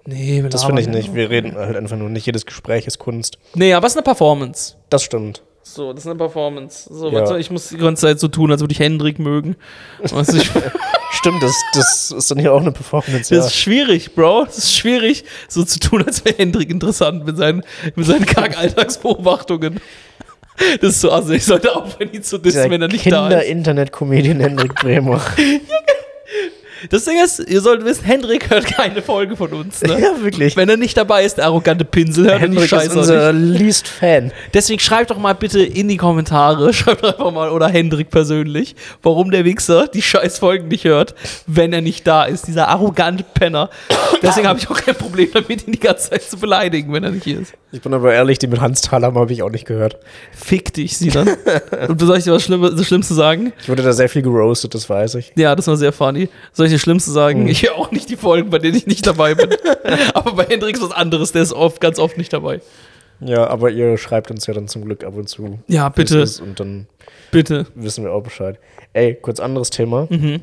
[0.05, 1.13] nee, Das finde ich nicht.
[1.15, 3.37] Wir reden halt einfach nur, nicht jedes Gespräch ist Kunst.
[3.55, 4.75] Nee, aber es ist eine Performance.
[4.89, 5.41] Das stimmt.
[5.65, 6.93] So, das ist eine Performance.
[6.93, 7.21] So, Ja.
[7.21, 9.55] weißt du, ich muss die ganze Zeit so tun, als würde ich Hendrik mögen.
[10.01, 10.49] Weißt du, ich,
[11.13, 13.45] Stimmt, das, das ist dann hier auch eine Performance, Das ja.
[13.45, 14.45] ist schwierig, Bro.
[14.45, 17.63] Das ist schwierig, so zu tun, als wäre Hendrik interessant mit seinen,
[17.95, 19.79] mit seinen Kack-Alltagsbeobachtungen.
[20.81, 23.33] Das ist so, also ich sollte aufhören, ihn zu dissen, wenn er nicht da ist.
[23.33, 25.19] Kinder-Internet-Comedian Hendrik Bremer.
[26.89, 29.81] Das Ding ist, ihr sollt wissen, Hendrik hört keine Folge von uns.
[29.81, 29.99] Ne?
[29.99, 30.55] ja, wirklich.
[30.57, 33.59] Wenn er nicht dabei ist, der arrogante Pinsel, hört er die Hendrik ist unser nicht.
[33.59, 34.31] least Fan.
[34.53, 38.75] Deswegen schreibt doch mal bitte in die Kommentare, schreibt doch einfach mal, oder Hendrik persönlich,
[39.01, 41.15] warum der Wichser die scheiß Folgen nicht hört,
[41.47, 42.47] wenn er nicht da ist.
[42.47, 43.69] Dieser arrogante Penner.
[44.21, 47.11] Deswegen habe ich auch kein Problem damit, ihn die ganze Zeit zu beleidigen, wenn er
[47.11, 47.53] nicht hier ist.
[47.71, 49.97] Ich bin aber ehrlich, die mit Hans Thalhammer habe ich auch nicht gehört.
[50.31, 51.29] Fick dich, Sinan.
[51.87, 53.51] Und soll ich dir was Schlimmes, das Schlimmste sagen?
[53.61, 55.31] Ich wurde da sehr viel geroastet, das weiß ich.
[55.35, 56.29] Ja, das war sehr funny.
[56.51, 57.47] Soll ich dir das Schlimmste sagen?
[57.47, 59.49] Ich höre auch nicht die Folgen, bei denen ich nicht dabei bin.
[60.13, 62.61] Aber bei Hendrik ist was anderes, der ist oft, ganz oft nicht dabei.
[63.19, 65.59] Ja, aber ihr schreibt uns ja dann zum Glück ab und zu.
[65.67, 66.87] Ja, bitte, Und dann
[67.31, 67.67] bitte.
[67.75, 68.59] wissen wir auch Bescheid.
[68.91, 70.07] Ey, kurz anderes Thema.
[70.09, 70.41] Mhm.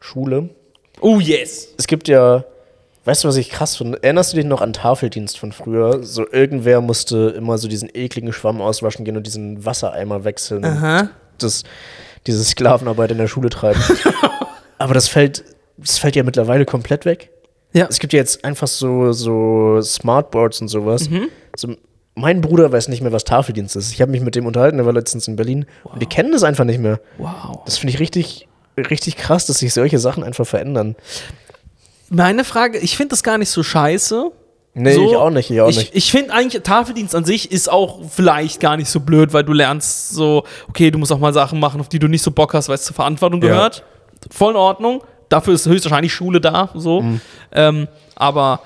[0.00, 0.50] Schule.
[1.00, 1.68] Oh, yes.
[1.78, 2.44] Es gibt ja,
[3.06, 4.02] weißt du, was ich krass finde?
[4.02, 6.02] Erinnerst du dich noch an Tafeldienst von früher?
[6.02, 11.08] So irgendwer musste immer so diesen ekligen Schwamm auswaschen gehen und diesen Wassereimer wechseln Aha.
[11.38, 11.62] das,
[12.26, 13.80] diese Sklavenarbeit in der Schule treiben.
[14.78, 15.44] aber das fällt,
[15.76, 17.30] das fällt ja mittlerweile komplett weg.
[17.72, 17.86] Ja.
[17.90, 21.10] Es gibt ja jetzt einfach so, so Smartboards und sowas.
[21.10, 21.28] Mhm.
[21.56, 21.74] So,
[22.14, 23.92] mein Bruder weiß nicht mehr, was Tafeldienst ist.
[23.92, 25.66] Ich habe mich mit dem unterhalten, der war letztens in Berlin.
[25.82, 27.00] Und die kennen das einfach nicht mehr.
[27.18, 27.62] Wow.
[27.64, 28.46] Das finde ich richtig,
[28.78, 30.94] richtig krass, dass sich solche Sachen einfach verändern.
[32.08, 34.30] Meine Frage, ich finde das gar nicht so scheiße.
[34.76, 35.94] Nee, so, ich auch nicht, ich auch ich, nicht.
[35.94, 39.52] Ich finde eigentlich, Tafeldienst an sich ist auch vielleicht gar nicht so blöd, weil du
[39.52, 42.54] lernst so, okay, du musst auch mal Sachen machen, auf die du nicht so Bock
[42.54, 43.48] hast, weil es zur Verantwortung Ja.
[43.48, 43.84] gehört.
[44.30, 45.02] Voll in Ordnung.
[45.28, 47.02] Dafür ist höchstwahrscheinlich Schule da, so.
[47.02, 47.20] Mhm.
[47.52, 48.60] Ähm, aber,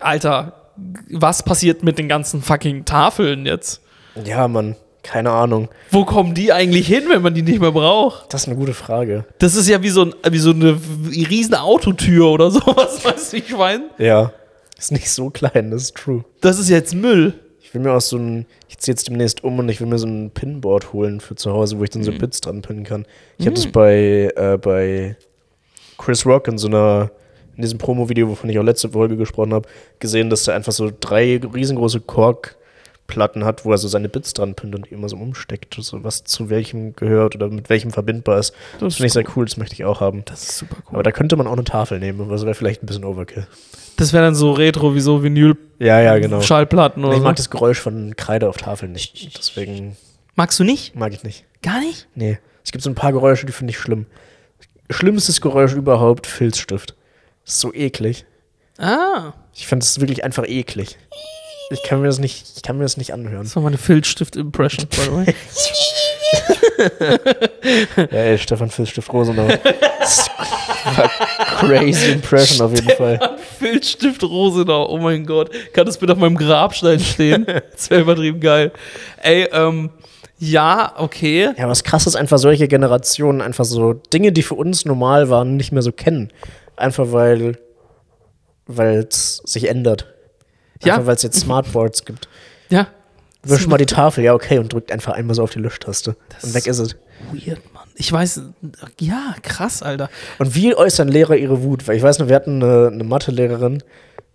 [0.00, 0.70] Alter,
[1.10, 3.80] was passiert mit den ganzen fucking Tafeln jetzt?
[4.24, 5.68] Ja, Mann, keine Ahnung.
[5.90, 8.32] Wo kommen die eigentlich hin, wenn man die nicht mehr braucht?
[8.32, 9.24] Das ist eine gute Frage.
[9.38, 10.78] Das ist ja wie so, ein, wie so eine
[11.10, 13.84] riesen Autotür oder sowas, weißt du, ich meine?
[13.98, 14.32] Ja.
[14.78, 16.24] Ist nicht so klein, das ist true.
[16.40, 17.34] Das ist jetzt Müll.
[17.72, 19.96] Ich will mir auch so ein, ich ziehe jetzt demnächst um und ich will mir
[19.96, 23.06] so ein Pinboard holen für zu Hause, wo ich dann so Bits dran pinnen kann.
[23.38, 25.16] Ich habe das bei, äh, bei
[25.96, 27.10] Chris Rock in so einer,
[27.56, 29.66] in diesem Promo-Video, wovon ich auch letzte Folge gesprochen habe,
[30.00, 32.00] gesehen, dass der einfach so drei riesengroße
[33.12, 36.24] Korkplatten hat, wo er so seine Bits dran pinnt und immer so umsteckt, so was
[36.24, 38.54] zu welchem gehört oder mit welchem verbindbar ist.
[38.80, 40.24] Das, finde ich sehr cool, das möchte ich auch haben.
[40.24, 40.94] Das ist super cool.
[40.94, 43.46] Aber da könnte man auch eine Tafel nehmen, aber das wäre vielleicht ein bisschen Overkill.
[43.96, 46.36] Das wäre dann so Retro wie so Ja, ja, genau.
[46.36, 47.24] Vinyl-Schallplatten oder Ich so.
[47.24, 49.36] mag das Geräusch von Kreide auf Tafeln nicht.
[49.38, 49.96] Deswegen
[50.34, 50.96] Magst du nicht?
[50.96, 51.44] mag ich nicht.
[51.62, 52.08] Gar nicht?
[52.14, 52.38] Nee.
[52.64, 54.06] Es gibt so ein paar Geräusche, die finde ich schlimm.
[54.90, 56.94] Schlimmstes Geräusch überhaupt, Filzstift.
[57.44, 58.24] Das ist so eklig.
[58.78, 60.96] Ah, Ich finde es wirklich einfach eklig.
[61.72, 63.44] Ich kann mir das nicht, ich kann mir das nicht anhören.
[63.44, 65.34] das war meine Filzstift-Impression, by the way.
[67.96, 69.46] Ja, ey, Stefan Filzstift Rosenau.
[71.58, 73.36] Crazy Impression auf jeden Fall.
[73.58, 75.50] Filzstift Rosenau, oh mein Gott.
[75.72, 77.46] Kann das bitte auf meinem Grabstein stehen?
[77.72, 78.72] Das wäre übertrieben geil.
[79.22, 79.90] Ey, ähm,
[80.38, 81.50] ja, okay.
[81.56, 85.56] Ja, was krass ist, einfach solche Generationen einfach so Dinge, die für uns normal waren,
[85.56, 86.32] nicht mehr so kennen.
[86.76, 87.58] Einfach weil
[88.66, 90.06] weil es sich ändert.
[90.84, 90.94] Ja.
[90.94, 92.28] Einfach weil es jetzt Smartboards gibt.
[92.68, 92.88] Ja.
[93.44, 96.16] Wisch mal die Tafel, ja, okay, und drückt einfach einmal so auf die Löschtaste.
[96.42, 96.94] Und weg ist es.
[97.32, 97.88] Weird, Mann.
[97.96, 98.40] Ich weiß,
[99.00, 100.10] ja, krass, Alter.
[100.38, 101.88] Und wie äußern Lehrer ihre Wut?
[101.88, 103.82] Weil ich weiß noch, wir hatten eine, eine Mathelehrerin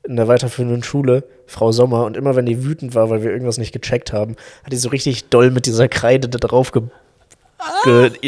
[0.03, 3.57] in der weiterführenden Schule, Frau Sommer, und immer wenn die wütend war, weil wir irgendwas
[3.57, 6.89] nicht gecheckt haben, hat die so richtig doll mit dieser Kreide da drauf ge ge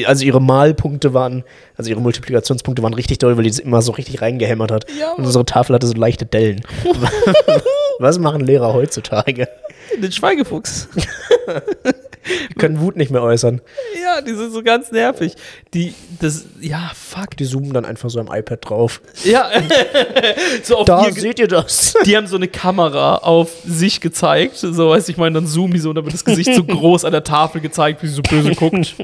[0.05, 1.43] also ihre Malpunkte waren,
[1.77, 4.85] also ihre Multiplikationspunkte waren richtig doll, weil die das immer so richtig reingehämmert hat.
[4.99, 6.61] Ja, und unsere Tafel hatte so leichte Dellen.
[7.99, 9.47] Was machen Lehrer heutzutage?
[10.01, 10.87] Den Schweigefuchs.
[12.49, 13.61] Die können Wut nicht mehr äußern.
[14.01, 15.33] Ja, die sind so ganz nervig.
[15.73, 17.37] Die, das, ja, fuck.
[17.37, 19.01] Die zoomen dann einfach so am iPad drauf.
[19.23, 19.49] Ja,
[20.63, 21.93] so auf Da ihr seht ihr das.
[22.05, 25.73] Die haben so eine Kamera auf sich gezeigt, so weißt du, ich meine, dann zoomen
[25.73, 28.13] die so und dann wird das Gesicht so groß an der Tafel gezeigt, wie sie
[28.13, 28.95] so böse guckt.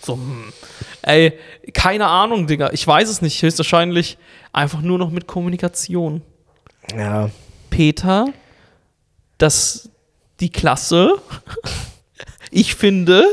[0.00, 0.52] So, hm.
[1.02, 1.32] Ey,
[1.72, 2.70] keine Ahnung, Digga.
[2.72, 3.42] Ich weiß es nicht.
[3.42, 4.18] Höchstwahrscheinlich
[4.52, 6.22] einfach nur noch mit Kommunikation.
[6.94, 7.30] Ja.
[7.70, 8.26] Peter,
[9.38, 9.88] dass
[10.40, 11.14] die Klasse,
[12.50, 13.24] ich finde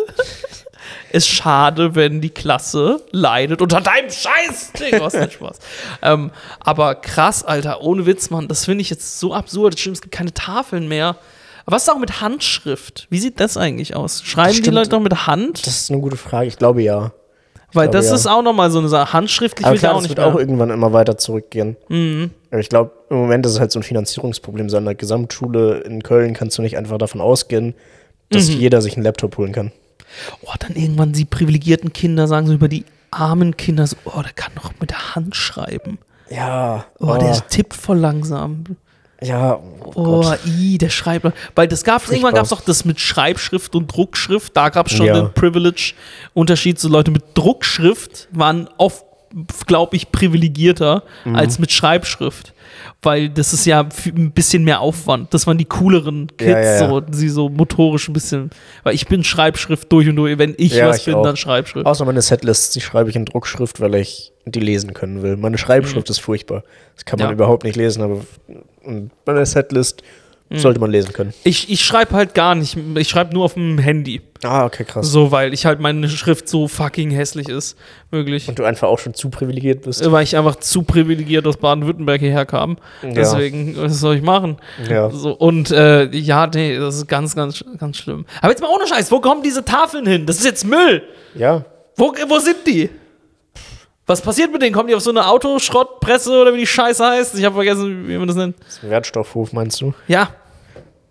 [1.12, 4.74] es schade, wenn die Klasse leidet unter deinem Scheiß.
[4.74, 5.60] Digga, was nicht Spaß.
[6.02, 9.80] ähm, aber krass, Alter, ohne Witz, Mann, das finde ich jetzt so absurd.
[9.80, 11.18] Stimmt, es gibt keine Tafeln mehr.
[11.66, 13.08] Aber was ist auch mit Handschrift?
[13.10, 14.24] Wie sieht das eigentlich aus?
[14.24, 14.70] Schreiben die.
[14.70, 15.68] Leute noch mit Hand?
[15.68, 16.48] Das ist eine gute Frage.
[16.48, 17.12] Ich glaube ja.
[17.74, 18.16] Weil glaube, das ja.
[18.16, 19.12] ist auch nochmal so eine Sache.
[19.12, 20.40] Handschriftlich Aber ich klar, auch das wird auch mehr.
[20.40, 21.76] irgendwann immer weiter zurückgehen.
[21.90, 22.32] Mhm.
[22.58, 24.70] Ich glaube, im Moment ist es halt so ein Finanzierungsproblem.
[24.70, 27.76] So an der Gesamtschule in Köln kannst du nicht einfach davon ausgehen,
[28.30, 28.60] dass Mhm.
[28.60, 29.72] jeder sich einen Laptop holen kann.
[30.42, 34.34] Oh, dann irgendwann die privilegierten Kinder sagen so über die armen Kinder so, oh, der
[34.34, 35.98] kann noch mit der Hand schreiben.
[36.30, 36.86] Ja.
[37.00, 38.64] Oh, der tippt voll langsam.
[39.22, 39.60] ja.
[39.96, 41.26] Oh, Oh, i, der schreibt.
[41.56, 42.34] Weil das gab irgendwann Furchtbar.
[42.34, 44.56] gab es auch das mit Schreibschrift und Druckschrift.
[44.56, 45.14] Da gab es schon Ja.
[45.22, 46.80] den Privilege-Unterschied.
[46.80, 49.06] So Leute mit Druckschrift waren oft,
[49.66, 51.36] glaube ich, privilegierter Mhm.
[51.36, 52.54] als mit Schreibschrift.
[53.02, 55.34] Weil das ist ja ein bisschen mehr Aufwand.
[55.34, 56.88] Das waren die cooleren Kids, Ja, ja, ja.
[56.90, 58.50] so, die so motorisch ein bisschen.
[58.84, 60.38] Weil ich bin Schreibschrift durch und durch.
[60.38, 61.24] Wenn ich was ich bin, auch.
[61.24, 61.86] dann Schreibschrift.
[61.86, 65.38] Außer meine Setlists, die schreibe ich in Druckschrift, weil ich die lesen können will.
[65.38, 66.64] Meine Schreibschrift ist furchtbar.
[66.96, 68.22] Das kann man überhaupt nicht lesen, aber
[69.28, 70.02] der Setlist
[70.50, 70.60] Mhm.
[70.60, 71.34] sollte man lesen können.
[71.44, 72.78] Ich, ich schreibe halt gar nicht.
[72.96, 74.22] Ich schreibe nur auf dem Handy.
[74.44, 75.08] Ah, okay, krass.
[75.12, 77.78] So, weil ich halt meine Schrift so fucking hässlich ist.
[78.12, 78.48] Wirklich.
[78.48, 80.10] Und du einfach auch schon zu privilegiert bist.
[80.12, 82.78] Weil ich einfach zu privilegiert aus Baden-Württemberg hierher kam.
[83.02, 84.58] Deswegen, was soll ich machen?
[84.90, 85.10] Ja.
[85.10, 88.26] So, und äh, ja, nee, das ist ganz, ganz, ganz schlimm.
[88.42, 90.26] Aber jetzt mal ohne Scheiß, wo kommen diese Tafeln hin?
[90.26, 91.02] Das ist jetzt Müll.
[91.36, 91.66] Ja.
[91.96, 92.90] Wo, wo sind die?
[94.06, 94.74] Was passiert mit denen?
[94.74, 97.38] Kommen die auf so eine Autoschrottpresse oder wie die Scheiße heißt?
[97.38, 98.56] Ich habe vergessen, wie man das nennt.
[98.60, 99.94] Das ist ein Wertstoffhof, meinst du?
[100.08, 100.30] Ja,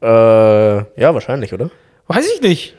[0.03, 1.70] Äh, ja, wahrscheinlich, oder?
[2.09, 2.74] weiß ich nicht.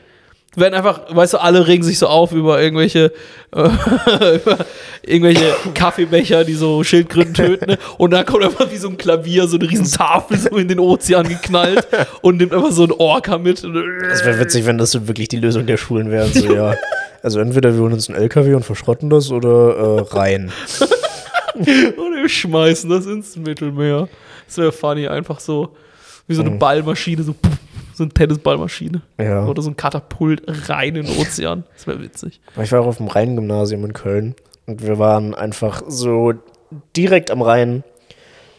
[0.58, 3.12] Werden einfach, weißt du, alle regen sich so auf über irgendwelche,
[3.54, 3.68] äh,
[4.36, 4.58] über
[5.02, 7.66] irgendwelche Kaffeebecher, die so Schildkröten töten.
[7.70, 7.78] Ne?
[7.98, 10.78] Und dann kommt einfach wie so ein Klavier, so eine riesen Tafel so in den
[10.80, 11.86] Ozean geknallt
[12.22, 13.62] und nimmt einfach so ein Orca mit.
[13.64, 16.28] Das wäre witzig, wenn das so wirklich die Lösung der Schulen wäre.
[16.28, 16.74] So, ja.
[17.22, 20.52] Also entweder wir holen uns einen LKW und verschrotten das oder äh, rein.
[21.56, 24.08] Und wir schmeißen das ins Mittelmeer.
[24.46, 25.74] Das wäre funny, einfach so
[26.28, 26.58] wie so eine Mhm.
[26.60, 27.50] Ballmaschine, so, puff,
[27.98, 29.02] so eine Tennisballmaschine.
[29.20, 29.46] Ja.
[29.46, 31.64] Oder so ein Katapult rein in den Ozean.
[31.74, 32.40] Das wäre witzig.
[32.62, 34.34] Ich war auch auf dem Rhein-Gymnasium in Köln
[34.66, 36.34] und wir waren einfach so
[36.96, 37.84] direkt am Rhein.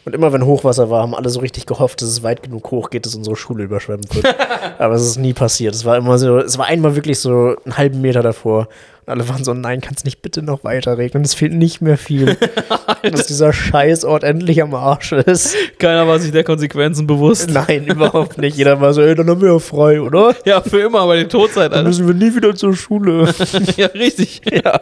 [0.10, 2.90] Und immer wenn Hochwasser war, haben alle so richtig gehofft, dass es weit genug hoch
[2.90, 4.26] geht, dass unsere Schule überschwemmt wird.
[4.80, 5.76] Aber es ist nie passiert.
[5.76, 8.70] Es war immer so, es war einmal wirklich so einen halben Meter davor.
[9.06, 11.24] Und alle waren so, nein, kann es nicht bitte noch weiter regnen?
[11.24, 12.38] Es fehlt nicht mehr viel.
[13.04, 15.56] dass dieser Scheißort endlich am Arsch ist.
[15.78, 17.52] Keiner war sich der Konsequenzen bewusst.
[17.52, 18.58] Nein, überhaupt nicht.
[18.58, 20.36] Jeder war so, ey, dann haben wir ja frei, oder?
[20.44, 23.32] Ja, für immer bei der Todzeit, Dann müssen wir nie wieder zur Schule.
[23.78, 24.42] ja, richtig.
[24.52, 24.82] Ja.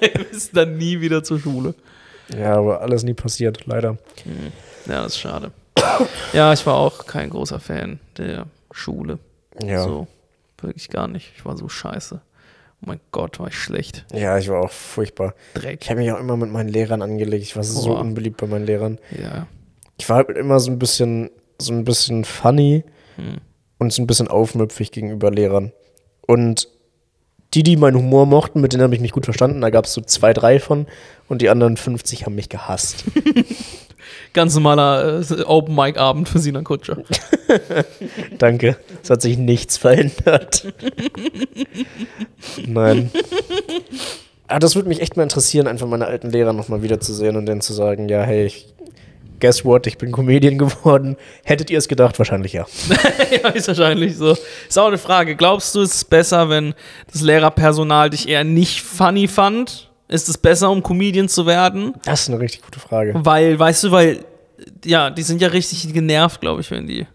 [0.00, 1.74] Wir müssen dann nie wieder zur Schule.
[2.36, 3.96] Ja, aber alles nie passiert, leider.
[4.86, 5.52] Ja, das ist schade.
[6.32, 9.18] Ja, ich war auch kein großer Fan der Schule.
[9.62, 9.82] Ja.
[9.84, 10.06] So,
[10.60, 11.32] wirklich gar nicht.
[11.36, 12.20] Ich war so scheiße.
[12.80, 14.04] Oh mein Gott, war ich schlecht.
[14.12, 15.34] Ja, ich war auch furchtbar.
[15.54, 15.80] Dreck.
[15.82, 17.44] Ich habe mich auch immer mit meinen Lehrern angelegt.
[17.44, 18.00] Ich war so Boah.
[18.00, 18.98] unbeliebt bei meinen Lehrern.
[19.10, 19.46] Ja.
[19.98, 22.84] Ich war halt immer so ein bisschen, so ein bisschen funny
[23.16, 23.36] Hm.
[23.78, 25.72] und so ein bisschen aufmüpfig gegenüber Lehrern.
[26.26, 26.68] Und
[27.52, 29.60] die, die meinen Humor mochten, mit denen habe ich mich gut verstanden.
[29.60, 30.86] Da gab es so zwei, drei von.
[31.28, 33.04] Und die anderen 50 haben mich gehasst.
[34.32, 36.98] Ganz normaler äh, Open Mic Abend für Sinan Kutscher.
[38.38, 38.76] Danke.
[39.02, 40.72] Es hat sich nichts verändert.
[42.66, 43.10] Nein.
[44.48, 47.60] Aber das würde mich echt mal interessieren, einfach meine alten Lehrer nochmal wiederzusehen und denen
[47.60, 48.74] zu sagen, ja, hey, ich,
[49.40, 51.16] guess what, ich bin Comedian geworden.
[51.44, 52.18] Hättet ihr es gedacht?
[52.18, 52.66] Wahrscheinlich ja.
[53.42, 54.36] ja, ist wahrscheinlich so.
[54.68, 55.36] Ist auch eine Frage.
[55.36, 56.74] Glaubst du, es ist besser, wenn
[57.12, 59.90] das Lehrerpersonal dich eher nicht funny fand?
[60.08, 61.94] Ist es besser, um Comedian zu werden?
[62.04, 63.12] Das ist eine richtig gute Frage.
[63.16, 64.24] Weil, weißt du, weil,
[64.84, 67.06] ja, die sind ja richtig genervt, glaube ich, wenn die,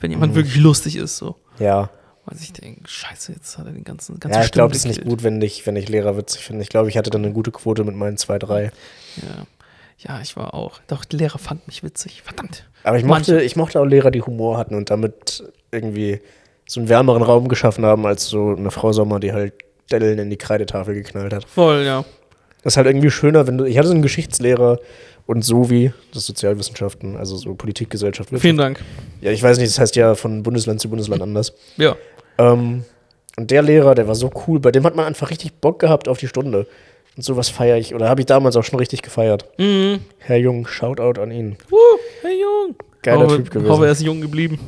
[0.00, 0.16] wenn Mhm.
[0.16, 1.36] jemand wirklich lustig ist, so.
[1.58, 1.90] Ja.
[2.24, 4.86] Weil ich denke, scheiße, jetzt hat er den ganzen, ganze Ja, ich glaube, es ist
[4.86, 6.62] nicht gut, wenn ich, wenn ich Lehrer witzig finde.
[6.62, 8.64] Ich glaube, ich hatte dann eine gute Quote mit meinen zwei, drei.
[9.16, 9.46] Ja.
[9.98, 10.80] Ja, ich war auch.
[10.86, 12.22] Doch, der Lehrer fand mich witzig.
[12.22, 12.64] Verdammt.
[12.84, 15.42] Aber ich mochte, ich mochte auch Lehrer, die Humor hatten und damit
[15.72, 16.20] irgendwie
[16.66, 19.54] so einen wärmeren Raum geschaffen haben, als so eine Frau Sommer, die halt
[19.90, 21.44] Dellen in die Kreidetafel geknallt hat.
[21.44, 22.04] Voll, ja.
[22.62, 23.64] Das ist halt irgendwie schöner, wenn du.
[23.64, 24.78] Ich hatte so einen Geschichtslehrer
[25.26, 28.42] und so wie das Sozialwissenschaften, also so Politik, Gesellschaft, Wirtschaft.
[28.42, 28.80] Vielen Dank.
[29.20, 31.54] Ja, ich weiß nicht, das heißt ja von Bundesland zu Bundesland anders.
[31.76, 31.96] Ja.
[32.38, 32.84] Ähm,
[33.36, 36.08] und der Lehrer, der war so cool, bei dem hat man einfach richtig Bock gehabt
[36.08, 36.66] auf die Stunde.
[37.18, 39.44] Und sowas feiere ich, oder habe ich damals auch schon richtig gefeiert.
[39.58, 39.98] Mhm.
[40.18, 41.56] Herr Jung, Shoutout an ihn.
[41.68, 41.76] Woo,
[42.22, 42.76] hey Jung.
[43.02, 43.68] Geiler hoffe, Typ gewesen.
[43.72, 44.60] hoffe, er ist jung geblieben.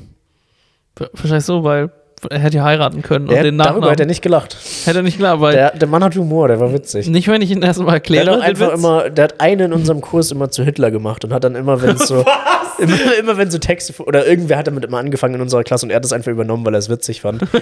[0.98, 1.90] Wahrscheinlich so, weil
[2.28, 4.56] er hätte ja heiraten können Der, und den darüber Nachnamen hat er nicht gelacht.
[4.84, 7.06] hätte er nicht klar, weil Der, der Mann hat Humor, der war witzig.
[7.08, 8.26] nicht, wenn ich ihn erstmal Der erkläre.
[8.32, 8.78] hat auch den einfach Witz.
[8.80, 11.80] immer, der hat einen in unserem Kurs immer zu Hitler gemacht und hat dann immer,
[11.80, 12.24] wenn es so,
[12.80, 15.90] immer, immer wenn so Texte oder irgendwer hat damit immer angefangen in unserer Klasse und
[15.90, 17.42] er hat das einfach übernommen, weil er es witzig fand.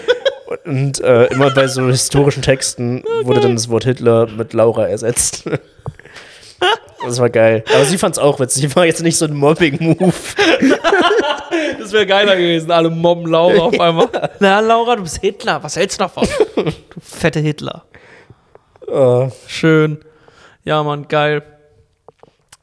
[0.64, 5.44] Und, äh, immer bei so historischen Texten wurde dann das Wort Hitler mit Laura ersetzt.
[7.04, 7.62] Das war geil.
[7.72, 8.74] Aber sie fand es auch witzig.
[8.74, 10.12] War jetzt nicht so ein Mobbing-Move.
[11.78, 12.70] Das wäre geiler gewesen.
[12.70, 14.08] Alle mobben Laura auf einmal.
[14.40, 15.62] Na, Laura, du bist Hitler.
[15.62, 16.26] Was hältst du davon?
[16.56, 17.84] du fette Hitler.
[18.86, 19.98] Äh, Schön.
[20.64, 21.42] Ja, Mann, geil.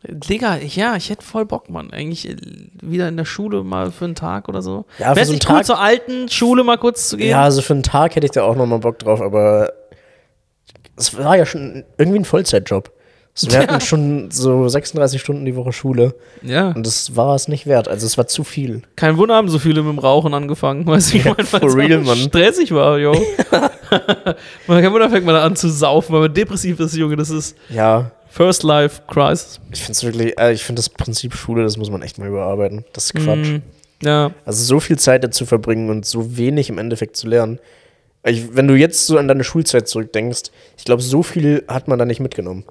[0.08, 1.92] Digga, ja, ich hätte voll Bock, Mann.
[1.92, 2.36] Eigentlich äh,
[2.82, 4.86] wieder in der Schule mal für einen Tag oder so.
[5.00, 7.30] Ja, für Wär's so nicht cool, Tag- zur alten Schule mal kurz zu gehen?
[7.30, 9.72] ja, also für einen Tag hätte ich da auch noch mal Bock drauf, aber
[10.98, 12.92] es war ja schon irgendwie ein Vollzeitjob.
[13.38, 16.16] Also wir hatten schon so 36 Stunden die Woche Schule.
[16.42, 16.70] Ja.
[16.70, 17.90] Und das war es nicht wert.
[17.90, 18.84] Also es war zu viel.
[18.96, 20.86] Kein Wunder, haben so viele mit dem Rauchen angefangen.
[20.86, 22.16] Du, ich Ja, for weil es real, Mann.
[22.18, 23.12] stressig war, yo.
[24.68, 27.18] man kein Wunder, fängt man an zu saufen, weil man depressiv ist, Junge.
[27.18, 29.62] Das ist Ja, First Life Crisis.
[29.72, 32.28] ich finde es wirklich, äh, ich finde das Prinzip Schule, das muss man echt mal
[32.28, 32.84] überarbeiten.
[32.92, 33.48] Das ist Quatsch.
[33.48, 34.32] Mm, ja.
[34.44, 37.60] Also so viel Zeit dazu verbringen und so wenig im Endeffekt zu lernen.
[38.26, 41.98] Ich, wenn du jetzt so an deine Schulzeit zurückdenkst, ich glaube, so viel hat man
[41.98, 42.66] da nicht mitgenommen.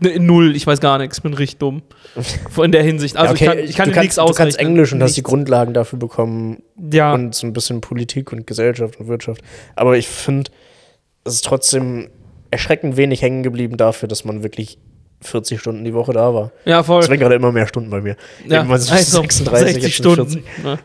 [0.00, 1.82] Ne, null, ich weiß gar nichts, bin richtig dumm.
[2.60, 3.16] In der Hinsicht.
[3.16, 4.66] Also Ja, ich kann, ich kann du, dir kannst, nichts du kannst ausrechnen.
[4.72, 5.30] Englisch und hast die Nichts.
[5.30, 9.42] Grundlagen dafür bekommen Ja, und so ein bisschen Politik und Gesellschaft und Wirtschaft.
[9.76, 10.50] Aber ich finde,
[11.22, 12.08] es ist trotzdem
[12.50, 14.78] erschreckend wenig hängen geblieben dafür, dass man wirklich
[15.26, 16.50] 40 Stunden die Woche da war.
[16.64, 17.02] ja, voll.
[17.02, 18.16] Es werden gerade immer mehr Stunden bei mir.
[18.46, 20.44] Ja, Irgendwann sind es also 36, 60 jetzt sind es Stunden.
[20.62, 20.64] 40.
[20.64, 20.78] Ne?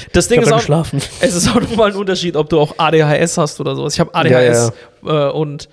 [0.12, 1.00] Das Ding ist auch, geschlafen.
[1.20, 3.94] es ist auch nochmal ein Unterschied, ob du auch ADHS hast oder sowas.
[3.94, 4.72] Ich habe ADHS
[5.04, 5.68] Äh, und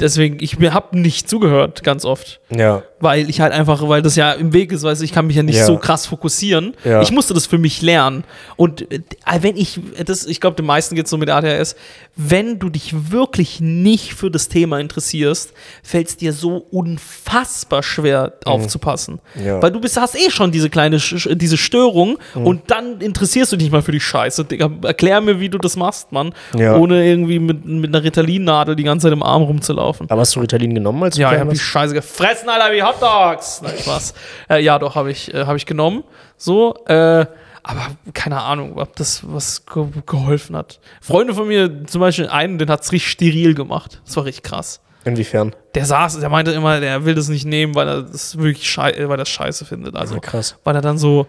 [0.00, 2.40] deswegen, ich habe nicht zugehört, ganz oft.
[2.50, 2.82] Ja.
[3.04, 5.44] Weil ich halt einfach, weil das ja im Weg ist, weißt ich kann mich ja
[5.44, 5.66] nicht Ja.
[5.66, 6.74] so krass fokussieren.
[6.84, 7.00] Ja.
[7.02, 8.24] Ich musste das für mich lernen.
[8.56, 9.00] Und äh,
[9.40, 11.76] wenn ich, das, ich glaube, den meisten geht es so mit ADHS,
[12.16, 15.52] wenn du dich wirklich nicht für das Thema interessierst,
[15.84, 19.20] fällt es dir so unfassbar schwer aufzupassen.
[19.34, 19.46] Mhm.
[19.46, 19.62] Ja.
[19.62, 22.46] Weil du bist, hast eh schon diese kleine, diese Störung Mhm.
[22.46, 24.44] und dann interessierst du dich mal für die Scheiße.
[24.44, 26.32] Digga, erklär mir, wie du das machst, Mann.
[26.54, 30.08] Ohne irgendwie mit, mit einer Ritalinnadel die ganze Zeit im Arm rumzulaufen.
[30.10, 31.58] Aber hast du Ritalin genommen, als du Ja, ich habe die?
[31.58, 33.60] Scheiße gefressen, Alter, wie Hotdogs.
[33.62, 34.14] Nein, Spaß.
[34.50, 36.04] Äh, ja, doch, habe ich, äh, hab ich genommen.
[36.36, 37.26] So, äh,
[37.66, 40.80] aber keine Ahnung, ob das was ge geholfen hat.
[41.00, 44.02] Freunde von mir, zum Beispiel einen, den hat es richtig steril gemacht.
[44.04, 44.80] Das war richtig krass.
[45.06, 45.54] Inwiefern?
[45.74, 48.94] Der saß, der meinte immer, der will das nicht nehmen, weil er das wirklich schei
[48.98, 49.96] weil er das scheiße findet.
[49.96, 50.56] Also, Ja, krass.
[50.64, 51.26] weil er dann so,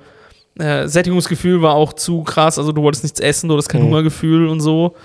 [0.58, 3.88] äh, Sättigungsgefühl war auch zu krass, also du wolltest nichts essen, du hattest kein Mhm.
[3.88, 4.96] Hungergefühl und so.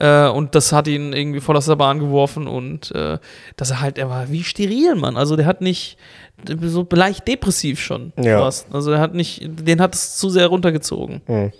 [0.00, 3.18] Äh, und das hat ihn irgendwie voll aus der Bahn geworfen und äh,
[3.56, 5.16] dass er halt, er war wie steril, Mann.
[5.16, 5.98] Also der hat nicht,
[6.62, 8.12] so leicht depressiv schon.
[8.18, 8.40] Ja.
[8.40, 8.66] fast.
[8.72, 11.20] Also er hat nicht, den hat es zu sehr runtergezogen.
[11.26, 11.52] Hm.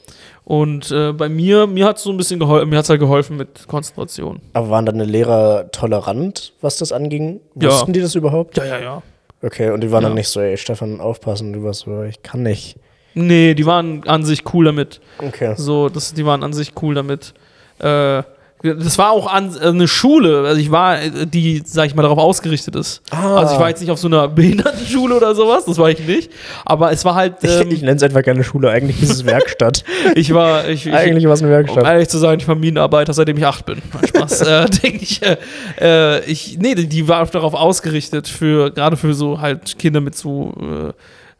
[0.45, 3.37] Und äh, bei mir, mir hat es so ein bisschen geholfen, mir hat halt geholfen
[3.37, 4.41] mit Konzentration.
[4.55, 7.41] Aber waren deine Lehrer tolerant, was das anging?
[7.55, 7.69] Ja.
[7.69, 8.57] Wussten die das überhaupt?
[8.57, 9.03] Ja, ja, ja.
[9.43, 10.09] Okay, und die waren Ja.
[10.09, 12.77] dann nicht so, ey, Stefan, aufpassen, du warst so, ich kann nicht.
[13.15, 15.01] Nee, die waren an sich cool damit.
[15.19, 15.55] Okay.
[15.57, 17.35] So, das, die waren an sich cool damit.
[17.81, 18.23] Äh,
[18.62, 22.19] das war auch an, äh, eine Schule, also ich war, die, sag ich mal, darauf
[22.19, 23.01] ausgerichtet ist.
[23.11, 23.36] Ah.
[23.36, 26.31] Also ich war jetzt nicht auf so einer Behindertenschule oder sowas, das war ich nicht.
[26.66, 29.24] Aber es war halt, Ich, ähm, ich nenne es einfach keine Schule, eigentlich ist es
[29.24, 29.82] Werkstatt.
[30.15, 31.85] ich war, ich, ich, eigentlich war es eine um Werkstatt.
[31.85, 33.81] ehrlich zu sein, ich war Minenarbeiter, seitdem ich acht bin.
[34.07, 34.40] Spaß.
[34.43, 35.39] äh, denke ich, äh,
[35.81, 40.19] äh, ich, nee, die- die war darauf ausgerichtet, für, gerade für so halt Kinder mit
[40.19, 40.52] so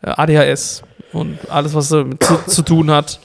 [0.02, 3.20] äh, ADHS und alles, was damit zu, zu tun hat.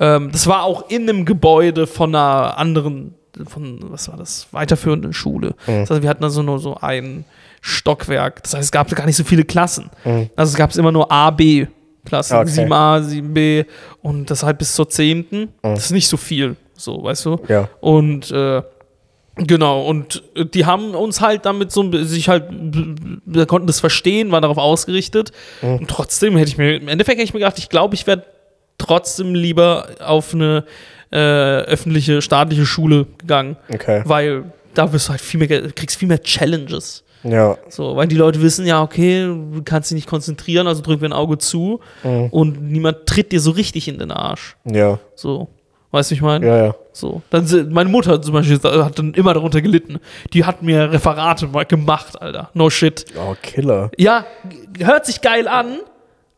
[0.00, 3.14] Ähm, das war auch in einem Gebäude von einer anderen,
[3.46, 5.54] von, was war das, weiterführenden Schule.
[5.66, 7.24] Das heißt, wir hatten also nur so ein
[7.60, 8.42] Stockwerk.
[8.42, 9.90] Das heißt, es gab gar nicht so viele Klassen.
[10.04, 10.30] Mhm.
[10.36, 11.66] Also es gab immer nur A, B.
[12.04, 12.66] Klassen, Okay.
[12.66, 13.66] 7a, 7b
[14.02, 15.48] und das halt bis zur 10.
[15.62, 17.38] Das ist nicht so viel, so, weißt du?
[17.46, 17.68] Ja.
[17.80, 18.62] Und äh,
[19.36, 24.32] genau, und äh, die haben uns halt damit so sich halt, wir konnten das verstehen,
[24.32, 25.30] waren darauf ausgerichtet.
[25.60, 28.24] Und trotzdem hätte ich mir, im Endeffekt hätte ich mir gedacht, ich glaube, ich werde
[28.86, 30.64] trotzdem lieber auf eine
[31.10, 34.02] äh, öffentliche, staatliche Schule gegangen, Okay.
[34.06, 34.44] weil
[34.74, 37.04] da wirst du halt viel mehr, kriegst viel mehr Challenges.
[37.24, 37.56] Ja.
[37.68, 41.08] So, weil die Leute wissen, ja, okay, du kannst dich nicht konzentrieren, also drücken wir
[41.10, 42.26] ein Auge zu Mhm.
[42.30, 44.56] und niemand tritt dir so richtig in den Arsch.
[44.64, 44.98] Ja.
[45.14, 45.48] So.
[45.92, 46.46] Weißt du, ich meine?
[46.46, 46.74] Ja, ja.
[46.92, 47.20] So.
[47.28, 49.98] Dann, meine Mutter zum Beispiel hat dann immer darunter gelitten.
[50.32, 52.48] Die hat mir Referate mal gemacht, Alter.
[52.54, 53.04] No shit.
[53.14, 53.90] Oh, Killer.
[53.98, 54.24] Ja,
[54.80, 55.76] hört sich geil an.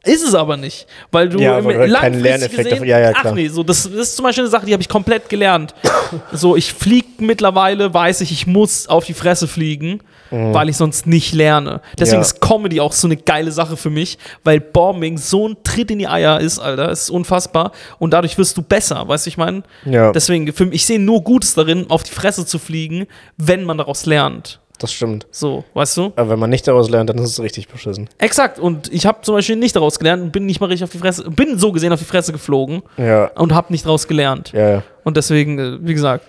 [0.04, 3.12] Ist es aber nicht, weil du Ja, weil halt keinen langfristig Lerneffekt gesehen, ja, ja,
[3.14, 5.74] ach nee, so das, das ist zum Beispiel eine Sache, die habe ich komplett gelernt.
[6.32, 10.00] so, ich fliege mittlerweile, weiß ich, ich muss auf die Fresse fliegen,
[10.30, 11.80] weil ich sonst nicht lerne.
[11.96, 12.22] Deswegen Mhm.
[12.22, 12.26] Ja.
[12.26, 16.00] ist Comedy auch so eine geile Sache für mich, weil Bombing so ein Tritt in
[16.00, 17.70] die Eier ist, Alter, ist unfassbar
[18.00, 19.62] und dadurch wirst du besser, weißt du, ich meine?
[19.84, 20.10] Ja.
[20.10, 23.06] Deswegen, für, ich sehe nur Gutes darin, auf die Fresse zu fliegen,
[23.36, 24.58] wenn man daraus lernt.
[24.80, 25.26] Das stimmt.
[25.30, 26.12] So, weißt du?
[26.16, 28.08] Aber wenn man nicht daraus lernt, dann ist es richtig beschissen.
[28.18, 28.58] Exakt.
[28.58, 30.98] Und ich habe zum Beispiel nicht daraus gelernt und bin nicht mal richtig auf die
[30.98, 33.26] Fresse, bin so gesehen auf die Fresse geflogen Ja.
[33.36, 34.50] und habe nicht daraus gelernt.
[34.52, 34.82] Ja, ja.
[35.04, 36.24] Und deswegen, äh, wie gesagt,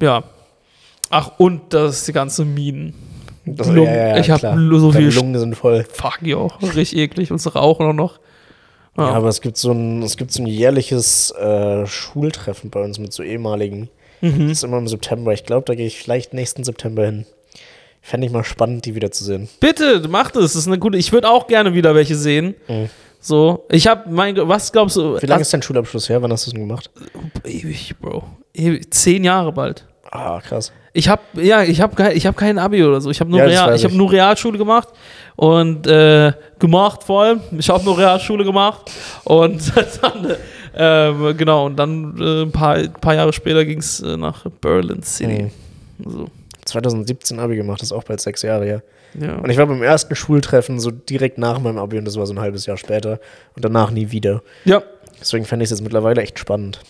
[0.00, 0.22] ja.
[1.10, 2.94] Ach, und das die ganze Minen.
[3.44, 3.92] Das, Lungen.
[3.92, 4.40] ja, ja, ich habe
[4.78, 5.84] so Deine viel Lungen sind voll.
[5.92, 7.32] Fuck, jo, richtig eklig.
[7.32, 8.20] Und das Rauchen auch noch.
[8.96, 9.10] Ja, Ja.
[9.14, 13.12] aber es gibt so ein, es gibt so ein jährliches äh, Schultreffen bei uns mit
[13.12, 13.88] so ehemaligen.
[14.20, 14.48] Mhm.
[14.48, 15.32] Das ist immer im September.
[15.32, 17.26] Ich glaube, da gehe ich vielleicht nächsten September hin.
[18.04, 19.48] Fände ich mal spannend, die wiederzusehen.
[19.60, 20.42] Bitte, mach das.
[20.42, 20.98] Das ist eine gute.
[20.98, 22.54] Ich würde auch gerne wieder welche sehen.
[23.20, 25.22] So, ich habe mein, was glaubst du?
[25.22, 26.20] Wie lange ist dein Schulabschluss her?
[26.20, 26.90] Wann hast du es denn gemacht?
[27.44, 28.24] ewig, Bro?
[28.52, 28.92] Ewig.
[28.92, 29.86] Zehn Jahre bald.
[30.10, 30.72] Ah, krass.
[30.92, 33.10] Ich habe ja, ich habe kein, ich habe kein Abi oder so.
[33.10, 33.96] Ich habe nur Ja, Real, weiß ich ich.
[33.96, 34.88] nur Realschule gemacht
[35.36, 37.40] und äh, gemacht vor allem.
[37.56, 38.90] Ich habe nur Realschule gemacht
[39.24, 39.72] und
[40.02, 40.34] dann
[40.74, 45.02] ähm, genau und dann äh, ein paar, paar Jahre später ging es äh, nach Berlin
[45.02, 45.50] City.
[45.98, 46.10] Mhm.
[46.10, 46.26] So,
[46.72, 48.82] 2017 Abi gemacht, das ist auch bald sechs Jahre her.
[49.18, 49.36] ja.
[49.36, 52.34] Und ich war beim ersten Schultreffen so direkt nach meinem Abi und das war so
[52.34, 53.20] ein halbes Jahr später.
[53.54, 54.42] Und danach nie wieder.
[54.64, 54.82] ja,
[55.20, 56.80] Deswegen fände ich es jetzt mittlerweile echt spannend.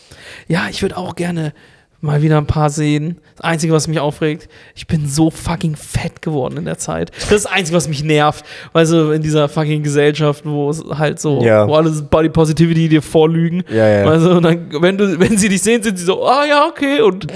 [0.48, 1.52] ja, ich würde auch gerne
[2.00, 3.18] mal wieder ein paar sehen.
[3.36, 7.10] Das Einzige, was mich aufregt, ich bin so fucking fett geworden in der Zeit.
[7.14, 8.44] Das ist das Einzige, was mich nervt.
[8.72, 11.68] Weil so in dieser fucking Gesellschaft, wo es halt so, Ja.
[11.68, 13.62] wo alles Body Positivity dir vorlügen.
[13.70, 14.04] Ja, ja.
[14.06, 17.02] Also, und dann, wenn, du, wenn sie dich sehen, sind sie so, ah ja, okay.
[17.02, 17.26] Und,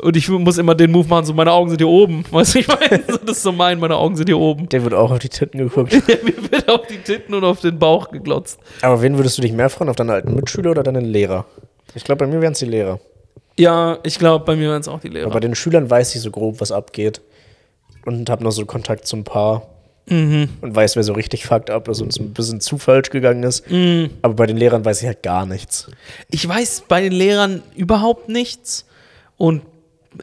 [0.00, 2.24] und ich muss immer den Move machen, so meine Augen sind hier oben.
[2.30, 4.68] Weißt du, ich meine, so, das ist so mein, meine Augen sind hier oben.
[4.68, 5.92] Der wird auch auf die Titten geguckt.
[6.24, 8.60] Mir wird auf die Titten und auf den Bauch geglotzt.
[8.82, 9.90] Aber wen würdest du dich mehr freuen?
[9.90, 11.46] Auf deine alten Mitschüler oder deine Lehrer?
[11.94, 13.00] Ich glaube, bei mir wären es die Lehrer.
[13.58, 15.30] Ja, ich glaube, bei mir waren es auch die Aber Lehrer.
[15.30, 17.20] bei den Schülern weiß ich so grob, was abgeht.
[18.04, 19.66] Und habe noch so Kontakt zu ein paar.
[20.10, 20.48] Mhm.
[20.62, 23.42] und weiß, wer so richtig fucked up ist und es ein bisschen zu falsch gegangen
[23.42, 23.70] ist.
[23.70, 24.08] Mhm.
[24.22, 25.90] Aber bei den Lehrern weiß ich halt gar nichts.
[26.30, 28.86] Ich weiß bei den Lehrern überhaupt nichts
[29.36, 29.60] und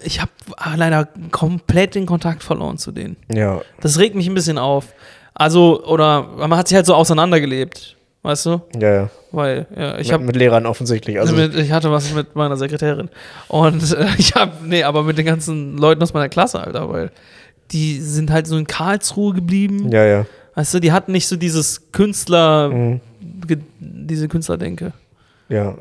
[0.03, 0.31] ich habe
[0.75, 3.17] leider komplett den Kontakt verloren zu denen.
[3.33, 4.87] Ja, Das regt mich ein bisschen auf.
[5.33, 8.61] Also, oder man hat sich halt so auseinandergelebt, weißt du?
[8.79, 9.09] ja, ja.
[9.31, 11.19] Weil, ja, ich mit, habe mit Lehrern offensichtlich.
[11.19, 13.09] Also, mit, ich hatte was mit meiner Sekretärin.
[13.49, 17.11] Und äh, ich habe, nee, aber mit den ganzen Leuten aus meiner Klasse, Alter, weil
[17.71, 19.91] die sind halt so in Karlsruhe geblieben.
[19.91, 20.25] ja, ja.
[20.57, 23.01] Weißt du, die hatten nicht so dieses Künstler, Mhm.
[23.79, 24.93] diese Künstlerdenke.
[25.49, 25.75] Ja.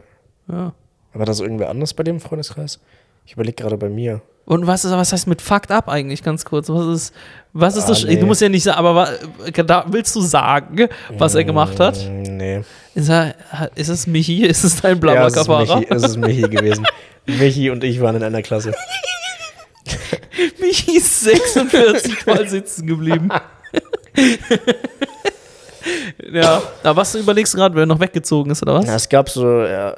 [0.50, 0.72] Ja.
[1.12, 2.80] War das irgendwer anders bei dem Freundeskreis?
[3.26, 4.20] Ich überlege gerade bei mir.
[4.46, 6.68] Und was ist, was heißt mit fucked up eigentlich, ganz kurz?
[6.68, 7.14] Was ist,
[7.54, 8.04] was ist Ah, das?
[8.04, 8.16] nee.
[8.16, 9.08] Du musst ja nicht sagen, aber wa-
[9.64, 11.96] da willst du sagen, was er gemacht hat?
[12.06, 12.60] Mm, Nee.
[12.94, 13.34] Ist, er,
[13.74, 14.44] ist es Michi?
[14.44, 15.48] Ist es dein Ja, es ist?
[15.48, 16.86] Michi, es ist Michi gewesen.
[17.26, 18.74] Michi und ich waren in einer Klasse.
[20.60, 23.30] Michi ist 46 Mal sitzen geblieben.
[26.32, 28.86] ja, aber was überlegst du gerade, wer noch weggezogen ist, oder was?
[28.86, 29.94] Ja, es gab so, ja,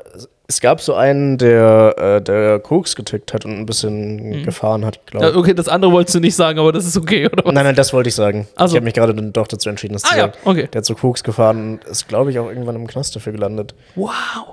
[0.49, 5.05] es gab so einen, der, äh, der Koks getickt hat und ein bisschen gefahren hat,
[5.07, 5.31] glaube Mhm.
[5.31, 5.41] Ja, ich.
[5.41, 7.53] okay, das andere wolltest du nicht sagen, aber das ist okay, oder was?
[7.53, 8.47] Nein, nein, das wollte ich sagen.
[8.57, 8.65] So.
[8.67, 10.35] Ich habe mich gerade dann doch dazu entschieden, das Ah zu ja, sagen.
[10.45, 10.69] okay.
[10.73, 13.75] Der hat so Koks gefahren und ist, glaube ich, auch irgendwann im Knast dafür gelandet.
[13.97, 14.11] Wow.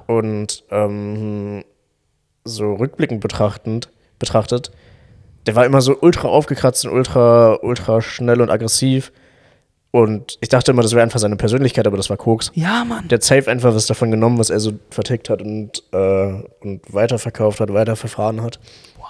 [0.07, 1.64] Und ähm,
[2.44, 3.90] so rückblickend betrachtend,
[4.20, 4.72] betrachtet,
[5.45, 9.11] der war immer so ultra aufgekratzt und ultra, ultra schnell und aggressiv.
[9.95, 12.52] Und ich dachte immer, das wäre einfach seine Persönlichkeit, aber das war Koks.
[12.56, 13.07] Ja, Mann.
[13.10, 16.82] Der hat safe einfach was davon genommen, was er so vertickt hat und, äh, und
[16.91, 18.60] weiterverkauft hat, weiterverfahren hat.
[18.98, 19.06] Wow.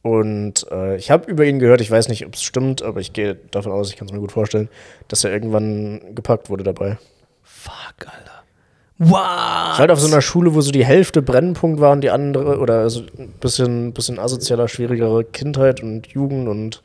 [0.00, 3.12] Und äh, ich habe über ihn gehört, ich weiß nicht, ob es stimmt, aber ich
[3.12, 4.70] gehe davon aus, ich kann es mir gut vorstellen,
[5.08, 6.96] dass er irgendwann gepackt wurde dabei.
[7.42, 8.42] Fuck, Alter.
[8.96, 9.76] Wow.
[9.76, 12.88] Halt auf so einer Schule, wo so die Hälfte Brennpunkt war und die andere, oder
[12.88, 16.82] so ein bisschen, bisschen asozialer, schwierigere Kindheit und Jugend und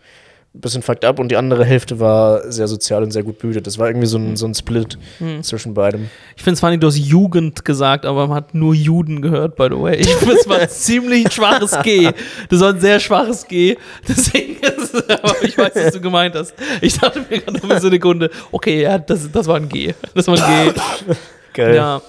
[0.59, 3.67] bisschen fucked up und die andere Hälfte war sehr sozial und sehr gut behütet.
[3.67, 4.97] Das war irgendwie so ein, so ein Split
[5.41, 6.09] zwischen beidem.
[6.35, 9.67] Ich finde es funny, du hast Jugend gesagt, aber man hat nur Juden gehört, by
[9.69, 9.95] the way.
[9.95, 12.11] Ich finde, es war ein ziemlich schwaches G.
[12.49, 13.77] Das war ein sehr schwaches G.
[14.07, 16.53] Deswegen ist es, aber ich weiß, was du gemeint hast.
[16.81, 19.93] Ich dachte mir gerade für so eine Sekunde, okay, ja, das, das war ein G.
[20.13, 20.79] Das war ein G.
[21.53, 21.75] Geil.
[21.75, 22.01] Ja.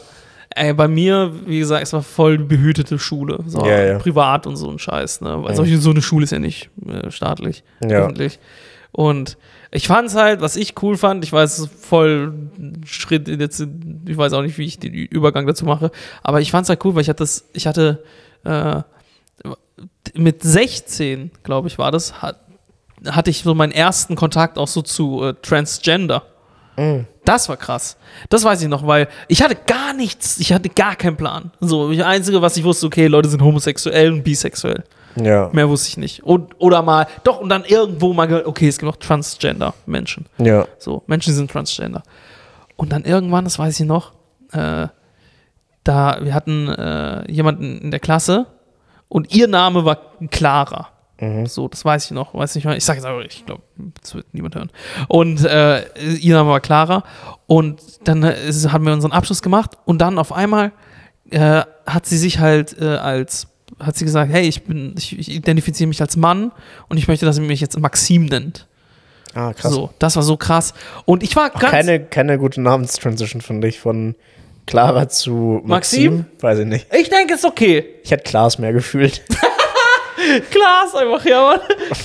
[0.59, 3.39] Ey, bei mir, wie gesagt, es war voll behütete Schule.
[3.47, 3.99] So Ja, ja.
[3.99, 5.21] privat und so ein Scheiß.
[5.21, 5.43] Ne?
[5.43, 8.01] Weil solche, so eine Schule ist ja nicht äh, staatlich, Ja.
[8.05, 8.39] öffentlich.
[8.93, 9.37] Und
[9.71, 12.33] ich fand es halt, was ich cool fand, ich weiß, voll
[12.87, 13.61] Schritt jetzt,
[14.07, 15.91] ich weiß auch nicht, wie ich den Übergang dazu mache,
[16.23, 18.03] aber ich fand es halt cool, weil ich hatte das, ich hatte
[18.45, 18.81] äh,
[20.15, 22.41] mit 16, glaube ich, war das, hat,
[23.07, 26.23] hatte ich so meinen ersten Kontakt auch so zu äh, Transgender.
[27.25, 27.97] Das war krass.
[28.31, 31.51] Das weiß ich noch, weil ich hatte gar nichts, ich hatte gar keinen Plan.
[31.61, 34.85] So, das Einzige, was ich wusste, okay, Leute sind homosexuell und bisexuell.
[35.17, 35.51] Ja.
[35.53, 36.23] Mehr wusste ich nicht.
[36.23, 40.27] Und, oder mal, doch, und dann irgendwo mal gehört, okay, es gibt auch Transgender-Menschen.
[40.39, 40.67] Ja.
[40.79, 42.03] So, Menschen sind Transgender.
[42.77, 44.13] Und dann irgendwann, das weiß ich noch,
[44.53, 44.87] äh,
[45.85, 48.47] da, wir hatten äh, jemanden in der Klasse
[49.09, 49.99] und ihr Name war
[50.31, 50.89] Clara.
[51.47, 52.77] So, das weiß ich noch, weiß nicht mehr.
[52.77, 53.63] Ich sage jetzt aber, ich glaube,
[54.01, 54.71] das wird niemand hören.
[55.09, 55.85] Und äh,
[56.21, 57.03] ihr Name war Clara.
[57.47, 60.71] Und dann äh, haben wir unseren Abschluss gemacht und dann auf einmal
[61.31, 63.49] äh, hat sie sich halt äh, als,
[63.81, 66.53] hat sie gesagt, hey, ich bin, ich, ich identifiziere mich als Mann
[66.89, 68.69] und ich möchte, dass ihr mich jetzt Maxim nennt.
[69.35, 69.73] Ah, krass.
[69.73, 70.73] So, das war so krass.
[71.05, 71.71] Und ich war ganz.
[71.71, 74.15] Keine, keine gute Namenstransition, finde ich, von
[74.67, 76.19] Clara zu Maxim.
[76.19, 76.25] Maxim?
[76.41, 76.87] Weiß ich nicht.
[76.95, 77.85] ich denke, es ist okay.
[78.05, 79.23] Ich hätte Klaas mehr gefühlt.
[80.51, 81.61] Klar ist einfach, ja, Mann.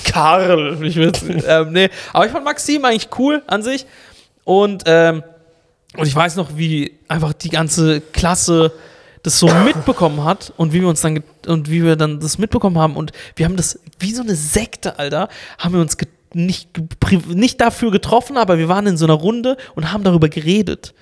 [0.05, 0.83] Karl.
[0.83, 1.89] Ich will's, ähm, nee.
[2.11, 3.85] Aber ich fand Maxim eigentlich cool an sich.
[4.43, 5.23] Und, ähm,
[5.95, 8.71] und ich weiß noch, wie einfach die ganze Klasse
[9.23, 12.77] das so mitbekommen hat und wie wir uns dann und wie wir dann das mitbekommen
[12.77, 15.95] haben und wir haben das wie so eine Sekte, Alter, haben wir uns
[16.33, 16.69] nicht,
[17.27, 20.93] nicht dafür getroffen, aber wir waren in so einer Runde und haben darüber geredet.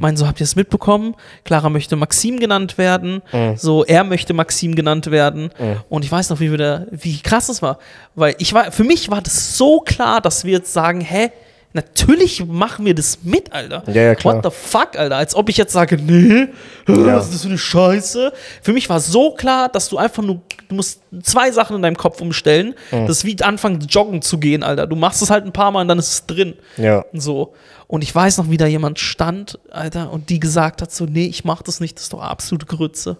[0.00, 1.14] Meinen so, habt ihr es mitbekommen?
[1.44, 3.22] Clara möchte Maxim genannt werden,
[3.56, 5.50] so er möchte Maxim genannt werden.
[5.88, 7.78] Und ich weiß noch, wie wir da, wie krass das war,
[8.14, 11.30] weil ich war, für mich war das so klar, dass wir jetzt sagen, hä,
[11.74, 13.82] Natürlich machen wir das mit, Alter.
[13.88, 14.36] Ja, ja, klar.
[14.36, 15.16] What the fuck, Alter?
[15.16, 16.48] Als ob ich jetzt sage, nee,
[16.88, 17.16] Ja.
[17.16, 18.32] was ist das für eine Scheiße?
[18.62, 21.96] Für mich war so klar, dass du einfach nur, du musst zwei Sachen in deinem
[21.96, 22.74] Kopf umstellen.
[22.90, 23.06] Mhm.
[23.06, 24.86] Das ist wie anfangen, joggen zu gehen, Alter.
[24.86, 26.54] Du machst es halt ein paar Mal und dann ist es drin.
[26.78, 27.04] Ja.
[27.12, 27.52] So.
[27.86, 31.26] Und ich weiß noch, wie da jemand stand, Alter, und die gesagt hat so, nee,
[31.26, 33.16] ich mach das nicht, das ist doch absolute Grütze.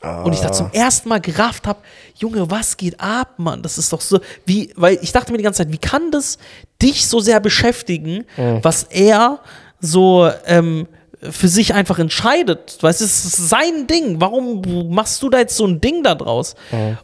[0.00, 1.80] Und ich da zum ersten Mal gerafft habe,
[2.16, 3.62] Junge, was geht ab, Mann?
[3.62, 6.38] Das ist doch so, wie, weil ich dachte mir die ganze Zeit, wie kann das
[6.80, 8.24] dich so sehr beschäftigen,
[8.62, 9.40] was er
[9.80, 10.86] so ähm,
[11.20, 12.78] für sich einfach entscheidet?
[12.80, 14.20] Weißt du, es ist sein Ding.
[14.20, 14.62] Warum
[14.94, 16.54] machst du da jetzt so ein Ding da draus?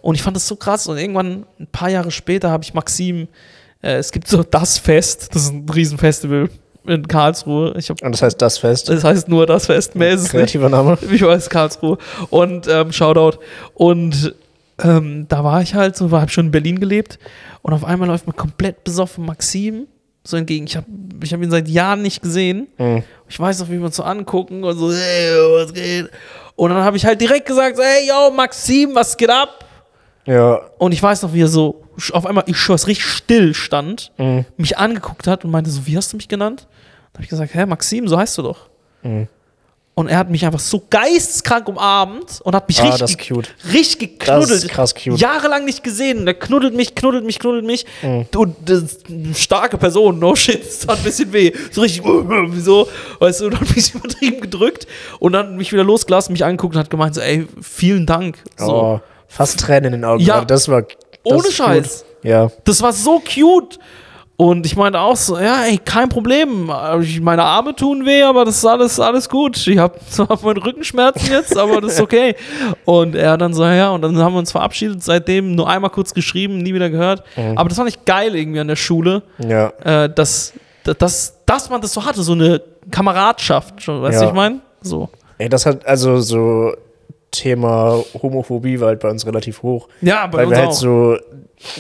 [0.01, 0.87] Und ich fand das so krass.
[0.87, 3.27] Und irgendwann, ein paar Jahre später, habe ich Maxim,
[3.83, 6.49] äh, es gibt so das Fest, das ist ein Riesenfestival
[6.87, 7.75] in Karlsruhe.
[7.79, 8.89] Ich hab, Und das heißt das Fest.
[8.89, 10.33] das heißt nur das Fest, mehr ist es nicht.
[10.33, 10.99] Kreativer Name.
[11.13, 11.99] Ich weiß, Karlsruhe.
[12.31, 13.39] Und ähm, Shoutout.
[13.75, 14.35] Und
[14.83, 17.19] ähm, da war ich halt so, habe schon in Berlin gelebt.
[17.63, 19.87] Und auf einmal läuft mir komplett besoffen Maxim
[20.27, 20.67] so entgegen.
[20.67, 20.87] Ich habe
[21.23, 22.69] ich hab ihn seit Jahren nicht gesehen.
[22.79, 23.03] Mhm.
[23.29, 26.09] Ich weiß noch, wie wir uns so angucken und so, hey, was geht?
[26.57, 29.64] Und dann habe ich halt direkt gesagt, hey, yo, Maxim, was geht ab?
[30.27, 30.61] Ja.
[30.79, 31.83] Und ich weiß noch, wie er so
[32.13, 34.45] auf einmal, ich schwör's, richtig still stand, Mhm.
[34.57, 36.67] mich angeguckt hat und meinte so, wie hast du mich genannt?
[37.13, 38.69] Da habe ich gesagt, hä, Maxim, so heißt du doch.
[39.03, 39.29] Mhm.
[39.97, 44.19] Und er hat mich einfach so geisteskrank umarmt und hat mich Ah, richtig, das richtig
[44.19, 44.65] Das geknuddelt.
[44.65, 45.21] ist krass cute.
[45.21, 46.19] Jahrelang nicht gesehen.
[46.19, 47.87] Und er knuddelt mich, knuddelt mich, knuddelt mich.
[48.03, 48.27] Mhm.
[48.35, 51.53] Und das ist eine starke Person, no shit, es tat ein bisschen weh.
[51.71, 52.89] So richtig, wieso?
[53.21, 54.89] Weißt du, und dann mich übertrieben gedrückt
[55.21, 58.39] und dann mich wieder losgelassen, mich angeguckt und hat gemeint, so, ey, vielen Dank.
[58.57, 58.75] So.
[58.75, 59.01] Oh,
[59.35, 60.21] fast Tränen in den Augen.
[60.23, 60.45] Ja.
[60.45, 60.83] Das war.
[60.83, 62.05] Das Ohne Scheiß.
[62.23, 62.31] Gut.
[62.31, 62.51] Ja.
[62.65, 63.79] Das war so cute.
[64.37, 66.67] Und ich meinte auch so, ja, ey, kein Problem.
[67.21, 69.65] Meine Arme tun weh, aber das ist alles, alles gut.
[69.69, 72.35] Ich habe zwar meine Rückenschmerzen jetzt, aber das ist okay.
[72.85, 76.13] Und er dann so, ja, und dann haben wir uns verabschiedet, seitdem nur einmal kurz
[76.15, 77.23] geschrieben, nie wieder gehört.
[77.55, 79.69] Aber das fand ich geil irgendwie an der Schule, Ja.
[79.85, 80.53] äh, dass,
[80.83, 83.83] dass, dass man das so hatte, so eine Kameradschaft.
[83.85, 84.29] schon, Weißt du, Ja.
[84.31, 84.61] ich meine?
[84.83, 85.11] So.
[85.39, 86.73] Ey, das hat also so
[87.35, 89.89] Thema Homophobie war halt bei uns relativ hoch.
[90.01, 90.73] Ja, bei weil uns wir halt auch.
[90.75, 91.17] so,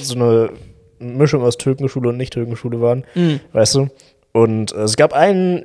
[0.01, 0.51] so eine
[0.99, 3.05] Mischung aus Türkenschule und Nicht-Türkenschule waren.
[3.15, 3.41] Mhm.
[3.53, 3.89] Weißt du?
[4.33, 5.65] Und äh, es gab einen,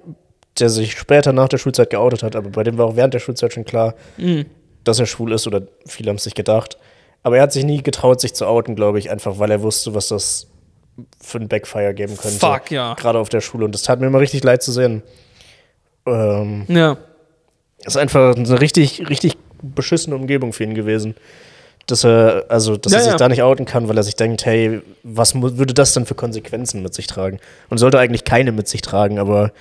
[0.60, 3.20] der sich später nach der Schulzeit geoutet hat, aber bei dem war auch während der
[3.20, 4.46] Schulzeit schon klar, Mhm.
[4.84, 6.78] dass er schwul ist oder viele haben es sich gedacht.
[7.24, 9.94] Aber er hat sich nie getraut, sich zu outen, glaube ich, einfach weil er wusste,
[9.94, 10.48] was das
[11.22, 12.40] für ein Backfire geben könnte.
[12.40, 12.94] Fuck, ja.
[12.96, 13.66] Gerade auf der Schule.
[13.66, 15.02] Und das tat mir immer richtig leid zu sehen.
[16.06, 16.98] Ähm, Ja.
[17.86, 21.16] ist einfach eine richtig, richtig beschissene Umgebung für ihn gewesen.
[21.88, 23.18] Dass er, also, dass Ja, er sich ja.
[23.18, 26.84] da nicht outen kann, weil er sich denkt, hey, was würde das denn für Konsequenzen
[26.84, 27.40] mit sich tragen?
[27.70, 29.52] Und sollte eigentlich keine mit sich tragen, aber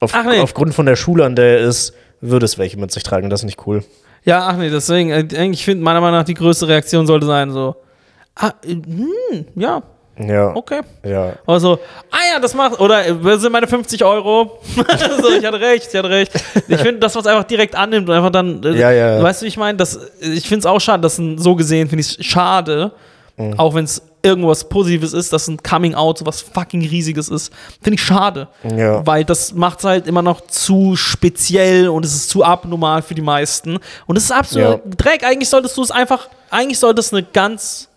[0.00, 0.40] auf, nee.
[0.40, 3.30] aufgrund von der Schule, an der er ist, würde es welche mit sich tragen.
[3.30, 3.84] Das ist nicht cool.
[4.24, 7.50] Ja, ach nee, deswegen, äh, ich finde, meiner Meinung nach, die größte Reaktion sollte sein,
[7.52, 7.76] so,
[8.34, 9.82] ah, äh, hm, ja,
[10.18, 10.54] Ja.
[10.56, 10.80] okay.
[11.04, 11.34] Ja.
[11.46, 11.78] Oder so,
[12.10, 14.58] ah ja, das macht, oder das sind meine 50 Euro.
[15.22, 16.32] so, ich hatte recht, ich hatte recht.
[16.66, 19.22] Ich finde, das, was einfach direkt annimmt und einfach dann, äh, Ja, ja.
[19.22, 19.82] weißt du, wie ich meine?
[20.20, 22.92] Ich finde es auch schade, dass so gesehen finde ich es schade,
[23.40, 23.56] Mhm.
[23.56, 27.52] auch wenn es irgendwas Positives ist, dass ein Coming Out so was fucking Riesiges ist.
[27.80, 28.48] Finde ich schade.
[28.76, 29.06] Ja.
[29.06, 33.14] Weil das macht es halt immer noch zu speziell und es ist zu abnormal für
[33.14, 33.78] die meisten.
[34.06, 34.90] Und es ist absolut Ja.
[34.96, 35.22] Dreck.
[35.24, 37.87] Eigentlich solltest du es einfach, eigentlich sollte es eine ganz,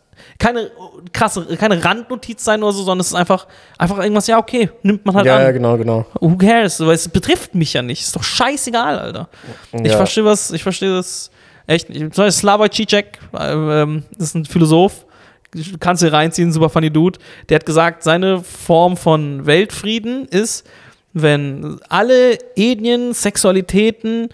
[0.41, 0.71] keine
[1.13, 3.45] krasse, keine Randnotiz sein oder so, sondern es ist einfach,
[3.77, 5.43] einfach irgendwas, ja, okay, nimmt man halt Ja, an.
[5.43, 6.05] ja, genau, genau.
[6.19, 6.79] Who cares?
[6.79, 8.01] Weil es betrifft mich ja nicht.
[8.01, 9.29] Ist doch scheißegal, Alter.
[9.71, 9.97] Ich Ja.
[9.97, 11.29] verstehe was, ich verstehe das
[11.67, 11.99] echt nicht.
[12.15, 13.05] Zum Beispiel Slavoj Žižek,
[13.37, 13.53] äh,
[13.83, 15.05] ähm, ist ein Philosoph,
[15.79, 17.19] kannst du reinziehen, super funny Dude.
[17.49, 20.65] Der hat gesagt, seine Form von Weltfrieden ist,
[21.13, 24.29] wenn alle Ethnien, Sexualitäten,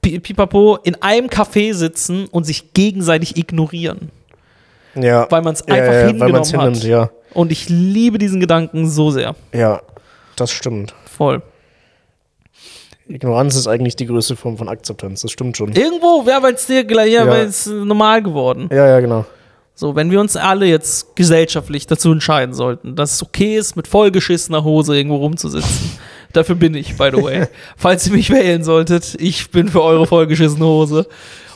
[0.00, 4.10] pi- pipapo in einem Café sitzen und sich gegenseitig ignorieren.
[4.94, 5.26] Ja.
[5.30, 6.60] Weil man es ja, einfach ja, hingenommen weil man's hat.
[6.60, 7.10] hinnimmt, ja.
[7.34, 9.34] Und ich liebe diesen Gedanken so sehr.
[9.52, 9.80] Ja,
[10.36, 10.94] das stimmt.
[11.06, 11.42] Voll.
[13.08, 15.72] Ignoranz ist eigentlich die größte Form von Akzeptanz, das stimmt schon.
[15.72, 17.30] Irgendwo wäre es dir gleich, ja, Ja.
[17.30, 18.68] weil es normal geworden.
[18.70, 19.24] Ja, ja, genau.
[19.74, 23.88] So, wenn wir uns alle jetzt gesellschaftlich dazu entscheiden sollten, dass es okay ist, mit
[23.88, 25.98] vollgeschissener Hose irgendwo rumzusitzen.
[26.32, 27.46] Dafür bin ich, by the way.
[27.76, 31.06] Falls ihr mich wählen solltet, ich bin für eure vollgeschissene Hose.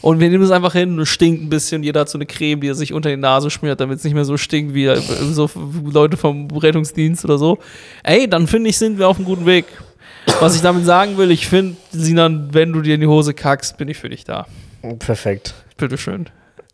[0.06, 1.82] Und wir nehmen es einfach hin und es stinkt ein bisschen.
[1.82, 4.14] Jeder hat so eine Creme, die er sich unter die Nase schmiert, damit es nicht
[4.14, 5.50] mehr so stinkt wie äh, so
[5.84, 7.58] Leute vom Rettungsdienst oder so.
[8.04, 9.64] Ey, dann finde ich, sind wir auf einem guten Weg.
[10.38, 13.78] Was ich damit sagen will, ich finde, Sinan, wenn du dir in die Hose kackst,
[13.78, 14.46] bin ich für dich da.
[15.00, 15.54] Perfekt.
[15.76, 16.26] Bitteschön.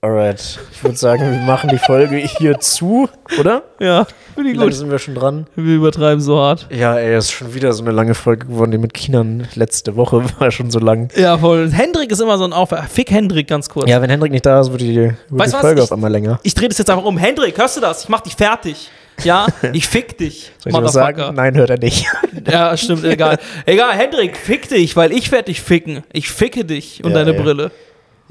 [0.04, 0.58] Alright.
[0.72, 3.08] Ich würde sagen, wir machen die Folge hier zu,
[3.38, 3.62] oder?
[3.78, 4.04] Ja,
[4.34, 4.76] finde Wie ich lange gut.
[4.76, 5.46] sind wir schon dran?
[5.54, 6.66] Wir übertreiben so hart.
[6.70, 10.24] Ja, ey, ist schon wieder so eine lange Folge geworden, die mit Kindern letzte Woche
[10.40, 11.08] war schon so lang.
[11.14, 11.70] Ja, voll.
[11.70, 12.88] Hendrik ist immer so ein Aufwärter.
[12.88, 13.88] Fick Hendrik ganz kurz.
[13.88, 15.58] Ja, wenn Hendrik nicht da ist, wird die, wird Weißt die?
[15.60, 16.40] Folge Ich- auf einmal länger.
[16.42, 17.16] Ich drehe das jetzt einfach um.
[17.16, 18.02] Hendrik, hörst du das?
[18.02, 18.90] Ich mach dich fertig.
[19.22, 20.50] Ja, ich fick dich.
[20.58, 21.32] Soll ich was sagen?
[21.36, 22.06] Nein, hört er nicht.
[22.50, 23.38] Ja, stimmt, egal.
[23.66, 26.02] Egal, Hendrik, fick dich, weil ich werde dich ficken.
[26.12, 27.40] Ich ficke dich und Ja, deine ja.
[27.40, 27.70] Brille.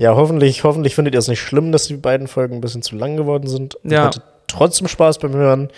[0.01, 2.95] Ja, hoffentlich, hoffentlich findet ihr es nicht schlimm, dass die beiden Folgen ein bisschen zu
[2.95, 3.77] lang geworden sind.
[3.83, 4.05] Ja.
[4.05, 5.69] hattet trotzdem Spaß beim Hören.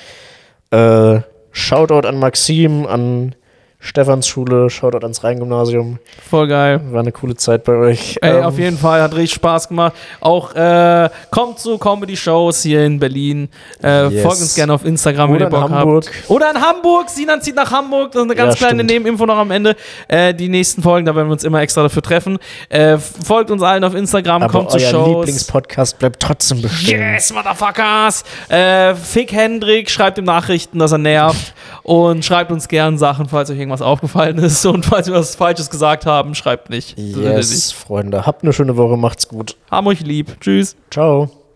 [0.72, 1.20] Äh,
[1.52, 3.36] Shoutout an Maxim, an
[3.86, 6.00] Stefans Schule, Shoutout ans Rheingymnasium.
[6.30, 6.80] Voll geil.
[6.92, 8.18] War eine coole Zeit bei euch.
[8.22, 9.94] Ey, Ähm, auf jeden Fall, hat richtig Spaß gemacht.
[10.22, 13.50] Auch äh, kommt zu Comedy-Shows hier in Berlin.
[13.84, 14.22] Äh, Yes.
[14.24, 16.06] Folgt uns gerne auf Instagram, wenn Oder ihr Bock in Hamburg.
[16.06, 16.30] habt.
[16.30, 17.10] Oder in Hamburg.
[17.10, 18.12] Sinan zieht nach Hamburg.
[18.14, 18.92] Das ist eine ganz Ja, kleine stimmt.
[18.92, 19.76] Nebeninfo noch am Ende.
[20.08, 22.38] Äh, die nächsten Folgen, da werden wir uns immer extra dafür treffen.
[22.70, 25.08] Äh, folgt uns allen auf Instagram, aber kommt zu euer Shows.
[25.28, 27.02] Lieblingspodcast bleibt trotzdem bestehen.
[27.02, 28.24] Yes, Motherfuckers!
[28.48, 31.54] Äh, Fick Hendrik schreibt ihm Nachrichten, dass er nervt.
[31.84, 34.66] Und schreibt uns gern Sachen, falls euch irgendwas aufgefallen ist.
[34.74, 36.98] Und falls wir was Falsches gesagt haben, schreibt nicht.
[36.98, 38.26] Yes, Freunde.
[38.26, 38.98] Habt eine schöne Woche.
[38.98, 39.58] Macht's gut.
[39.70, 40.40] Haben euch lieb.
[40.40, 40.76] Tschüss.
[40.92, 41.43] Ciao.